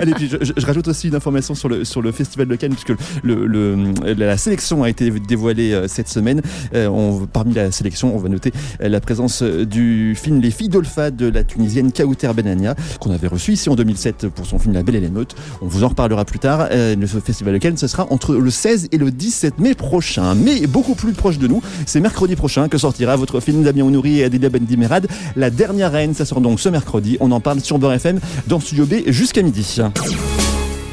Allez, 0.00 0.14
puis 0.14 0.28
je, 0.28 0.36
je, 0.56 0.66
rajoute 0.66 0.88
aussi 0.88 1.08
une 1.08 1.14
information 1.14 1.54
sur 1.54 1.68
le, 1.68 1.84
sur 1.84 2.02
le 2.02 2.12
Festival 2.12 2.46
de 2.48 2.56
Cannes, 2.56 2.74
puisque 2.74 2.98
le, 3.22 3.46
le, 3.46 3.76
la 4.14 4.36
sélection 4.36 4.82
a 4.82 4.90
été 4.90 5.10
dévoilée 5.10 5.65
cette 5.88 6.08
semaine. 6.08 6.42
Euh, 6.74 7.26
parmi 7.32 7.54
la 7.54 7.70
sélection, 7.70 8.14
on 8.14 8.18
va 8.18 8.28
noter 8.28 8.52
euh, 8.82 8.88
la 8.88 9.00
présence 9.00 9.42
du 9.42 10.14
film 10.16 10.40
Les 10.40 10.50
filles 10.50 10.68
d'Olpha 10.68 11.10
de 11.10 11.26
la 11.26 11.44
Tunisienne 11.44 11.92
Kauter 11.92 12.32
Benania, 12.34 12.74
qu'on 13.00 13.10
avait 13.10 13.26
reçu 13.26 13.52
ici 13.52 13.68
en 13.68 13.74
2007 13.74 14.28
pour 14.28 14.46
son 14.46 14.58
film 14.58 14.74
La 14.74 14.82
Belle 14.82 14.96
et 14.96 15.00
les 15.00 15.08
Meutes. 15.08 15.34
On 15.62 15.66
vous 15.66 15.84
en 15.84 15.88
reparlera 15.88 16.24
plus 16.24 16.38
tard. 16.38 16.68
Euh, 16.70 16.96
le 16.96 17.06
festival 17.06 17.54
de 17.54 17.58
Cannes, 17.58 17.76
ce 17.76 17.86
sera 17.86 18.06
entre 18.10 18.34
le 18.34 18.50
16 18.50 18.88
et 18.92 18.98
le 18.98 19.10
17 19.10 19.58
mai 19.58 19.74
prochain. 19.74 20.34
Mais 20.34 20.66
beaucoup 20.66 20.94
plus 20.94 21.12
proche 21.12 21.38
de 21.38 21.46
nous, 21.46 21.62
c'est 21.86 22.00
mercredi 22.00 22.36
prochain 22.36 22.68
que 22.68 22.78
sortira 22.78 23.16
votre 23.16 23.40
film 23.40 23.62
Damien 23.62 23.82
Ounouri 23.82 24.20
et 24.20 24.24
Adila 24.24 24.48
Bendimerad, 24.48 25.06
La 25.36 25.50
dernière 25.50 25.92
reine. 25.92 26.14
Ça 26.14 26.24
sort 26.24 26.40
donc 26.40 26.60
ce 26.60 26.68
mercredi. 26.68 27.16
On 27.20 27.30
en 27.32 27.40
parle 27.40 27.60
sur 27.60 27.78
Beurre 27.78 27.94
FM 27.94 28.20
dans 28.46 28.60
Studio 28.60 28.86
B 28.86 28.94
jusqu'à 29.08 29.42
midi. 29.42 29.80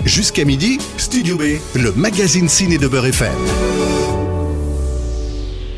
Jusqu'à 0.06 0.44
midi, 0.44 0.80
Studio 0.98 1.38
B, 1.38 1.44
le 1.76 1.94
magazine 1.94 2.50
ciné 2.50 2.78
de 2.78 2.88
Beurre 2.88 3.08
FM. 3.08 3.93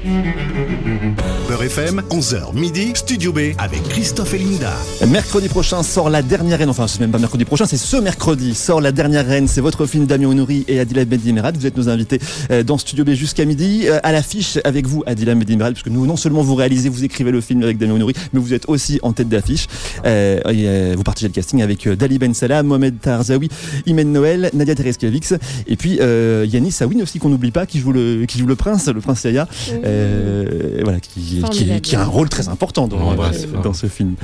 Thank 0.05 1.39
you. 1.39 1.44
Beurre 1.55 1.67
FM, 1.67 2.01
11h 2.09 2.53
midi, 2.53 2.91
Studio 2.95 3.31
B 3.31 3.39
avec 3.57 3.81
Christophe 3.83 4.33
et 4.33 4.39
Linda. 4.39 4.73
Mercredi 5.07 5.47
prochain 5.47 5.83
sort 5.83 6.09
la 6.09 6.21
dernière 6.21 6.59
reine, 6.59 6.69
enfin 6.69 6.85
c'est 6.85 6.99
même 6.99 7.11
pas 7.11 7.17
mercredi 7.17 7.45
prochain, 7.45 7.65
c'est 7.65 7.77
ce 7.77 7.95
mercredi 7.95 8.53
sort 8.53 8.81
la 8.81 8.91
dernière 8.91 9.25
reine, 9.25 9.47
c'est 9.47 9.61
votre 9.61 9.85
film 9.85 10.05
Damien 10.05 10.27
Ounouri 10.27 10.65
et 10.67 10.81
Adila 10.81 11.05
Bendimerat, 11.05 11.53
vous 11.53 11.65
êtes 11.65 11.77
nos 11.77 11.87
invités 11.87 12.19
euh, 12.51 12.63
dans 12.63 12.77
Studio 12.77 13.05
B 13.05 13.11
jusqu'à 13.11 13.45
midi, 13.45 13.83
Euh, 13.87 13.99
à 14.03 14.11
l'affiche 14.11 14.59
avec 14.65 14.85
vous 14.85 15.03
Adila 15.05 15.33
Bendimerat, 15.33 15.71
puisque 15.71 15.87
nous 15.87 16.05
non 16.05 16.17
seulement 16.17 16.41
vous 16.41 16.55
réalisez, 16.55 16.89
vous 16.89 17.05
écrivez 17.05 17.31
le 17.31 17.39
film 17.39 17.63
avec 17.63 17.77
Damien 17.77 17.93
Ounouri, 17.93 18.13
mais 18.33 18.39
vous 18.41 18.53
êtes 18.53 18.67
aussi 18.67 18.99
en 19.01 19.13
tête 19.13 19.29
d'affiche, 19.29 19.67
Euh, 20.05 20.93
vous 20.97 21.03
partagez 21.03 21.27
le 21.27 21.33
casting 21.33 21.61
avec 21.61 21.87
Dali 21.87 22.19
Ben 22.19 22.33
Salah, 22.33 22.63
Mohamed 22.63 22.99
Tarzaoui, 22.99 23.47
Imen 23.85 24.11
Noël, 24.11 24.49
Nadia 24.53 24.75
Tereskevix, 24.75 25.33
et 25.67 25.77
puis 25.77 25.99
Yanis 25.99 26.71
Sawin 26.71 27.01
aussi 27.01 27.19
qu'on 27.19 27.29
n'oublie 27.29 27.51
pas, 27.51 27.65
qui 27.65 27.79
joue 27.79 27.93
le, 27.93 28.25
qui 28.25 28.39
joue 28.39 28.47
le 28.47 28.55
prince, 28.57 28.87
le 28.89 28.99
prince 28.99 29.23
Yaya, 29.23 29.47
euh, 29.85 30.81
voilà, 30.83 30.99
qui, 30.99 31.44
qui, 31.49 31.95
a 31.95 32.01
un 32.01 32.05
rôle 32.05 32.29
très 32.29 32.47
important 32.49 32.87
dans, 32.87 33.11
euh, 33.19 33.73
ce 33.73 33.87
film. 33.87 34.15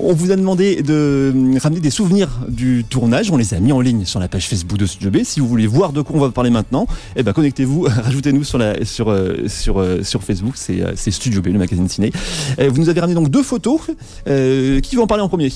On 0.00 0.12
vous 0.12 0.30
a 0.30 0.36
demandé 0.36 0.82
de 0.82 1.32
euh, 1.34 1.58
ramener 1.62 1.80
des 1.80 1.90
souvenirs 1.90 2.28
du 2.48 2.84
tournage. 2.88 3.30
On 3.30 3.36
les 3.36 3.54
a 3.54 3.60
mis 3.60 3.72
en 3.72 3.80
ligne 3.80 4.04
sur 4.04 4.20
la 4.20 4.28
page 4.28 4.48
Facebook 4.48 4.78
de 4.78 4.86
Studio 4.86 5.10
B. 5.10 5.18
Si 5.24 5.40
vous 5.40 5.48
voulez 5.48 5.66
voir 5.66 5.92
de 5.92 6.02
quoi 6.02 6.16
on 6.16 6.20
va 6.20 6.30
parler 6.30 6.50
maintenant, 6.50 6.86
eh 7.16 7.22
ben 7.22 7.32
connectez-vous, 7.32 7.82
rajoutez-nous 8.04 8.44
sur 8.44 8.58
la 8.58 8.84
sur 8.84 9.10
euh, 9.10 9.46
sur 9.48 9.80
euh, 9.80 10.02
sur 10.02 10.22
Facebook. 10.22 10.54
C'est 10.56 11.10
Studio 11.10 11.42
B, 11.42 11.46
le 11.48 11.58
magazine 11.58 11.88
ciné. 11.88 12.12
Vous 12.58 12.78
nous 12.80 12.88
avez 12.88 13.00
ramené 13.00 13.14
donc 13.14 13.30
deux 13.30 13.42
photos. 13.42 13.80
Euh, 14.26 14.80
qui 14.80 14.96
va 14.96 15.02
en 15.02 15.06
parler 15.06 15.22
en 15.22 15.28
premier? 15.28 15.50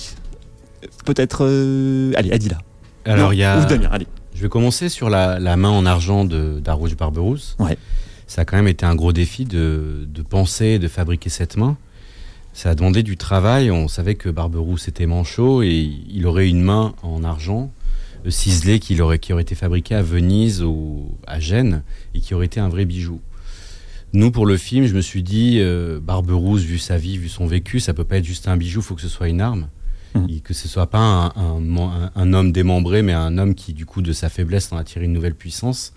Peut-être. 1.05 1.45
euh, 1.45 2.13
Allez, 2.17 2.33
Adila. 2.33 2.59
Alors, 3.05 3.33
il 3.35 3.39
y 3.39 3.45
a. 3.45 3.61
Ou 3.61 3.67
Damien. 3.67 3.89
Allez. 3.93 4.07
Je 4.35 4.43
vais 4.43 4.49
commencer 4.49 4.89
sur 4.89 5.11
la, 5.11 5.39
la 5.39 5.57
main 5.57 5.69
en 5.69 5.87
argent 5.87 6.25
de 6.25 6.59
d'Arouche 6.61 6.97
Barberousse. 6.97 7.57
Ouais. 7.59 7.77
Ça 8.33 8.40
a 8.40 8.45
quand 8.47 8.57
même 8.57 8.66
été 8.66 8.87
un 8.87 8.95
gros 8.95 9.12
défi 9.12 9.45
de, 9.45 10.09
de 10.09 10.23
penser, 10.23 10.79
de 10.79 10.88
fabriquer 10.88 11.29
cette 11.29 11.59
main. 11.59 11.77
Ça 12.55 12.71
a 12.71 12.75
demandé 12.75 13.03
du 13.03 13.18
travail. 13.18 13.71
On 13.71 13.88
savait 13.88 14.14
que 14.14 14.31
Barberousse 14.31 14.88
était 14.88 15.05
manchot 15.05 15.62
et 15.62 15.90
il 16.09 16.27
aurait 16.27 16.49
une 16.49 16.62
main 16.62 16.95
en 17.03 17.25
argent 17.25 17.71
ciselée 18.31 18.79
qui 18.79 18.99
aurait, 19.03 19.18
qui 19.18 19.35
aurait 19.35 19.42
été 19.42 19.55
fabriquée 19.55 19.97
à 19.97 20.01
Venise 20.03 20.62
ou 20.62 21.14
à 21.27 21.40
Gênes 21.40 21.83
et 22.14 22.21
qui 22.21 22.33
aurait 22.33 22.47
été 22.47 22.59
un 22.59 22.71
vrai 22.71 22.87
bijou. 22.87 23.21
Nous, 24.14 24.31
pour 24.31 24.47
le 24.47 24.57
film, 24.57 24.87
je 24.87 24.95
me 24.95 25.03
suis 25.03 25.23
dit, 25.23 25.59
euh, 25.61 26.01
Barberousse, 26.01 26.62
vu 26.62 26.79
sa 26.79 26.97
vie, 26.97 27.18
vu 27.18 27.29
son 27.29 27.47
vécu, 27.47 27.81
ça 27.81 27.92
peut 27.92 28.05
pas 28.05 28.16
être 28.16 28.25
juste 28.25 28.49
un 28.49 28.57
bijou, 28.57 28.81
faut 28.81 28.95
que 28.95 29.03
ce 29.03 29.09
soit 29.09 29.29
une 29.29 29.42
arme. 29.42 29.68
Et 30.31 30.40
que 30.40 30.55
ce 30.55 30.68
soit 30.68 30.87
pas 30.88 30.99
un, 31.01 31.27
un- 31.37 31.77
un- 31.77 32.11
un 32.14 32.33
homme 32.33 32.51
démembré, 32.51 33.03
mais 33.03 33.12
un 33.12 33.37
homme 33.37 33.55
qui, 33.55 33.75
du 33.75 33.85
coup, 33.85 34.01
de 34.01 34.14
sa 34.14 34.31
faiblesse, 34.31 34.73
en 34.73 34.79
a 34.79 34.85
tiré 34.85 35.05
une 35.05 35.12
nouvelle 35.12 35.35
puissance. 35.35 35.92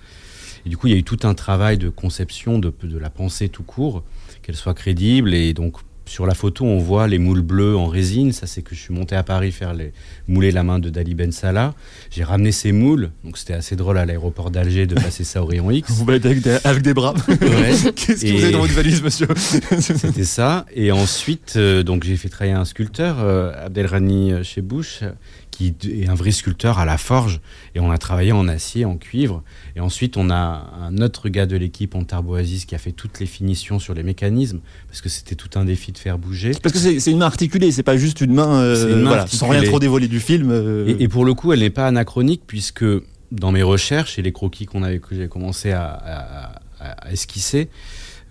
Et 0.65 0.69
du 0.69 0.77
coup, 0.77 0.87
il 0.87 0.93
y 0.93 0.95
a 0.95 0.99
eu 0.99 1.03
tout 1.03 1.19
un 1.23 1.33
travail 1.33 1.77
de 1.77 1.89
conception 1.89 2.59
de, 2.59 2.73
de 2.83 2.97
la 2.97 3.09
pensée 3.09 3.49
tout 3.49 3.63
court, 3.63 4.03
qu'elle 4.41 4.55
soit 4.55 4.73
crédible. 4.73 5.33
Et 5.33 5.53
donc, 5.53 5.77
sur 6.07 6.25
la 6.25 6.35
photo, 6.35 6.65
on 6.65 6.77
voit 6.77 7.07
les 7.07 7.17
moules 7.17 7.41
bleus 7.41 7.75
en 7.75 7.87
résine. 7.87 8.31
Ça, 8.31 8.47
c'est 8.47 8.61
que 8.61 8.75
je 8.75 8.79
suis 8.79 8.93
monté 8.93 9.15
à 9.15 9.23
Paris 9.23 9.51
faire 9.51 9.73
les, 9.73 9.91
mouler 10.27 10.51
la 10.51 10.63
main 10.63 10.79
de 10.79 10.89
Dali 10.89 11.15
Ben 11.15 11.31
Salah. 11.31 11.73
J'ai 12.11 12.23
ramené 12.23 12.51
ces 12.51 12.71
moules. 12.71 13.11
Donc, 13.23 13.37
c'était 13.37 13.53
assez 13.53 13.75
drôle 13.75 13.97
à 13.97 14.05
l'aéroport 14.05 14.51
d'Alger 14.51 14.85
de 14.85 14.95
passer 14.95 15.23
ça 15.23 15.41
au 15.41 15.45
rayon 15.45 15.71
X. 15.71 15.91
Vous 15.91 16.05
baladez 16.05 16.29
avec 16.29 16.43
des, 16.43 16.57
avec 16.63 16.83
des 16.83 16.93
bras. 16.93 17.13
Ouais. 17.27 17.35
Qu'est-ce 17.95 18.23
que 18.23 18.31
vous 18.31 18.43
avez 18.43 18.51
dans 18.51 18.59
votre 18.59 18.73
valise, 18.73 19.01
monsieur 19.01 19.27
C'était 19.35 20.23
ça. 20.23 20.65
Et 20.73 20.91
ensuite, 20.91 21.53
euh, 21.55 21.83
donc 21.83 22.03
j'ai 22.03 22.17
fait 22.17 22.29
travailler 22.29 22.55
un 22.55 22.65
sculpteur, 22.65 23.17
euh, 23.19 23.65
Abdelrani 23.65 24.43
Chebouch, 24.43 24.99
euh, 25.01 25.11
qui 25.55 25.73
est 25.89 26.07
un 26.07 26.15
vrai 26.15 26.31
sculpteur 26.31 26.79
à 26.79 26.85
la 26.85 26.97
forge. 26.97 27.39
Et 27.75 27.79
on 27.79 27.89
a 27.91 27.97
travaillé 27.97 28.31
en 28.33 28.47
acier, 28.47 28.83
en 28.85 28.97
cuivre. 28.97 29.43
Et 29.75 29.79
ensuite, 29.79 30.17
on 30.17 30.29
a 30.29 30.69
un 30.81 30.97
autre 30.97 31.29
gars 31.29 31.45
de 31.45 31.55
l'équipe, 31.55 31.95
Antar 31.95 32.23
Boazis, 32.23 32.65
qui 32.65 32.75
a 32.75 32.77
fait 32.77 32.91
toutes 32.91 33.19
les 33.19 33.25
finitions 33.25 33.79
sur 33.79 33.93
les 33.93 34.03
mécanismes, 34.03 34.59
parce 34.87 35.01
que 35.01 35.09
c'était 35.09 35.35
tout 35.35 35.57
un 35.57 35.65
défi 35.65 35.91
de 35.91 35.97
faire 35.97 36.17
bouger. 36.17 36.51
Parce 36.61 36.73
que 36.73 36.99
c'est 36.99 37.11
une 37.11 37.17
main 37.19 37.25
articulée, 37.27 37.71
c'est 37.71 37.83
pas 37.83 37.97
juste 37.97 38.21
une 38.21 38.33
main, 38.33 38.55
euh, 38.61 38.75
C'est 38.75 38.91
une 38.91 39.01
main 39.01 39.09
voilà, 39.09 39.27
sans 39.27 39.47
rien 39.47 39.63
trop 39.63 39.79
dévoiler 39.79 40.07
du 40.07 40.19
film. 40.19 40.49
euh, 40.51 40.87
Et, 40.87 41.03
et 41.03 41.07
pour 41.07 41.23
le 41.25 41.33
coup, 41.33 41.53
elle 41.53 41.59
n'est 41.59 41.69
pas 41.69 41.87
anachronique 41.87 42.41
puisque 42.45 42.85
dans 43.31 43.51
mes 43.51 43.63
recherches 43.63 44.19
et 44.19 44.21
les 44.21 44.31
croquis 44.31 44.65
qu'on 44.65 44.83
avait, 44.83 44.99
que 44.99 45.15
j'ai 45.15 45.27
commencé 45.27 45.71
à, 45.71 45.83
à- 45.85 46.51
à- 46.79 46.91
à 47.07 47.11
esquisser, 47.11 47.69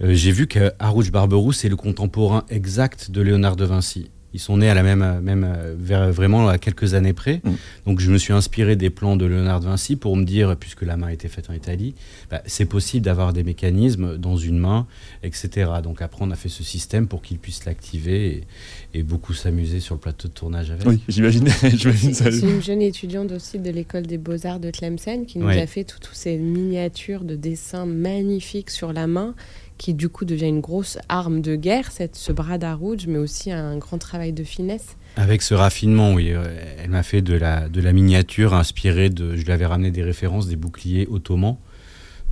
euh, 0.03 0.13
j'ai 0.15 0.31
vu 0.33 0.47
que 0.47 0.73
Harouche 0.79 1.11
Barberousse 1.11 1.65
est 1.65 1.69
le 1.69 1.77
contemporain 1.77 2.45
exact 2.51 3.11
de 3.11 3.21
Léonard 3.23 3.57
de 3.57 3.65
Vinci. 3.65 4.11
Ils 4.35 4.41
sont 4.41 4.59
nés 4.59 4.69
à 4.69 4.75
la 4.75 4.83
même, 4.83 5.21
même 5.23 5.57
vers- 5.79 6.11
vraiment 6.13 6.49
à 6.49 6.59
quelques 6.59 6.93
années 6.95 7.13
près. 7.13 7.41
Mm. 7.45 7.51
Donc 7.87 8.01
je 8.01 8.11
me 8.11 8.19
suis 8.19 8.33
inspiré 8.33 8.77
des 8.77 8.91
plans 8.91 9.17
de 9.17 9.25
Léonard 9.25 9.61
de 9.61 9.67
Vinci 9.67 9.97
pour 9.97 10.17
me 10.17 10.25
dire, 10.25 10.57
puisque 10.57 10.83
la 10.83 10.97
main 10.97 11.07
a 11.07 11.13
été 11.13 11.29
faite 11.29 11.49
en 11.51 11.55
Italie, 11.55 11.95
bah, 12.31 12.43
c'est 12.47 12.65
possible 12.67 13.05
d'avoir 13.05 13.33
des 13.33 13.45
mécanismes 13.45 14.19
dans 14.19 14.37
une 14.37 14.59
main, 14.59 14.87
etc. 15.23 15.71
Donc 15.83 16.03
après, 16.03 16.21
on 16.25 16.31
a 16.31 16.37
fait 16.37 16.49
ce 16.49 16.63
système 16.63 17.07
pour 17.07 17.23
qu'ils 17.23 17.39
puissent 17.39 17.65
l'activer 17.65 18.45
et, 18.93 18.99
et 18.99 19.03
beaucoup 19.03 19.33
s'amuser 19.35 19.81
sur 19.81 19.95
le 19.95 20.01
plateau 20.01 20.29
de 20.29 20.33
tournage 20.35 20.71
avec. 20.71 20.87
Oui, 20.87 21.01
j'imagine, 21.09 21.49
j'imagine 21.75 22.13
ça. 22.15 22.31
C'est 22.31 22.41
une 22.41 22.63
jeune 22.63 22.83
étudiante 22.83 23.33
aussi 23.33 23.59
de 23.59 23.71
l'école 23.71 24.07
des 24.07 24.19
beaux-arts 24.19 24.61
de 24.61 24.71
Tlemcen 24.71 25.27
qui 25.27 25.39
nous 25.39 25.47
Ouais. 25.47 25.61
a 25.61 25.67
fait 25.67 25.85
toutes 25.85 26.05
toutes 26.05 26.17
ces 26.17 26.37
miniatures 26.37 27.25
de 27.25 27.35
dessins 27.37 27.87
magnifiques 27.87 28.69
sur 28.71 28.93
la 28.93 29.07
main 29.07 29.35
qui 29.79 29.93
du 29.95 30.09
coup 30.09 30.25
devient 30.25 30.47
une 30.49 30.61
grosse 30.61 30.99
arme 31.09 31.41
de 31.41 31.57
guerre, 31.57 31.91
cette, 31.91 32.17
ce 32.17 32.33
bras 32.33 32.59
d'Arouge, 32.59 33.07
mais 33.09 33.19
aussi 33.19 33.51
un 33.51 33.77
grand 33.77 33.99
travail 33.99 34.33
de 34.33 34.45
finesse. 34.45 34.97
Avec 35.17 35.43
ce 35.43 35.55
raffinement, 35.55 36.15
oui. 36.15 36.31
euh, 36.31 36.45
Elle 36.83 36.91
m'a 36.91 37.03
fait 37.03 37.23
de 37.23 37.35
la, 37.35 37.69
de 37.69 37.81
la 37.81 37.93
miniature 37.93 38.55
inspirée 38.55 39.11
de. 39.11 39.37
Je 39.37 39.45
lui 39.45 39.53
avais 39.53 39.67
ramené 39.67 39.91
des 39.91 40.03
références 40.03 40.47
des 40.49 40.57
boucliers 40.57 41.07
ottomans, 41.11 41.57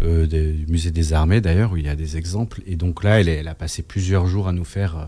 euh, 0.02 0.26
des- 0.26 0.52
du 0.52 0.66
musée 0.66 0.90
des 0.90 1.12
armées 1.12 1.40
d'ailleurs, 1.40 1.72
où 1.72 1.76
il 1.76 1.84
y 1.86 1.88
a 1.88 1.96
des 1.96 2.16
exemples. 2.16 2.62
Et 2.66 2.76
donc 2.76 3.02
là, 3.04 3.20
elle, 3.20 3.28
elle 3.28 3.48
a 3.48 3.54
passé 3.54 3.82
plusieurs 3.82 4.26
jours 4.26 4.48
à 4.48 4.52
nous 4.52 4.64
faire 4.64 4.96
euh, 4.98 5.04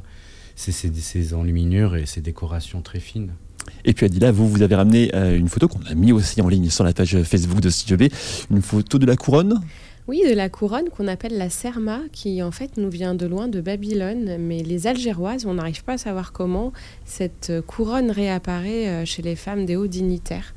ces, 0.57 0.73
ces, 0.73 0.93
ces 0.95 1.35
enluminures 1.35 1.97
et 1.97 2.07
ces 2.07 2.21
décorations 2.21 2.81
très 2.83 3.01
fines. 3.01 3.33
Et 3.85 3.93
puis 3.95 4.07
Adila, 4.07 4.31
vous, 4.31 4.49
vous 4.49 4.63
avez 4.63 4.75
ramené 4.75 5.11
euh, 5.15 5.39
une 5.39 5.49
photo 5.49 5.69
qu'on 5.69 5.83
a 5.87 5.95
mis 5.95 6.13
aussi 6.13 6.41
en 6.43 6.49
ligne 6.49 6.69
sur 6.69 6.85
la 6.85 6.93
page 6.93 7.23
Facebook 7.23 7.61
de 7.61 7.71
Studio 7.71 7.97
B, 7.97 8.11
une 8.51 8.61
photo 8.61 8.99
de 8.99 9.07
la 9.07 9.17
couronne? 9.17 9.61
Oui, 10.07 10.23
de 10.29 10.35
la 10.35 10.51
couronne 10.51 10.91
qu'on 10.91 11.09
appelle 11.09 11.39
la 11.39 11.49
serma, 11.49 12.01
qui 12.13 12.43
en 12.43 12.51
fait 12.51 12.77
nous 12.77 12.91
vient 12.91 13.15
de 13.15 13.25
loin 13.25 13.49
de 13.49 13.63
Babylone, 13.63 14.37
mais 14.39 14.63
les 14.63 14.87
Algéroises, 14.87 15.47
on 15.47 15.55
n'arrive 15.55 15.83
pas 15.83 15.95
à 15.95 15.99
savoir 15.99 16.33
comment 16.33 16.75
cette 17.07 17.51
couronne 17.67 18.11
réapparaît 18.11 18.87
euh, 18.89 19.05
chez 19.07 19.23
les 19.23 19.35
femmes 19.35 19.65
des 19.65 19.77
hauts 19.77 19.87
dignitaires 19.87 20.55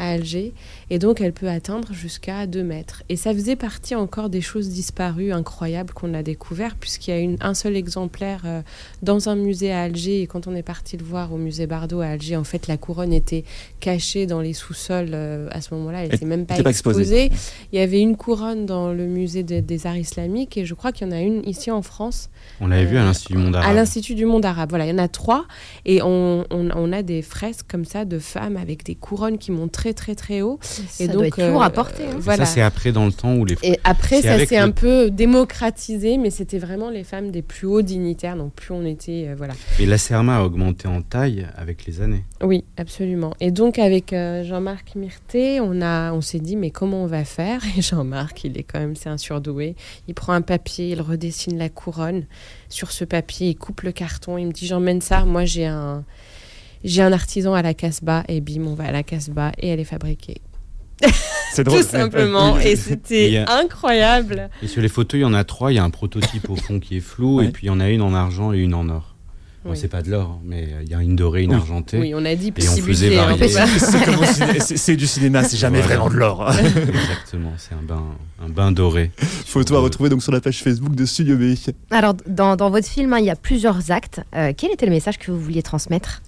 à 0.00 0.10
Alger, 0.12 0.52
et 0.90 0.98
donc 0.98 1.20
elle 1.20 1.32
peut 1.32 1.48
atteindre 1.48 1.92
jusqu'à 1.92 2.46
2 2.46 2.62
mètres. 2.62 3.02
Et 3.08 3.16
ça 3.16 3.32
faisait 3.34 3.54
partie 3.56 3.94
encore 3.94 4.30
des 4.30 4.40
choses 4.40 4.68
disparues 4.70 5.32
incroyables 5.32 5.92
qu'on 5.92 6.14
a 6.14 6.22
découvert, 6.22 6.74
puisqu'il 6.74 7.10
y 7.10 7.14
a 7.14 7.18
une, 7.18 7.36
un 7.40 7.54
seul 7.54 7.76
exemplaire 7.76 8.42
euh, 8.46 8.62
dans 9.02 9.28
un 9.28 9.34
musée 9.36 9.72
à 9.72 9.82
Alger, 9.82 10.22
et 10.22 10.26
quand 10.26 10.46
on 10.46 10.54
est 10.54 10.62
parti 10.62 10.96
le 10.96 11.04
voir 11.04 11.32
au 11.32 11.36
musée 11.36 11.66
Bardot 11.66 12.00
à 12.00 12.06
Alger, 12.06 12.36
en 12.36 12.44
fait 12.44 12.66
la 12.66 12.76
couronne 12.76 13.12
était 13.12 13.44
cachée 13.78 14.26
dans 14.26 14.40
les 14.40 14.54
sous-sols 14.54 15.10
euh, 15.12 15.48
à 15.50 15.60
ce 15.60 15.74
moment-là, 15.74 16.04
elle 16.04 16.10
n'était 16.12 16.24
même 16.26 16.46
pas 16.46 16.56
exposée. 16.58 17.26
exposée. 17.26 17.30
Il 17.72 17.78
y 17.78 17.82
avait 17.82 18.00
une 18.00 18.16
couronne 18.16 18.66
dans 18.66 18.92
le 18.92 19.06
musée 19.06 19.42
des- 19.42 19.62
des 19.62 19.86
arts 19.86 19.96
islamiques 19.98 20.56
et 20.56 20.64
je 20.64 20.74
crois 20.74 20.92
qu'il 20.92 21.06
y 21.06 21.10
en 21.10 21.12
a 21.12 21.20
une 21.20 21.46
ici 21.46 21.70
en 21.70 21.82
France. 21.82 22.30
On 22.60 22.66
l'avait 22.66 22.86
vu 22.86 22.96
à 22.96 23.02
Euh, 23.02 23.04
l'Institut 23.04 23.32
du 23.34 23.38
Monde 23.38 23.56
À 23.56 23.60
Arabe. 23.60 23.74
l'Institut 23.76 24.14
du 24.14 24.24
Monde 24.24 24.44
Arabe. 24.46 24.70
Voilà, 24.70 24.86
il 24.86 24.90
y 24.90 24.92
en 24.92 24.98
a 24.98 25.08
trois. 25.08 25.44
Et 25.84 26.00
on, 26.02 26.44
on- 26.50 26.70
on 26.74 26.92
a 26.92 27.02
des 27.02 27.22
fresques 27.22 27.66
comme 27.68 27.84
ça 27.84 28.04
de 28.04 28.18
femmes 28.18 28.56
avec 28.56 28.84
des 28.84 28.94
couronnes 28.94 29.38
qui 29.38 29.50
montent 29.52 29.72
très 29.94 30.14
très 30.14 30.30
très 30.30 30.42
haut. 30.42 30.58
Ça 30.62 31.04
et 31.04 31.08
doit 31.08 31.24
donc, 31.24 31.38
être 31.38 31.50
lourd 31.50 31.62
à 31.62 31.70
porter, 31.70 32.04
hein. 32.04 32.16
Voilà. 32.18 32.44
Ça, 32.44 32.54
c'est 32.54 32.60
après 32.62 32.92
dans 32.92 33.06
le 33.06 33.12
temps 33.12 33.34
où 33.34 33.44
les. 33.44 33.56
Et 33.62 33.78
après, 33.84 34.22
ça 34.22 34.44
s'est 34.44 34.56
le- 34.58 34.62
un 34.62 34.70
peu 34.70 35.10
démocratisé, 35.10 36.18
mais 36.18 36.30
c'était 36.30 36.58
vraiment 36.58 36.90
les 36.90 37.04
femmes 37.04 37.30
des 37.30 37.42
plus 37.42 37.66
hauts 37.66 37.82
dignitaires. 37.82 38.36
Donc 38.36 38.52
plus 38.52 38.72
on 38.72 38.84
était, 38.84 39.26
euh, 39.28 39.34
voilà. 39.36 39.54
Et 39.78 39.86
la 39.86 39.98
serma 39.98 40.38
a 40.38 40.42
augmenté 40.44 40.88
en 40.88 41.02
taille 41.02 41.46
avec 41.56 41.86
les 41.86 42.00
années. 42.00 42.24
Oui, 42.42 42.64
absolument. 42.76 43.34
Et 43.40 43.50
donc 43.50 43.78
avec 43.78 44.12
euh, 44.12 44.44
Jean-Marc 44.44 44.94
Myrté, 44.94 45.60
on 45.60 45.80
a, 45.82 46.12
on 46.12 46.20
s'est 46.20 46.40
dit 46.40 46.56
mais 46.56 46.70
comment 46.70 47.04
on 47.04 47.06
va 47.06 47.24
faire? 47.24 47.62
Et 47.76 47.82
Jean-Marc, 47.82 48.44
il 48.44 48.58
est 48.58 48.62
quand 48.62 48.78
même, 48.78 48.96
c'est 48.96 49.08
un 49.08 49.18
surdoué. 49.18 49.74
Il 50.08 50.14
prend 50.14 50.32
un 50.32 50.42
papier, 50.42 50.90
il 50.90 51.00
redessine 51.00 51.58
la 51.58 51.68
couronne 51.68 52.24
sur 52.68 52.92
ce 52.92 53.04
papier, 53.04 53.48
il 53.48 53.56
coupe 53.56 53.82
le 53.82 53.92
carton, 53.92 54.38
il 54.38 54.46
me 54.46 54.52
dit 54.52 54.66
j'emmène 54.66 55.00
ça. 55.00 55.24
Moi 55.24 55.44
j'ai 55.44 55.66
un, 55.66 56.04
j'ai 56.84 57.02
un 57.02 57.12
artisan 57.12 57.54
à 57.54 57.62
la 57.62 57.74
Casbah 57.74 58.24
et 58.28 58.40
bim, 58.40 58.66
on 58.66 58.74
va 58.74 58.84
à 58.84 58.92
la 58.92 59.02
Casbah 59.02 59.52
et 59.58 59.68
elle 59.68 59.80
est 59.80 59.84
fabriquée. 59.84 60.40
C'est 61.52 61.64
drôle. 61.64 61.80
Tout 61.82 61.88
simplement. 61.88 62.58
Et 62.58 62.76
c'était 62.76 63.38
a- 63.38 63.58
incroyable. 63.58 64.50
Et 64.62 64.66
sur 64.66 64.82
les 64.82 64.88
photos, 64.88 65.18
il 65.18 65.22
y 65.22 65.24
en 65.24 65.34
a 65.34 65.44
trois. 65.44 65.72
Il 65.72 65.76
y 65.76 65.78
a 65.78 65.84
un 65.84 65.90
prototype 65.90 66.48
au 66.50 66.56
fond 66.56 66.78
qui 66.80 66.96
est 66.98 67.00
flou, 67.00 67.40
et 67.42 67.48
puis 67.48 67.66
il 67.66 67.68
y 67.68 67.70
en 67.70 67.80
a 67.80 67.88
une 67.88 68.02
en 68.02 68.14
argent 68.14 68.52
et 68.52 68.58
une 68.58 68.74
en 68.74 68.88
or. 68.88 69.14
Bon, 69.62 69.72
Oui. 69.72 69.76
c'est 69.76 69.88
pas 69.88 70.00
de 70.00 70.10
l'or, 70.10 70.38
hein, 70.38 70.42
mais 70.42 70.68
euh, 70.72 70.82
il 70.82 70.90
y 70.90 70.94
a 70.94 71.02
une 71.02 71.16
dorée, 71.16 71.42
une 71.42 71.50
Oui. 71.50 71.56
argentée. 71.56 71.98
Oui, 71.98 72.12
on 72.14 72.24
a 72.24 72.34
dit 72.34 72.46
et 72.48 72.50
on 72.50 72.74
petit 72.74 72.80
faisait 72.80 73.08
budget, 73.08 73.20
hein, 73.20 73.36
varier. 73.36 74.58
c'est 74.60 74.96
du 74.96 75.06
cinéma, 75.06 75.44
c'est 75.44 75.58
jamais 75.58 75.82
Voilà. 75.82 75.96
vraiment 75.98 76.14
de 76.14 76.18
l'or. 76.18 76.50
Exactement, 76.58 77.52
c'est 77.58 77.74
un 77.74 77.82
bain, 77.82 78.02
un 78.42 78.48
bain 78.48 78.72
doré. 78.72 79.10
Photo 79.18 79.76
à 79.76 79.80
retrouver 79.80 80.08
donc 80.08 80.22
sur 80.22 80.32
la 80.32 80.40
page 80.40 80.62
Facebook 80.62 80.94
de 80.94 81.04
Studio 81.04 81.36
B. 81.36 81.54
Alors, 81.90 82.14
dans, 82.26 82.56
dans 82.56 82.70
votre 82.70 82.88
film, 82.88 83.12
hein, 83.12 83.18
il 83.18 83.26
y 83.26 83.30
a 83.30 83.36
plusieurs 83.36 83.90
actes. 83.90 84.22
Euh, 84.34 84.54
quel 84.56 84.70
était 84.72 84.86
le 84.86 84.92
message 84.92 85.18
que 85.18 85.30
vous 85.30 85.38
vouliez 85.40 85.62
transmettre? 85.62 86.22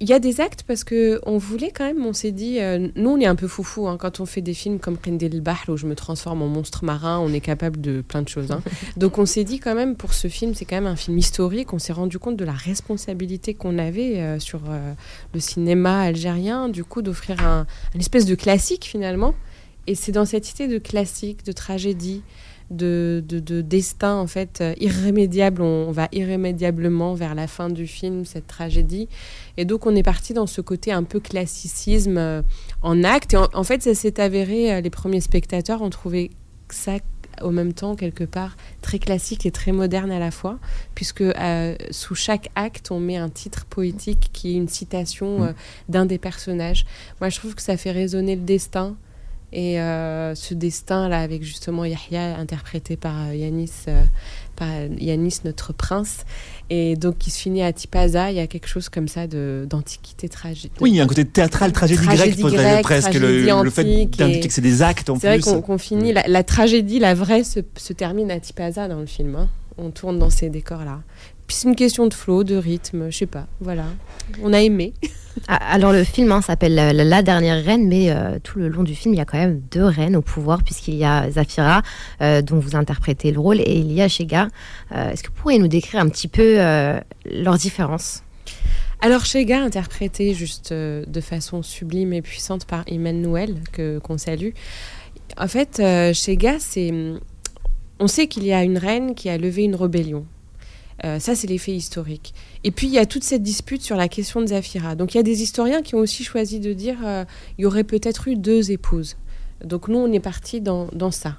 Il 0.00 0.08
y 0.08 0.12
a 0.12 0.18
des 0.18 0.40
actes 0.40 0.62
parce 0.66 0.84
que 0.84 1.20
on 1.24 1.38
voulait 1.38 1.70
quand 1.70 1.84
même, 1.84 2.04
on 2.04 2.12
s'est 2.12 2.32
dit, 2.32 2.60
euh, 2.60 2.88
nous 2.96 3.10
on 3.10 3.20
est 3.20 3.26
un 3.26 3.34
peu 3.34 3.48
foufou 3.48 3.88
hein, 3.88 3.96
quand 3.98 4.20
on 4.20 4.26
fait 4.26 4.42
des 4.42 4.54
films 4.54 4.78
comme 4.78 4.98
Qindil 4.98 5.40
Bahr 5.40 5.64
où 5.68 5.76
je 5.76 5.86
me 5.86 5.94
transforme 5.94 6.42
en 6.42 6.48
monstre 6.48 6.84
marin, 6.84 7.18
on 7.18 7.32
est 7.32 7.40
capable 7.40 7.80
de 7.80 8.02
plein 8.02 8.22
de 8.22 8.28
choses. 8.28 8.50
hein. 8.50 8.62
Donc 8.96 9.18
on 9.18 9.26
s'est 9.26 9.44
dit 9.44 9.58
quand 9.58 9.74
même 9.74 9.96
pour 9.96 10.12
ce 10.12 10.28
film, 10.28 10.54
c'est 10.54 10.64
quand 10.64 10.76
même 10.76 10.86
un 10.86 10.96
film 10.96 11.16
historique, 11.16 11.72
on 11.72 11.78
s'est 11.78 11.92
rendu 11.92 12.18
compte 12.18 12.36
de 12.36 12.44
la 12.44 12.52
responsabilité 12.52 13.54
qu'on 13.54 13.78
avait 13.78 14.20
euh, 14.20 14.38
sur 14.38 14.60
euh, 14.68 14.92
le 15.32 15.40
cinéma 15.40 16.00
algérien, 16.00 16.68
du 16.68 16.84
coup 16.84 17.00
d'offrir 17.02 17.46
un, 17.46 17.66
une 17.94 18.00
espèce 18.00 18.26
de 18.26 18.34
classique 18.34 18.84
finalement. 18.84 19.34
Et 19.86 19.94
c'est 19.94 20.12
dans 20.12 20.24
cette 20.24 20.50
idée 20.50 20.66
de 20.66 20.78
classique, 20.78 21.44
de 21.44 21.52
tragédie, 21.52 22.22
de, 22.70 23.22
de, 23.26 23.38
de 23.38 23.60
destin 23.60 24.16
en 24.16 24.26
fait 24.26 24.60
euh, 24.60 24.74
irrémédiable. 24.80 25.62
On, 25.62 25.86
on 25.88 25.92
va 25.92 26.08
irrémédiablement 26.12 27.14
vers 27.14 27.34
la 27.34 27.46
fin 27.46 27.68
du 27.70 27.86
film, 27.86 28.24
cette 28.24 28.46
tragédie. 28.46 29.08
Et 29.56 29.64
donc 29.64 29.86
on 29.86 29.94
est 29.94 30.02
parti 30.02 30.34
dans 30.34 30.46
ce 30.46 30.60
côté 30.60 30.92
un 30.92 31.04
peu 31.04 31.20
classicisme 31.20 32.18
euh, 32.18 32.42
en 32.82 33.04
acte. 33.04 33.34
Et 33.34 33.36
en, 33.36 33.48
en 33.52 33.64
fait, 33.64 33.82
ça 33.82 33.94
s'est 33.94 34.20
avéré, 34.20 34.72
euh, 34.72 34.80
les 34.80 34.90
premiers 34.90 35.20
spectateurs 35.20 35.82
ont 35.82 35.90
trouvé 35.90 36.30
ça 36.70 36.98
au 37.42 37.50
même 37.50 37.74
temps 37.74 37.96
quelque 37.96 38.24
part 38.24 38.56
très 38.80 38.98
classique 38.98 39.44
et 39.44 39.50
très 39.50 39.72
moderne 39.72 40.10
à 40.10 40.18
la 40.18 40.30
fois, 40.30 40.58
puisque 40.94 41.20
euh, 41.20 41.76
sous 41.90 42.14
chaque 42.14 42.48
acte 42.54 42.90
on 42.90 42.98
met 42.98 43.16
un 43.16 43.28
titre 43.28 43.66
poétique 43.66 44.30
qui 44.32 44.52
est 44.52 44.56
une 44.56 44.68
citation 44.68 45.44
euh, 45.44 45.52
d'un 45.90 46.06
des 46.06 46.18
personnages. 46.18 46.86
Moi 47.20 47.28
je 47.28 47.38
trouve 47.38 47.54
que 47.54 47.60
ça 47.60 47.76
fait 47.76 47.90
résonner 47.90 48.36
le 48.36 48.42
destin. 48.42 48.96
Et 49.52 49.80
euh, 49.80 50.34
ce 50.34 50.54
destin-là, 50.54 51.20
avec 51.20 51.42
justement 51.42 51.84
Yahya, 51.84 52.36
interprété 52.36 52.96
par 52.96 53.28
euh, 53.28 53.34
Yanis, 53.34 53.70
euh, 53.88 54.02
par 54.56 54.68
Yanis, 54.98 55.38
notre 55.44 55.72
prince, 55.72 56.24
et 56.68 56.96
donc 56.96 57.18
qui 57.18 57.30
se 57.30 57.40
finit 57.40 57.62
à 57.62 57.72
Tipaza, 57.72 58.30
il 58.32 58.36
y 58.36 58.40
a 58.40 58.46
quelque 58.48 58.66
chose 58.66 58.88
comme 58.88 59.06
ça 59.08 59.26
d'antiquité 59.26 60.28
tragique. 60.28 60.72
Oui, 60.80 60.90
il 60.90 60.96
y 60.96 61.00
a 61.00 61.04
un 61.04 61.06
côté 61.06 61.24
théâtral, 61.24 61.72
tragédie, 61.72 62.02
Tragédie 62.04 62.42
grecque, 62.42 62.54
grecque, 62.56 62.82
presque 62.82 63.14
le, 63.14 63.20
tragédie 63.46 63.62
le 63.64 63.70
fait 63.70 63.84
d'indiquer 63.84 64.48
que 64.48 64.52
c'est 64.52 64.60
des 64.60 64.82
actes 64.82 65.08
en 65.10 65.18
C'est 65.18 65.28
vrai 65.28 65.38
plus. 65.38 65.62
qu'on 65.62 65.78
finit, 65.78 66.12
la, 66.12 66.24
la 66.26 66.42
tragédie, 66.42 66.98
la 66.98 67.14
vraie, 67.14 67.44
se, 67.44 67.60
se 67.76 67.92
termine 67.92 68.30
à 68.32 68.40
Tipaza 68.40 68.88
dans 68.88 69.00
le 69.00 69.06
film. 69.06 69.36
hein. 69.36 69.48
On 69.78 69.90
tourne 69.90 70.18
dans 70.18 70.30
ces 70.30 70.48
décors-là. 70.48 71.00
Puis 71.46 71.56
c'est 71.56 71.68
une 71.68 71.76
question 71.76 72.06
de 72.06 72.14
flow, 72.14 72.44
de 72.44 72.56
rythme, 72.56 73.10
je 73.10 73.18
sais 73.18 73.26
pas. 73.26 73.46
Voilà. 73.60 73.84
On 74.42 74.52
a 74.52 74.60
aimé. 74.60 74.92
Ah, 75.48 75.56
Alors 75.56 75.92
le 75.92 76.02
film 76.02 76.32
hein, 76.32 76.40
s'appelle 76.40 76.78
euh, 76.78 76.92
La 76.92 77.22
dernière 77.22 77.62
reine, 77.62 77.86
mais 77.86 78.10
euh, 78.10 78.38
tout 78.42 78.58
le 78.58 78.68
long 78.68 78.84
du 78.84 78.94
film, 78.94 79.12
il 79.12 79.18
y 79.18 79.20
a 79.20 79.26
quand 79.26 79.36
même 79.36 79.60
deux 79.70 79.84
reines 79.84 80.16
au 80.16 80.22
pouvoir, 80.22 80.62
puisqu'il 80.62 80.94
y 80.94 81.04
a 81.04 81.30
Zafira, 81.30 81.82
euh, 82.22 82.40
dont 82.40 82.58
vous 82.58 82.74
interprétez 82.74 83.30
le 83.32 83.38
rôle, 83.38 83.60
et 83.60 83.78
il 83.78 83.92
y 83.92 84.00
a 84.00 84.08
Shega. 84.08 84.48
Euh, 84.92 85.10
Est-ce 85.10 85.22
que 85.22 85.28
vous 85.28 85.34
pourriez 85.34 85.58
nous 85.58 85.68
décrire 85.68 86.00
un 86.00 86.08
petit 86.08 86.28
peu 86.28 86.56
leurs 87.30 87.58
différences? 87.58 88.22
Alors 89.02 89.26
Shega, 89.26 89.60
interprété 89.60 90.32
juste 90.32 90.72
de 90.72 91.20
façon 91.20 91.62
sublime 91.62 92.14
et 92.14 92.22
puissante 92.22 92.64
par 92.64 92.84
Emmanuel, 92.86 93.56
que 93.72 93.98
qu'on 93.98 94.16
salue. 94.16 94.50
En 95.36 95.48
fait, 95.48 95.82
Shega, 96.14 96.56
c'est, 96.60 96.92
on 98.00 98.06
sait 98.06 98.26
qu'il 98.26 98.44
y 98.44 98.54
a 98.54 98.62
une 98.62 98.78
reine 98.78 99.14
qui 99.14 99.28
a 99.28 99.36
levé 99.36 99.64
une 99.64 99.74
rébellion. 99.74 100.24
Euh, 101.04 101.18
ça, 101.18 101.34
c'est 101.34 101.46
l'effet 101.46 101.72
historique. 101.72 102.34
Et 102.64 102.70
puis, 102.70 102.86
il 102.86 102.92
y 102.92 102.98
a 102.98 103.06
toute 103.06 103.24
cette 103.24 103.42
dispute 103.42 103.82
sur 103.82 103.96
la 103.96 104.08
question 104.08 104.40
de 104.40 104.46
Zafira. 104.46 104.94
Donc, 104.94 105.14
il 105.14 105.18
y 105.18 105.20
a 105.20 105.22
des 105.22 105.42
historiens 105.42 105.82
qui 105.82 105.94
ont 105.94 105.98
aussi 105.98 106.24
choisi 106.24 106.60
de 106.60 106.72
dire 106.72 106.96
euh, 107.04 107.24
il 107.58 107.62
y 107.62 107.66
aurait 107.66 107.84
peut-être 107.84 108.28
eu 108.28 108.36
deux 108.36 108.70
épouses. 108.70 109.16
Donc, 109.64 109.88
nous, 109.88 109.98
on 109.98 110.10
est 110.12 110.20
parti 110.20 110.60
dans, 110.60 110.88
dans 110.92 111.10
ça. 111.10 111.38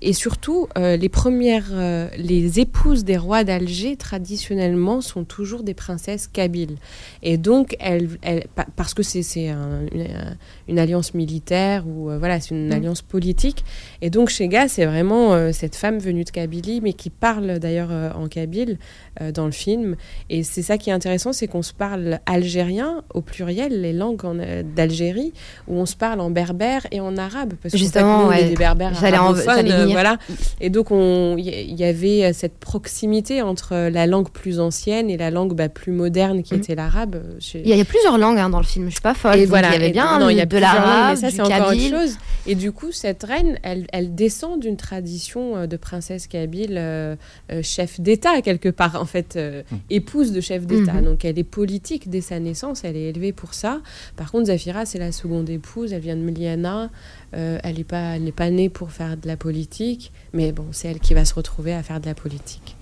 Et 0.00 0.12
surtout, 0.14 0.66
euh, 0.78 0.96
les 0.96 1.10
premières, 1.10 1.68
euh, 1.72 2.08
les 2.16 2.58
épouses 2.58 3.04
des 3.04 3.18
rois 3.18 3.44
d'Alger, 3.44 3.96
traditionnellement, 3.96 5.00
sont 5.02 5.24
toujours 5.24 5.62
des 5.62 5.74
princesses 5.74 6.26
kabyles. 6.26 6.76
Et 7.22 7.36
donc, 7.36 7.76
elles, 7.78 8.08
elles- 8.22 8.46
pa- 8.54 8.66
parce 8.76 8.94
que 8.94 9.02
c'est 9.02 9.22
c'est 9.22 9.48
un- 9.50 9.82
une, 9.92 10.02
un- 10.02 10.36
une 10.68 10.78
alliance 10.78 11.12
militaire 11.12 11.84
ou 11.86 12.10
euh, 12.10 12.18
voilà, 12.18 12.40
c'est 12.40 12.54
une 12.54 12.68
Mm. 12.68 12.72
alliance 12.72 13.02
politique. 13.02 13.64
Et 14.00 14.08
donc, 14.08 14.30
Shega, 14.30 14.68
c'est 14.68 14.86
vraiment 14.86 15.34
euh, 15.34 15.50
cette 15.52 15.76
femme 15.76 15.98
venue 15.98 16.24
de 16.24 16.30
Kabylie, 16.30 16.80
mais 16.80 16.94
qui 16.94 17.10
parle 17.10 17.58
d'ailleurs 17.58 17.90
euh, 17.92 18.10
en 18.14 18.28
kabyle 18.28 18.78
euh, 19.20 19.32
dans 19.32 19.44
le 19.46 19.52
film. 19.52 19.96
Et 20.30 20.44
c'est 20.44 20.62
ça 20.62 20.78
qui 20.78 20.88
est 20.88 20.94
intéressant, 20.94 21.32
c'est 21.34 21.46
qu'on 21.46 21.62
se 21.62 21.74
parle 21.74 22.20
algérien 22.24 23.04
au 23.12 23.20
pluriel, 23.20 23.82
les 23.82 23.92
langues 23.92 24.20
euh, 24.24 24.62
d'Algérie, 24.62 25.32
où 25.68 25.76
on 25.76 25.84
se 25.86 25.96
parle 25.96 26.20
en 26.20 26.30
berbère 26.30 26.86
et 26.90 27.00
en 27.00 27.18
arabe. 27.18 27.52
Parce 27.60 27.72
qu'en 27.74 27.78
fait, 27.78 27.84
Justement, 27.84 28.22
nous, 28.22 28.28
on 28.28 28.32
est 28.32 28.42
ouais. 28.44 28.48
des 28.48 28.54
berbères 28.56 28.94
Euh, 29.48 29.86
voilà. 29.86 30.18
Et 30.60 30.70
donc, 30.70 30.90
on- 30.90 31.36
il 31.38 31.46
y, 31.46 31.74
y 31.74 31.84
avait 31.84 32.32
cette 32.32 32.58
proximité 32.58 33.42
entre 33.42 33.88
la 33.88 34.06
langue 34.06 34.30
plus 34.30 34.60
ancienne 34.60 35.10
et 35.10 35.16
la 35.16 35.30
langue 35.30 35.54
bah, 35.54 35.68
plus 35.68 35.92
moderne 35.92 36.42
qui 36.42 36.54
Mhm. 36.54 36.60
était 36.60 36.74
l'arabe. 36.74 37.22
Il 37.54 37.60
y, 37.68 37.72
a, 37.72 37.74
il 37.74 37.78
y 37.78 37.80
a 37.80 37.84
plusieurs 37.84 38.18
langues 38.18 38.38
hein, 38.38 38.48
dans 38.50 38.58
le 38.60 38.64
film, 38.64 38.86
je 38.86 38.92
suis 38.92 39.00
pas 39.00 39.14
folle. 39.14 39.36
et 39.38 39.46
voilà, 39.46 39.68
il 39.68 39.72
y 39.80 39.84
avait 39.84 39.92
bien 39.92 40.18
non, 40.18 40.28
il 40.28 40.36
y 40.36 40.40
a 40.40 40.46
de 40.46 40.58
l'arabe, 40.58 41.16
ça 41.16 41.30
c'est 41.30 41.40
encore 41.40 41.56
autre 41.68 41.68
kabyle. 41.70 41.90
chose. 41.90 42.16
Et 42.46 42.54
du 42.54 42.72
coup, 42.72 42.90
cette 42.92 43.22
reine, 43.22 43.58
elle, 43.62 43.86
elle 43.92 44.14
descend 44.14 44.60
d'une 44.60 44.76
tradition 44.76 45.56
euh, 45.56 45.66
de 45.66 45.76
princesse 45.76 46.26
kabyle, 46.26 46.76
euh, 46.78 47.16
euh, 47.52 47.62
chef 47.62 48.00
d'État 48.00 48.40
quelque 48.42 48.68
part, 48.68 49.00
en 49.00 49.04
fait, 49.06 49.36
euh, 49.36 49.62
épouse 49.90 50.32
de 50.32 50.40
chef 50.40 50.66
d'État. 50.66 50.94
Mhm. 50.94 51.04
Donc 51.04 51.24
elle 51.24 51.38
est 51.38 51.44
politique 51.44 52.10
dès 52.10 52.20
sa 52.20 52.38
naissance, 52.40 52.82
elle 52.84 52.96
est 52.96 53.10
élevée 53.10 53.32
pour 53.32 53.54
ça. 53.54 53.80
Par 54.16 54.30
contre, 54.32 54.46
Zafira, 54.46 54.86
c'est 54.86 54.98
la 54.98 55.12
seconde 55.12 55.48
épouse, 55.50 55.92
elle 55.92 56.00
vient 56.00 56.16
de 56.16 56.22
Miliana, 56.22 56.90
euh, 57.34 57.58
elle 57.62 57.76
n'est 57.76 58.32
pas, 58.32 58.50
née 58.50 58.68
pour 58.68 58.92
faire 58.92 59.16
de 59.16 59.26
la 59.26 59.36
politique, 59.36 60.12
mais 60.32 60.52
bon, 60.52 60.66
c'est 60.72 60.88
elle 60.88 61.00
qui 61.00 61.14
va 61.14 61.24
se 61.24 61.34
retrouver 61.34 61.72
à 61.72 61.82
faire 61.82 62.00
de 62.00 62.06
la 62.06 62.14
politique. 62.14 62.76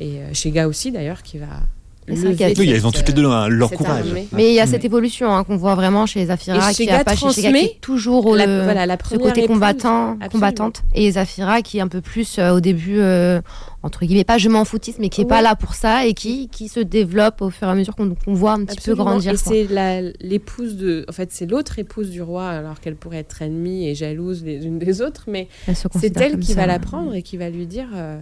Et 0.00 0.20
euh, 0.20 0.34
Shega 0.34 0.68
aussi, 0.68 0.92
d'ailleurs, 0.92 1.22
qui 1.22 1.38
va. 1.38 1.62
Lever 2.08 2.54
Oui, 2.58 2.70
elles 2.70 2.86
ont 2.86 2.92
toutes 2.92 3.08
les 3.08 3.14
deux 3.14 3.22
leur 3.22 3.70
courage. 3.72 4.06
armée. 4.06 4.28
Mais 4.32 4.48
il 4.50 4.54
y 4.54 4.60
a 4.60 4.66
cette 4.66 4.84
évolution 4.84 5.34
hein, 5.34 5.42
qu'on 5.44 5.56
voit 5.56 5.74
vraiment 5.74 6.06
chez 6.06 6.24
Zafira, 6.26 6.72
qui 6.72 6.84
Shega 6.84 6.98
a 7.00 7.04
pas 7.04 7.16
chez 7.16 7.30
Shega, 7.30 7.50
qui 7.52 7.58
est 7.64 7.80
toujours 7.80 8.26
au- 8.26 8.36
la- 8.36 8.46
le, 8.46 8.62
voilà, 8.64 8.86
la 8.86 8.94
ce 8.94 8.98
première 8.98 9.26
côté 9.34 9.46
combattant, 9.46 10.12
absolument. 10.12 10.28
combattante, 10.30 10.82
et 10.94 11.10
Zafira 11.10 11.62
qui 11.62 11.78
est 11.78 11.80
un 11.80 11.88
peu 11.88 12.00
plus 12.00 12.38
euh, 12.38 12.52
au 12.52 12.60
début 12.60 12.98
euh, 13.00 13.40
entre 13.82 14.04
guillemets 14.04 14.24
pas 14.24 14.38
je 14.38 14.48
m'en 14.48 14.64
foutiste, 14.64 14.98
mais 15.00 15.08
qui 15.08 15.20
est 15.22 15.24
pas 15.24 15.36
Ouais. 15.36 15.42
là 15.42 15.56
pour 15.56 15.74
ça 15.74 16.06
et 16.06 16.14
qui 16.14 16.48
qui 16.48 16.68
se 16.68 16.80
développe 16.80 17.42
au 17.42 17.50
fur 17.50 17.66
et 17.66 17.70
à 17.70 17.74
mesure 17.74 17.94
qu'on 17.96 18.14
voit 18.34 18.52
un 18.52 18.64
petit 18.64 18.78
Absolument. 18.78 19.04
peu 19.04 19.10
grandir. 19.10 19.32
Et 19.32 19.36
c'est 19.36 19.66
l'épouse 20.20 20.76
de. 20.76 21.04
En 21.08 21.12
fait, 21.12 21.30
c'est 21.32 21.46
l'autre 21.46 21.78
épouse 21.78 22.10
du 22.10 22.22
roi, 22.22 22.48
alors 22.48 22.80
qu'elle 22.80 22.96
pourrait 22.96 23.18
être 23.18 23.42
ennemie 23.42 23.88
et 23.88 23.94
jalouse 23.94 24.44
les 24.44 24.64
unes 24.64 24.78
des 24.78 25.02
autres, 25.02 25.24
mais 25.28 25.48
c'est 25.92 26.16
elle 26.20 26.38
qui 26.38 26.52
ça. 26.52 26.60
va 26.60 26.66
la 26.66 26.78
prendre 26.78 27.14
et 27.14 27.22
qui 27.22 27.36
va 27.36 27.50
lui 27.50 27.66
dire 27.66 27.88
euh, 27.94 28.18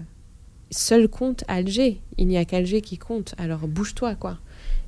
seul 0.75 1.09
compte 1.09 1.45
Alger. 1.49 2.01
Il 2.19 2.27
n'y 2.29 2.37
a 2.37 2.45
qu'Alger 2.45 2.81
qui 2.81 2.99
compte, 2.99 3.35
alors 3.39 3.61
bouge-toi, 3.69 4.15
quoi. 4.15 4.39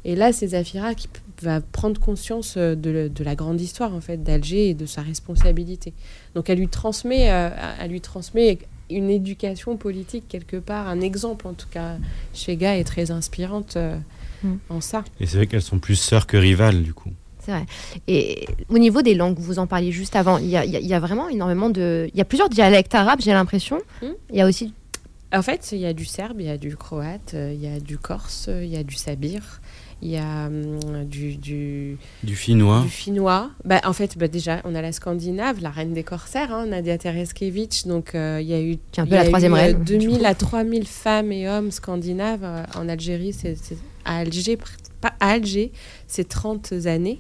Et 0.05 0.15
là, 0.15 0.33
c'est 0.33 0.49
Zafira 0.49 0.95
qui 0.95 1.09
va 1.43 1.61
prendre 1.61 2.01
conscience 2.01 2.55
euh, 2.57 2.75
de, 2.77 2.91
le- 2.91 3.09
de 3.09 3.25
la 3.25 3.35
grande 3.35 3.61
histoire, 3.61 3.93
en 3.95 4.01
fait, 4.01 4.23
d'Alger 4.23 4.69
et 4.71 4.75
de 4.75 4.87
sa 4.87 5.03
responsabilité. 5.03 5.93
Donc, 6.35 6.49
elle 6.49 6.59
lui 6.59 6.69
transmet, 6.69 7.31
euh, 7.31 7.51
elle 7.81 7.91
lui 7.91 8.01
transmet 8.01 8.59
une 8.89 9.11
éducation 9.11 9.77
politique 9.77 10.25
quelque 10.29 10.59
part, 10.59 10.87
un 10.87 11.01
exemple 11.01 11.49
en 11.49 11.55
tout 11.55 11.67
cas. 11.69 11.97
Shega 12.35 12.77
est 12.77 12.85
très 12.85 13.11
inspirante 13.11 13.77
euh, 13.77 13.97
Mm. 14.45 14.57
en 14.69 14.81
ça. 14.83 15.03
Et 15.19 15.25
c'est 15.27 15.39
vrai 15.39 15.47
qu'elles 15.47 15.63
sont 15.63 15.79
plus 15.79 15.97
sœurs 15.97 16.27
que 16.27 16.37
rivales, 16.37 16.83
du 16.83 16.93
coup. 16.93 17.09
C'est 17.41 17.53
vrai. 17.53 17.65
Et 18.07 18.47
au 18.69 18.77
niveau 18.79 19.01
des 19.01 19.15
langues, 19.15 19.39
vous 19.39 19.59
en 19.59 19.67
parliez 19.67 19.91
juste 19.93 20.15
avant, 20.15 20.37
il 20.37 20.47
y 20.49 20.57
a, 20.59 20.65
il 20.67 20.71
y 20.71 20.77
a- 20.77 20.81
il 20.81 20.87
y 20.87 20.93
a 20.95 21.01
vraiment 21.01 21.29
énormément 21.31 21.71
de. 21.71 22.09
Il 22.13 22.19
y 22.19 22.21
a 22.21 22.25
plusieurs 22.27 22.51
dialectes 22.51 22.95
arabes, 22.95 23.21
j'ai 23.23 23.33
l'impression. 23.33 23.79
Hmm. 24.03 24.09
Il 24.31 24.37
y 24.37 24.43
a 24.43 24.47
aussi. 24.47 24.75
En 25.37 25.43
fait, 25.43 25.69
il 25.73 25.79
y 25.79 25.87
a 25.87 25.93
du 25.93 26.05
serbe, 26.07 26.41
il 26.41 26.47
y 26.47 26.51
a 26.51 26.57
du 26.59 26.77
croate, 26.77 27.33
euh, 27.35 27.53
il 27.55 27.61
y 27.61 27.67
a 27.69 27.79
du 27.79 27.99
corse, 27.99 28.49
il 28.49 28.69
y 28.69 28.77
a 28.77 28.83
du 28.83 28.95
sabir, 28.95 29.61
il 30.03 30.09
y 30.11 30.17
a 30.17 30.47
hum, 30.47 31.05
du, 31.05 31.37
du, 31.37 31.99
Du 32.23 32.35
finnois. 32.37 32.81
du 32.83 32.89
finnois. 32.89 33.51
Bah, 33.65 33.81
en 33.85 33.93
fait, 33.93 34.17
bah, 34.17 34.29
déjà, 34.29 34.61
on 34.65 34.75
a 34.75 34.81
la 34.83 34.93
Scandinave, 34.93 35.61
la 35.61 35.71
reine 35.71 35.93
des 35.93 36.03
corsaires, 36.05 36.53
hein, 36.53 36.67
Nadia 36.67 36.97
Tereskevich. 36.99 37.87
Donc, 37.87 38.15
euh, 38.15 38.39
il 38.41 38.47
y 38.49 38.55
a 38.55 38.61
eu, 38.63 38.79
Qui 38.93 39.01
est 39.01 39.03
un 39.03 39.07
peu 39.07 39.15
la 39.15 39.25
eu, 39.25 39.29
troisième 39.29 39.53
euh, 39.53 39.57
reine, 39.57 39.85
du 39.85 39.99
2000 39.99 40.19
coup. 40.19 40.25
à 40.25 40.35
3000 40.35 40.87
femmes 40.87 41.33
et 41.33 41.49
hommes 41.49 41.71
scandinaves 41.71 42.45
euh, 42.45 42.63
en 42.75 42.89
Algérie. 42.89 43.33
C'est, 43.33 43.57
c'est- 43.57 43.79
à 44.05 44.19
Alger, 44.19 44.57
à 45.03 45.31
Alger, 45.33 45.73
c'est 46.07 46.29
30 46.29 46.73
années. 46.87 47.19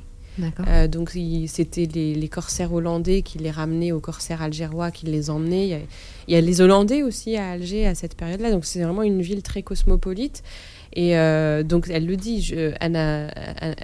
Euh, 0.66 0.89
donc 0.89 1.16
c'était 1.47 1.87
les, 1.87 2.28
corsaires 2.28 2.72
hollandais 2.72 3.22
qui 3.22 3.39
les 3.39 3.51
ramenaient 3.51 3.93
aux 3.93 4.01
corsaires 4.01 4.43
algérois, 4.43 4.91
qui 4.91 5.07
les 5.07 5.30
emmenaient. 5.30 5.87
Il 6.28 6.34
y 6.34 6.37
a 6.37 6.41
les 6.41 6.61
Hollandais 6.61 7.03
aussi 7.03 7.37
à 7.37 7.51
Alger 7.51 7.87
à 7.87 7.95
cette 7.95 8.16
période-là. 8.16 8.51
Donc 8.51 8.64
c'est 8.64 8.82
vraiment 8.82 9.03
une 9.03 9.22
ville 9.22 9.43
très 9.43 9.62
cosmopolite. 9.62 10.43
Et 10.99 11.16
euh, 11.18 11.62
donc 11.62 11.88
elle 11.90 12.07
le 12.07 12.16
dit, 12.16 12.40
je, 12.40 12.72
Anna, 12.80 13.28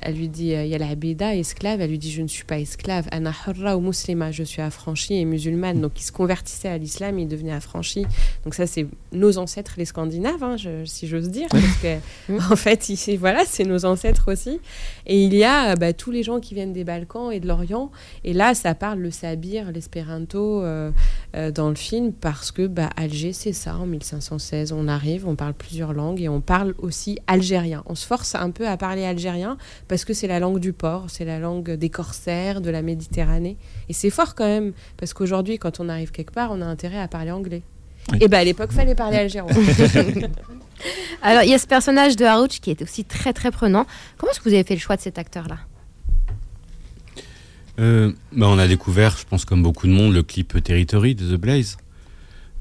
elle 0.00 0.14
lui 0.16 0.28
dit, 0.28 0.46
il 0.48 0.66
y 0.66 0.74
a 0.74 0.78
la 0.78 0.88
Abida, 0.88 1.36
esclave, 1.36 1.82
elle 1.82 1.90
lui 1.90 1.98
dit, 1.98 2.10
je 2.10 2.22
ne 2.22 2.26
suis 2.26 2.44
pas 2.44 2.58
esclave. 2.58 3.06
Anna 3.12 3.32
hurra 3.46 3.76
ou 3.76 3.80
muslima, 3.82 4.30
je 4.32 4.42
suis 4.42 4.62
affranchie 4.62 5.14
et 5.16 5.26
musulmane. 5.26 5.80
Donc 5.82 6.00
il 6.00 6.04
se 6.04 6.10
convertissait 6.12 6.68
à 6.68 6.78
l'islam, 6.78 7.18
il 7.18 7.28
devenait 7.28 7.52
affranchi. 7.52 8.06
Donc 8.44 8.54
ça 8.54 8.66
c'est 8.66 8.86
nos 9.12 9.36
ancêtres 9.36 9.74
les 9.76 9.84
Scandinaves, 9.84 10.42
hein, 10.42 10.56
je- 10.56 10.86
si 10.86 11.06
j'ose 11.06 11.28
dire, 11.28 11.48
parce 11.50 11.76
que 11.82 12.50
en 12.50 12.56
fait 12.56 12.88
il- 12.88 13.16
voilà 13.18 13.42
c'est 13.46 13.64
nos 13.64 13.84
ancêtres 13.84 14.32
aussi. 14.32 14.58
Et 15.06 15.22
il 15.22 15.34
y 15.34 15.44
a 15.44 15.72
euh, 15.72 15.74
bah, 15.76 15.92
tous 15.92 16.12
les 16.12 16.22
gens 16.22 16.40
qui 16.40 16.54
viennent 16.54 16.72
des 16.72 16.84
Balkans 16.84 17.30
et 17.30 17.40
de 17.40 17.46
l'Orient. 17.46 17.90
Et 18.24 18.32
là, 18.32 18.54
ça 18.54 18.74
parle 18.74 19.00
le 19.00 19.10
sabir, 19.10 19.70
l'espéranto 19.70 20.62
euh, 20.62 20.90
euh, 21.36 21.50
dans 21.50 21.68
le 21.68 21.74
film 21.74 22.12
parce 22.14 22.52
que 22.52 22.66
bah, 22.66 22.88
Alger, 22.96 23.34
c'est 23.34 23.52
ça. 23.52 23.76
En 23.76 23.84
1516, 23.86 24.72
on 24.72 24.88
arrive, 24.88 25.26
on 25.28 25.36
parle 25.36 25.52
plusieurs 25.52 25.92
langues 25.92 26.22
et 26.22 26.28
on 26.30 26.40
parle 26.40 26.74
aussi 26.78 27.01
aussi 27.02 27.18
algérien. 27.26 27.82
On 27.86 27.94
se 27.94 28.06
force 28.06 28.34
un 28.34 28.50
peu 28.50 28.68
à 28.68 28.76
parler 28.76 29.04
algérien 29.04 29.56
parce 29.88 30.04
que 30.04 30.14
c'est 30.14 30.28
la 30.28 30.38
langue 30.38 30.60
du 30.60 30.72
port, 30.72 31.06
c'est 31.08 31.24
la 31.24 31.38
langue 31.38 31.72
des 31.72 31.90
corsaires, 31.90 32.60
de 32.60 32.70
la 32.70 32.82
Méditerranée. 32.82 33.56
Et 33.88 33.92
c'est 33.92 34.10
fort 34.10 34.34
quand 34.34 34.46
même, 34.46 34.72
parce 34.96 35.12
qu'aujourd'hui, 35.12 35.58
quand 35.58 35.80
on 35.80 35.88
arrive 35.88 36.12
quelque 36.12 36.32
part, 36.32 36.50
on 36.52 36.60
a 36.60 36.64
intérêt 36.64 37.00
à 37.00 37.08
parler 37.08 37.32
anglais. 37.32 37.62
Et 38.20 38.28
bien 38.28 38.40
à 38.40 38.44
l'époque, 38.44 38.72
fallait 38.72 38.94
parler 38.94 39.18
algérien. 39.18 39.52
Alors, 41.22 41.42
il 41.42 41.50
y 41.50 41.54
a 41.54 41.58
ce 41.58 41.66
personnage 41.66 42.16
de 42.16 42.24
Harouch 42.24 42.60
qui 42.60 42.70
est 42.70 42.82
aussi 42.82 43.04
très 43.04 43.32
très 43.32 43.50
prenant. 43.50 43.86
Comment 44.16 44.32
est-ce 44.32 44.40
que 44.40 44.48
vous 44.48 44.54
avez 44.54 44.64
fait 44.64 44.74
le 44.74 44.80
choix 44.80 44.96
de 44.96 45.02
cet 45.02 45.18
acteur-là? 45.18 45.58
Euh, 47.80 48.12
bah, 48.32 48.46
On 48.48 48.58
a 48.58 48.68
découvert, 48.68 49.16
je 49.16 49.24
pense 49.24 49.44
comme 49.44 49.62
beaucoup 49.62 49.86
de 49.86 49.92
monde, 49.92 50.12
le 50.12 50.22
clip 50.22 50.62
Territory 50.62 51.14
de 51.14 51.36
The 51.36 51.40
Blaze. 51.40 51.78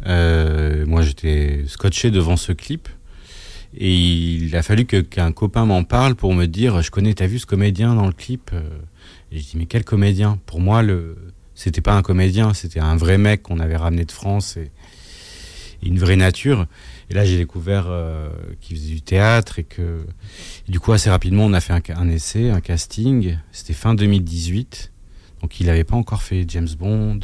Euh, 0.07 0.85
moi, 0.87 1.03
j'étais 1.03 1.63
scotché 1.67 2.09
devant 2.09 2.37
ce 2.37 2.51
clip. 2.53 2.89
Et 3.77 3.93
il 3.93 4.55
a 4.55 4.63
fallu 4.63 4.85
qu'un 4.85 5.31
copain 5.31 5.65
m'en 5.65 5.83
parle 5.83 6.15
pour 6.15 6.33
me 6.33 6.45
dire 6.45 6.81
Je 6.81 6.91
connais, 6.91 7.13
t'as 7.13 7.27
vu 7.27 7.39
ce 7.39 7.45
comédien 7.45 7.95
dans 7.95 8.07
le 8.07 8.13
clip 8.13 8.51
Et 9.31 9.39
je 9.39 9.43
dis 9.43 9.57
Mais 9.57 9.65
quel 9.65 9.83
comédien? 9.83 10.39
Pour 10.45 10.59
moi, 10.59 10.81
le... 10.81 11.17
c'était 11.55 11.81
pas 11.81 11.95
un 11.95 12.01
comédien, 12.01 12.53
c'était 12.53 12.81
un 12.81 12.95
vrai 12.97 13.17
mec 13.17 13.43
qu'on 13.43 13.59
avait 13.59 13.77
ramené 13.77 14.05
de 14.05 14.11
France 14.11 14.57
et, 14.57 14.71
une 15.83 15.97
vraie 15.97 16.15
nature. 16.15 16.67
Et 17.09 17.15
là, 17.15 17.25
j'ai 17.25 17.37
découvert 17.37 17.85
euh, 17.87 18.29
qu'il 18.59 18.77
faisait 18.77 18.93
du 18.93 19.01
théâtre 19.01 19.57
et 19.57 19.63
que. 19.63 20.05
Du 20.67 20.79
coup, 20.79 20.91
assez 20.91 21.09
rapidement, 21.09 21.45
on 21.45 21.53
a 21.53 21.59
fait 21.59 21.73
un, 21.73 21.81
un 21.95 22.07
essai, 22.07 22.51
un 22.51 22.61
casting. 22.61 23.37
C'était 23.51 23.73
fin 23.73 23.95
2018. 23.95 24.91
Donc, 25.41 25.59
il 25.59 25.65
n'avait 25.65 25.83
pas 25.83 25.95
encore 25.95 26.21
fait 26.21 26.45
James 26.47 26.69
Bond. 26.77 27.21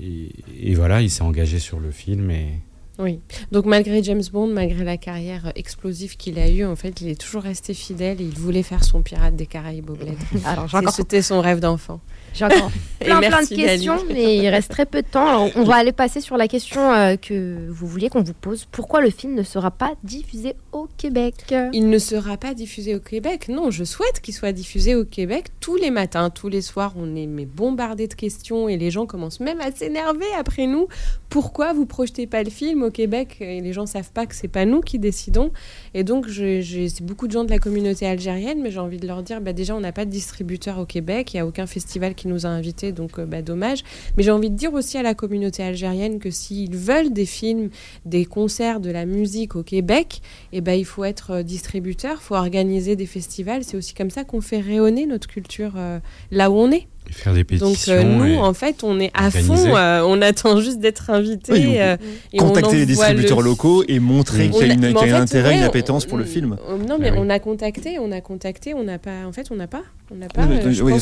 Et, 0.00 0.30
et 0.60 0.74
voilà, 0.76 1.02
il 1.02 1.10
s'est 1.10 1.22
engagé 1.22 1.58
sur 1.58 1.80
le 1.80 1.90
film 1.90 2.30
et. 2.30 2.60
Oui. 2.98 3.20
Donc 3.50 3.64
malgré 3.64 4.02
James 4.02 4.22
Bond, 4.32 4.48
malgré 4.48 4.84
la 4.84 4.96
carrière 4.96 5.52
explosive 5.56 6.16
qu'il 6.16 6.38
a 6.38 6.48
eue, 6.48 6.64
en 6.64 6.76
fait, 6.76 7.00
il 7.00 7.08
est 7.08 7.20
toujours 7.20 7.42
resté 7.42 7.74
fidèle 7.74 8.20
et 8.20 8.24
il 8.24 8.34
voulait 8.34 8.62
faire 8.62 8.84
son 8.84 9.02
pirate 9.02 9.34
des 9.34 9.46
Caraïbes 9.46 9.90
au 9.90 9.94
bled. 9.94 10.16
Alors, 10.44 10.68
C'était 10.92 11.22
son 11.22 11.40
rêve 11.40 11.60
d'enfant. 11.60 12.00
J'ai 12.34 12.44
encore 12.44 12.70
plein, 13.00 13.20
plein 13.20 13.42
de 13.42 13.48
questions, 13.48 13.98
mais 14.08 14.36
il 14.36 14.48
reste 14.48 14.70
très 14.70 14.86
peu 14.86 15.02
de 15.02 15.06
temps. 15.06 15.26
Alors, 15.26 15.50
on 15.56 15.64
va 15.64 15.76
aller 15.76 15.92
passer 15.92 16.20
sur 16.20 16.36
la 16.36 16.48
question 16.48 16.92
euh, 16.92 17.16
que 17.16 17.68
vous 17.68 17.86
vouliez 17.86 18.08
qu'on 18.08 18.22
vous 18.22 18.34
pose. 18.34 18.66
Pourquoi 18.70 19.00
le 19.00 19.10
film 19.10 19.34
ne 19.34 19.42
sera 19.42 19.70
pas 19.70 19.92
diffusé 20.02 20.54
au 20.72 20.88
Québec? 20.96 21.54
Il 21.72 21.88
ne 21.88 21.98
sera 21.98 22.36
pas 22.36 22.54
diffusé 22.54 22.94
au 22.94 23.00
Québec. 23.00 23.48
Non, 23.48 23.70
je 23.70 23.84
souhaite 23.84 24.20
qu'il 24.20 24.34
soit 24.34 24.52
diffusé 24.52 24.94
au 24.94 25.04
Québec 25.04 25.46
tous 25.60 25.76
les 25.76 25.90
matins, 25.90 26.30
tous 26.30 26.48
les 26.48 26.62
soirs. 26.62 26.92
On 26.96 27.16
est 27.16 27.26
bombardé 27.46 28.06
de 28.06 28.14
questions 28.14 28.68
et 28.68 28.76
les 28.76 28.90
gens 28.90 29.06
commencent 29.06 29.40
même 29.40 29.60
à 29.60 29.70
s'énerver 29.70 30.26
après 30.38 30.66
nous. 30.66 30.88
Pourquoi 31.28 31.72
vous 31.72 31.86
projetez 31.86 32.26
pas 32.26 32.42
le 32.42 32.50
film 32.50 32.81
au 32.82 32.90
Québec 32.90 33.36
Et 33.40 33.60
les 33.60 33.72
gens 33.72 33.86
savent 33.86 34.12
pas 34.12 34.26
que 34.26 34.34
c'est 34.34 34.48
pas 34.48 34.64
nous 34.64 34.80
qui 34.80 34.98
décidons. 34.98 35.52
Et 35.94 36.04
donc, 36.04 36.28
j'ai 36.28 36.88
beaucoup 37.02 37.26
de 37.26 37.32
gens 37.32 37.44
de 37.44 37.50
la 37.50 37.58
communauté 37.58 38.06
algérienne, 38.06 38.60
mais 38.62 38.70
j'ai 38.70 38.78
envie 38.78 38.98
de 38.98 39.06
leur 39.06 39.22
dire, 39.22 39.40
bah, 39.40 39.52
déjà, 39.52 39.74
on 39.74 39.80
n'a 39.80 39.92
pas 39.92 40.04
de 40.04 40.10
distributeur 40.10 40.78
au 40.78 40.86
Québec. 40.86 41.34
Il 41.34 41.36
y 41.38 41.40
a 41.40 41.46
aucun 41.46 41.66
festival 41.66 42.14
qui 42.14 42.28
nous 42.28 42.46
a 42.46 42.48
invités, 42.48 42.92
donc 42.92 43.18
euh, 43.18 43.26
bah, 43.26 43.42
dommage. 43.42 43.82
Mais 44.16 44.22
j'ai 44.22 44.30
envie 44.30 44.50
de 44.50 44.56
dire 44.56 44.74
aussi 44.74 44.98
à 44.98 45.02
la 45.02 45.14
communauté 45.14 45.62
algérienne 45.62 46.18
que 46.18 46.30
s'ils 46.30 46.76
veulent 46.76 47.12
des 47.12 47.26
films, 47.26 47.70
des 48.04 48.24
concerts, 48.24 48.80
de 48.80 48.90
la 48.90 49.06
musique 49.06 49.56
au 49.56 49.62
Québec, 49.62 50.20
eh 50.52 50.60
ben, 50.60 50.74
il 50.74 50.84
faut 50.84 51.04
être 51.04 51.30
euh, 51.30 51.42
distributeur, 51.42 52.18
il 52.20 52.24
faut 52.24 52.34
organiser 52.34 52.96
des 52.96 53.06
festivals. 53.06 53.64
C'est 53.64 53.76
aussi 53.76 53.94
comme 53.94 54.10
ça 54.10 54.24
qu'on 54.24 54.40
fait 54.40 54.60
rayonner 54.60 55.06
notre 55.06 55.28
culture 55.28 55.72
euh, 55.76 55.98
là 56.30 56.50
où 56.50 56.54
on 56.54 56.70
est. 56.70 56.86
faire 57.10 57.34
des 57.34 57.44
pétitions. 57.44 57.68
Donc 57.68 57.78
euh, 57.88 58.02
nous, 58.04 58.36
en 58.38 58.54
fait, 58.54 58.82
on 58.84 58.98
est 59.00 59.10
à 59.14 59.26
organiser. 59.26 59.54
fond. 59.54 59.76
euh, 59.76 60.02
on 60.06 60.22
attend 60.22 60.60
juste 60.60 60.78
d'être 60.80 61.10
invité. 61.10 61.52
Oui, 61.52 61.74
euh, 61.78 61.96
Contacter 62.38 62.74
les 62.74 62.80
le 62.80 62.86
distributeurs 62.86 63.42
locaux 63.42 63.84
et 63.88 63.98
montrer 63.98 64.48
qu'il 64.50 64.66
y 64.66 64.70
a, 64.70 64.74
y 64.74 64.86
un 64.94 64.94
fait, 64.98 65.12
intérêt, 65.12 65.48
ouais, 65.50 65.56
une 65.58 65.62
on- 65.64 65.66
appétence 65.66 66.06
pour 66.06 66.18
le 66.18 66.24
film. 66.24 66.56
Non, 66.88 66.98
mais 66.98 67.08
Ah 67.10 67.14
oui. 67.14 67.18
on 67.20 67.28
a 67.30 67.38
contacté, 67.38 67.98
on 67.98 68.12
a 68.12 68.20
contacté, 68.20 68.74
on 68.74 68.84
n'a 68.84 68.98
pas. 68.98 69.26
En 69.26 69.32
fait, 69.32 69.48
on 69.50 69.56
n'a 69.56 69.66
pas, 69.66 69.82
on 70.12 70.16
n'a 70.16 70.28
pas. 70.28 70.46
Oui, 70.46 70.94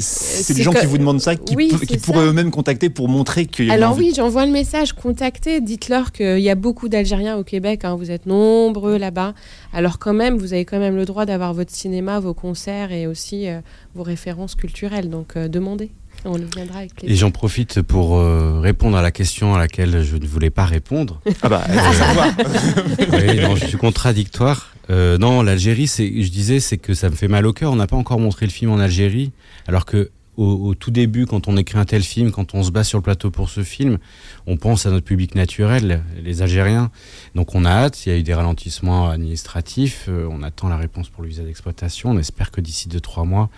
c'est 0.00 0.54
des 0.54 0.62
gens 0.62 0.72
que- 0.72 0.80
qui 0.80 0.86
vous 0.86 0.98
demandent 0.98 1.20
ça, 1.20 1.36
qui, 1.36 1.56
Oui, 1.56 1.72
pourraient 2.02 2.26
eux-mêmes 2.26 2.50
contacter 2.50 2.90
pour 2.90 3.08
montrer 3.08 3.46
qu'il 3.46 3.66
y 3.66 3.70
a 3.70 3.74
Alors 3.74 3.96
oui, 3.96 4.12
j'envoie 4.14 4.44
le 4.46 4.52
message, 4.52 4.92
contactez, 4.92 5.60
dites-leur 5.60 6.12
qu'il 6.12 6.38
y 6.40 6.50
a 6.50 6.54
beaucoup 6.54 6.88
d'Algériens 6.88 7.36
au 7.36 7.44
Québec, 7.44 7.84
hein, 7.84 7.94
vous 7.96 8.10
êtes 8.10 8.26
nombreux 8.26 8.98
là-bas. 8.98 9.34
Alors 9.72 9.98
quand 9.98 10.12
même, 10.14 10.36
vous 10.38 10.52
avez 10.52 10.64
quand 10.64 10.78
même 10.78 10.96
le 10.96 11.04
droit 11.04 11.24
d'avoir 11.26 11.54
votre 11.54 11.72
cinéma, 11.72 12.20
vos 12.20 12.34
concerts 12.34 12.92
et 12.92 13.06
aussi 13.06 13.48
euh, 13.48 13.60
vos 13.94 14.02
références 14.02 14.54
culturelles. 14.54 15.08
Donc 15.10 15.36
euh, 15.36 15.48
demandez, 15.48 15.90
on 16.24 16.36
le 16.36 16.44
viendra 16.54 16.78
avec 16.80 16.90
Et 16.92 16.94
plaisir. 17.06 17.16
j'en 17.16 17.30
profite 17.30 17.82
pour 17.82 18.16
euh, 18.18 18.60
répondre 18.60 18.96
à 18.96 19.02
la 19.02 19.10
question 19.10 19.54
à 19.54 19.58
laquelle 19.58 20.02
je 20.04 20.16
ne 20.16 20.26
voulais 20.26 20.50
pas 20.50 20.64
répondre. 20.66 21.20
Ah 21.42 21.48
bah, 21.48 21.62
oui, 23.12 23.40
non, 23.40 23.56
je 23.56 23.66
suis 23.66 23.78
contradictoire. 23.78 24.71
Euh, 24.90 25.18
non, 25.18 25.42
l'Algérie, 25.42 25.86
c'est, 25.86 26.06
je 26.06 26.30
disais, 26.30 26.60
c'est 26.60 26.78
que 26.78 26.94
ça 26.94 27.08
me 27.10 27.14
fait 27.14 27.28
mal 27.28 27.46
au 27.46 27.52
cœur. 27.52 27.72
On 27.72 27.76
n'a 27.76 27.86
pas 27.86 27.96
encore 27.96 28.18
montré 28.18 28.46
le 28.46 28.52
film 28.52 28.70
en 28.70 28.78
Algérie, 28.78 29.32
alors 29.66 29.84
que 29.86 30.10
au, 30.36 30.44
au 30.68 30.74
tout 30.74 30.90
début, 30.90 31.26
quand 31.26 31.46
on 31.48 31.56
écrit 31.56 31.78
un 31.78 31.84
tel 31.84 32.02
film, 32.02 32.30
quand 32.32 32.54
on 32.54 32.62
se 32.62 32.70
bat 32.70 32.84
sur 32.84 32.98
le 32.98 33.02
plateau 33.02 33.30
pour 33.30 33.50
ce 33.50 33.62
film, 33.62 33.98
on 34.46 34.56
pense 34.56 34.86
à 34.86 34.90
notre 34.90 35.04
public 35.04 35.34
naturel, 35.34 36.02
les 36.24 36.40
Algériens. 36.42 36.90
Donc 37.34 37.54
on 37.54 37.64
a 37.64 37.70
hâte. 37.70 38.06
Il 38.06 38.08
y 38.12 38.14
a 38.14 38.18
eu 38.18 38.22
des 38.22 38.32
ralentissements 38.34 39.10
administratifs. 39.10 40.06
euh, 40.08 40.26
on 40.30 40.42
attend 40.42 40.68
la 40.68 40.76
réponse 40.76 41.08
pour 41.10 41.22
le 41.22 41.28
visa 41.28 41.42
d'exploitation. 41.42 42.10
On 42.10 42.18
espère 42.18 42.50
que 42.50 42.60
d'ici 42.60 42.88
deux 42.88 43.00
trois 43.00 43.24
mois, 43.24 43.50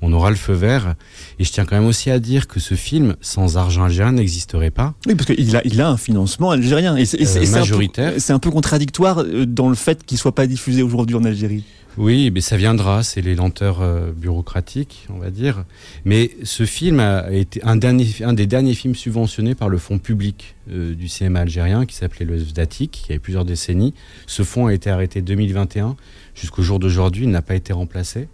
on 0.00 0.12
aura 0.12 0.30
le 0.30 0.36
feu 0.36 0.52
vert. 0.52 0.94
Et 1.38 1.44
je 1.44 1.50
tiens 1.52 1.64
quand 1.64 1.76
même 1.76 1.86
aussi 1.86 2.10
à 2.10 2.18
dire 2.20 2.46
que 2.46 2.60
ce 2.60 2.74
film, 2.74 3.16
sans 3.20 3.56
argent 3.56 3.84
algérien, 3.84 4.12
n'existerait 4.12 4.70
pas. 4.70 4.94
Oui, 5.06 5.14
parce 5.14 5.26
qu'il 5.34 5.56
a, 5.56 5.62
il 5.64 5.80
a 5.80 5.88
un 5.88 5.96
financement 5.96 6.50
algérien. 6.50 6.96
Et 6.96 7.04
c'est 7.04 7.20
et 7.20 7.24
c'est- 7.26 7.38
Euh, 7.38 7.42
et 7.42 7.46
c'est 7.46 7.52
un 7.52 7.54
peu- 7.54 7.60
majoritaire. 7.60 8.12
C'est 8.18 8.32
un, 8.32 8.38
peu 8.38 8.50
contradictoire 8.50 9.18
euh, 9.20 9.44
dans 9.46 9.68
le 9.68 9.74
fait 9.74 10.04
qu'il 10.04 10.18
soit 10.18 10.34
pas 10.34 10.46
diffusé 10.46 10.82
aujourd'hui 10.82 11.16
en 11.16 11.24
Algérie. 11.24 11.64
Oui, 11.98 12.30
mais 12.30 12.40
ça 12.40 12.56
viendra, 12.56 13.02
c'est 13.02 13.20
les 13.20 13.34
lenteurs 13.34 13.82
euh, 13.82 14.12
bureaucratiques, 14.12 15.06
on 15.10 15.18
va 15.18 15.30
dire. 15.30 15.64
Mais 16.06 16.30
ce 16.42 16.64
film 16.64 17.00
a 17.00 17.30
été 17.30 17.62
un, 17.64 17.76
des 17.76 18.46
derniers 18.46 18.74
films 18.74 18.94
subventionnés 18.94 19.54
par 19.54 19.68
le 19.68 19.76
fonds 19.76 19.98
public 19.98 20.54
euh, 20.70 20.94
du 20.94 21.08
cinéma 21.08 21.40
algérien 21.40 21.84
qui 21.84 21.94
s'appelait 21.94 22.24
le 22.24 22.38
Zdatik, 22.38 22.92
qui 22.92 23.12
avait 23.12 23.18
plusieurs 23.18 23.44
décennies. 23.44 23.92
Ce 24.26 24.42
fonds 24.42 24.68
a 24.68 24.74
été 24.74 24.88
arrêté 24.88 25.20
2021. 25.20 25.96
Jusqu'au 26.34 26.62
jour 26.62 26.78
d'aujourd'hui, 26.78 27.24
il 27.24 27.30
n'a 27.30 27.42
pas 27.42 27.54
été 27.54 27.74
remplacé. 27.74 28.28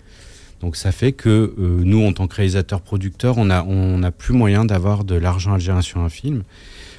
Donc 0.60 0.76
ça 0.76 0.92
fait 0.92 1.12
que 1.12 1.28
euh, 1.28 1.52
nous, 1.58 2.04
en 2.04 2.12
tant 2.12 2.28
que 2.28 2.36
réalisateurs-producteurs, 2.36 3.38
on 3.38 3.46
n'a 3.46 3.64
on 3.64 3.98
n'a 3.98 4.12
plus 4.12 4.34
moyen 4.34 4.64
d'avoir 4.64 5.02
de 5.02 5.16
l'argent 5.16 5.54
algérien 5.54 5.82
sur 5.82 6.00
un 6.00 6.08
film. 6.08 6.44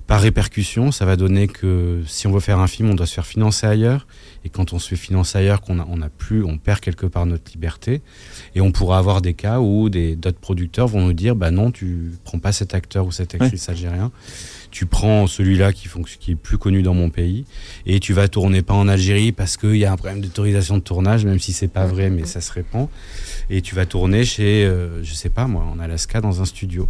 Par 0.10 0.22
répercussion, 0.22 0.91
ça 0.91 1.05
va 1.05 1.16
donner 1.16 1.47
que 1.47 2.01
si 2.07 2.26
on 2.26 2.32
veut 2.32 2.39
faire 2.39 2.57
un 2.57 2.66
film, 2.66 2.89
on 2.89 2.95
doit 2.95 3.05
se 3.05 3.14
faire 3.14 3.28
financer 3.28 3.68
ailleurs. 3.68 4.07
Et 4.43 4.49
quand 4.49 4.74
on 4.74 4.80
se 4.80 4.89
fait 4.89 4.95
financer 4.95 5.38
ailleurs, 5.38 5.62
qu'on 5.62 5.80
a, 5.80 5.86
on 5.88 6.01
a 6.01 6.10
plus, 6.10 6.43
on 6.43 6.57
perd 6.57 6.80
quelque 6.80 7.05
part 7.05 7.28
notre 7.28 7.51
liberté. 7.51 8.01
Et 8.55 8.62
on 8.62 8.72
pourra 8.72 8.97
avoir 8.97 9.22
des 9.22 9.36
cas 9.36 9.60
où 9.60 9.88
des 9.89 10.16
d'autres 10.16 10.39
producteurs 10.39 10.88
vont 10.88 11.01
nous 11.05 11.14
dire, 11.14 11.36
bah 11.36 11.51
non, 11.51 11.70
tu 11.72 12.12
prends 12.24 12.39
pas 12.39 12.51
cet 12.51 12.74
acteur 12.74 13.05
ou 13.05 13.12
cette 13.12 13.36
actrice 13.36 13.70
algérien. 13.70 14.12
Tu 14.72 14.86
prends 14.88 15.28
celui-là 15.28 15.74
qui, 15.74 15.88
fonc- 15.88 16.18
qui 16.20 16.32
est 16.32 16.36
plus 16.36 16.57
connu 16.57 16.82
dans 16.82 16.93
mon 16.93 17.10
pays 17.10 17.45
et 17.86 17.99
tu 17.99 18.14
vas 18.14 18.28
tourner 18.28 18.62
pas 18.62 18.76
en 18.76 18.88
Algérie 18.88 19.32
parce 19.32 19.57
qu'il 19.57 19.78
y 19.78 19.86
a 19.86 19.91
un 19.91 19.95
problème 19.97 20.22
d'autorisation 20.22 20.78
de 20.78 20.84
tournage, 20.84 21.26
même 21.26 21.39
si 21.39 21.53
c'est 21.53 21.68
pas 21.68 21.86
vrai, 21.86 22.10
mais 22.10 22.26
ça 22.26 22.39
se 22.41 22.51
répand. 22.51 22.88
Et 23.50 23.62
tu 23.62 23.74
vas 23.74 23.86
tourner 23.86 24.26
chez, 24.26 24.66
euh, 24.66 25.04
je 25.04 25.14
sais 25.14 25.30
pas 25.30 25.47
moi, 25.47 25.64
en 25.64 25.80
Alaska 25.80 26.22
dans 26.22 26.41
un 26.41 26.45
studio. 26.45 26.88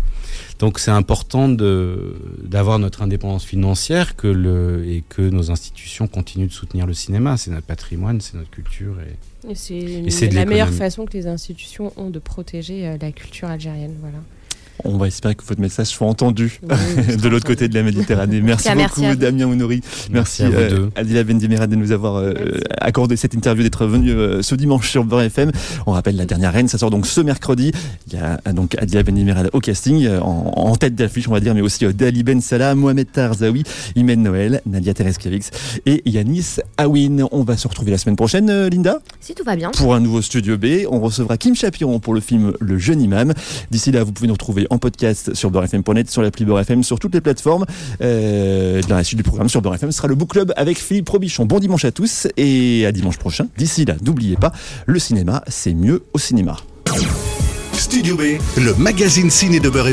Donc 0.59 0.79
c'est 0.79 0.91
important 0.91 1.47
de 1.47 2.15
d'avoir 2.43 2.79
notre 2.79 3.01
indépendance 3.01 3.45
financière 3.45 4.15
que 4.15 4.27
le 4.27 4.85
et 4.87 5.03
que 5.07 5.21
nos 5.21 5.51
institutions 5.51 6.07
continuent 6.07 6.47
de 6.47 6.53
soutenir 6.53 6.85
le 6.85 6.93
cinéma. 6.93 7.37
C'est 7.37 7.51
notre 7.51 7.67
patrimoine, 7.67 8.19
c'est 8.19 8.35
notre 8.35 8.49
culture 8.49 8.95
et 8.99 9.15
Et 9.49 9.55
c'est 10.11 10.29
la 10.31 10.45
meilleure 10.45 10.73
façon 10.73 11.05
que 11.05 11.13
les 11.13 11.27
institutions 11.27 11.93
ont 11.95 12.09
de 12.09 12.19
protéger 12.19 12.87
euh, 12.87 12.97
la 12.99 13.11
culture 13.11 13.47
algérienne. 13.47 13.95
Voilà. 14.01 14.19
On 14.83 14.97
va 14.97 15.07
espérer 15.07 15.35
que 15.35 15.43
votre 15.43 15.61
message 15.61 15.87
soit 15.87 16.07
entendu 16.07 16.59
Oui, 16.63 17.17
de 17.21 17.27
l'autre 17.29 17.45
côté 17.45 17.67
de 17.67 17.73
la 17.73 17.83
Méditerranée. 17.83 18.41
Merci 18.41 18.69
merci 18.75 19.01
beaucoup. 19.01 19.15
Damien 19.15 19.45
Ounouri. 19.45 19.81
Merci, 20.11 20.11
Merci 20.11 20.43
à 20.43 20.49
vous 20.49 20.55
euh, 20.55 20.69
deux. 20.69 20.89
Adila 20.95 21.23
Bendimirad 21.23 21.69
de 21.69 21.75
nous 21.75 21.91
avoir 21.91 22.17
euh, 22.17 22.33
accordé 22.79 23.15
cette 23.15 23.33
interview, 23.33 23.63
d'être 23.63 23.85
venu 23.85 24.11
euh, 24.11 24.41
ce 24.41 24.55
dimanche 24.55 24.89
sur 24.89 25.03
Beurre 25.03 25.21
FM. 25.23 25.51
On 25.85 25.91
rappelle 25.91 26.15
la 26.15 26.25
dernière 26.25 26.53
reine, 26.53 26.67
ça 26.67 26.77
sort 26.77 26.89
donc 26.89 27.07
ce 27.07 27.21
mercredi. 27.21 27.71
Il 28.07 28.13
y 28.13 28.17
a 28.17 28.39
donc 28.53 28.75
Adila 28.77 29.03
Bendimirad 29.03 29.49
au 29.53 29.59
casting, 29.59 30.07
en, 30.07 30.53
en 30.55 30.75
tête 30.75 30.95
d'affiche, 30.95 31.27
on 31.27 31.31
va 31.31 31.39
dire, 31.39 31.53
mais 31.55 31.61
aussi 31.61 31.85
euh, 31.85 31.93
Dali 31.93 32.23
Ben 32.23 32.41
Salah, 32.41 32.75
Mohamed 32.75 33.11
Tarzaoui, 33.11 33.63
Imen 33.95 34.21
Noël, 34.21 34.61
Nadia 34.65 34.93
Tereskevix 34.93 35.51
et 35.85 36.01
Yanis 36.09 36.57
Awin. 36.77 37.27
On 37.31 37.43
va 37.43 37.57
se 37.57 37.67
retrouver 37.67 37.91
la 37.91 37.97
semaine 37.97 38.15
prochaine, 38.15 38.49
euh, 38.49 38.69
Linda? 38.69 38.99
Si 39.19 39.33
tout 39.35 39.43
va 39.43 39.55
bien. 39.55 39.71
pour 39.71 39.93
un 39.93 39.99
nouveau 39.99 40.21
Studio 40.21 40.57
B. 40.57 40.85
On 40.89 40.99
recevra 40.99 41.37
Kim 41.37 41.55
Chapiron 41.55 41.99
pour 41.99 42.13
le 42.13 42.21
film 42.21 42.53
Le 42.59 42.77
Jeune 42.77 43.01
Imam. 43.01 43.33
D'ici 43.71 43.91
là, 43.91 44.03
vous 44.03 44.11
pouvez 44.11 44.27
nous 44.27 44.33
retrouver 44.33 44.67
en 44.69 44.77
podcast 44.77 45.33
sur 45.33 45.51
beurrefm.net, 45.51 46.09
sur 46.09 46.21
l'appli 46.21 46.45
Beurre 46.45 46.61
FM, 46.61 46.83
sur 46.83 46.99
toutes 46.99 47.13
les 47.13 47.21
plateformes. 47.21 47.65
Euh, 48.01 48.81
dans 48.87 48.95
la 48.95 49.03
suite 49.03 49.17
du 49.17 49.23
programme 49.23 49.49
sur 49.49 49.61
Beurre 49.61 49.75
FM 49.75 49.91
sera 49.91 50.07
le 50.07 50.15
Book 50.15 50.29
Club 50.29 50.53
avec 50.55 50.79
Philippe 50.79 51.09
Robichon. 51.09 51.45
Bon 51.45 51.59
dimanche 51.59 51.85
à 51.85 51.91
tous 51.91 52.27
et 52.37 52.85
à 52.85 52.91
dimanche 52.91 53.17
prochain. 53.17 53.47
D'ici 53.57 53.85
là, 53.85 53.95
n'oubliez 54.03 54.35
pas, 54.35 54.51
le 54.85 54.99
cinéma, 54.99 55.43
c'est 55.47 55.73
mieux 55.73 56.03
au 56.13 56.19
cinéma. 56.19 56.57
Studio 57.73 58.15
B, 58.15 58.21
le 58.57 58.73
magazine 58.75 59.29
ciné 59.29 59.59
de 59.59 59.69
Beurre. 59.69 59.89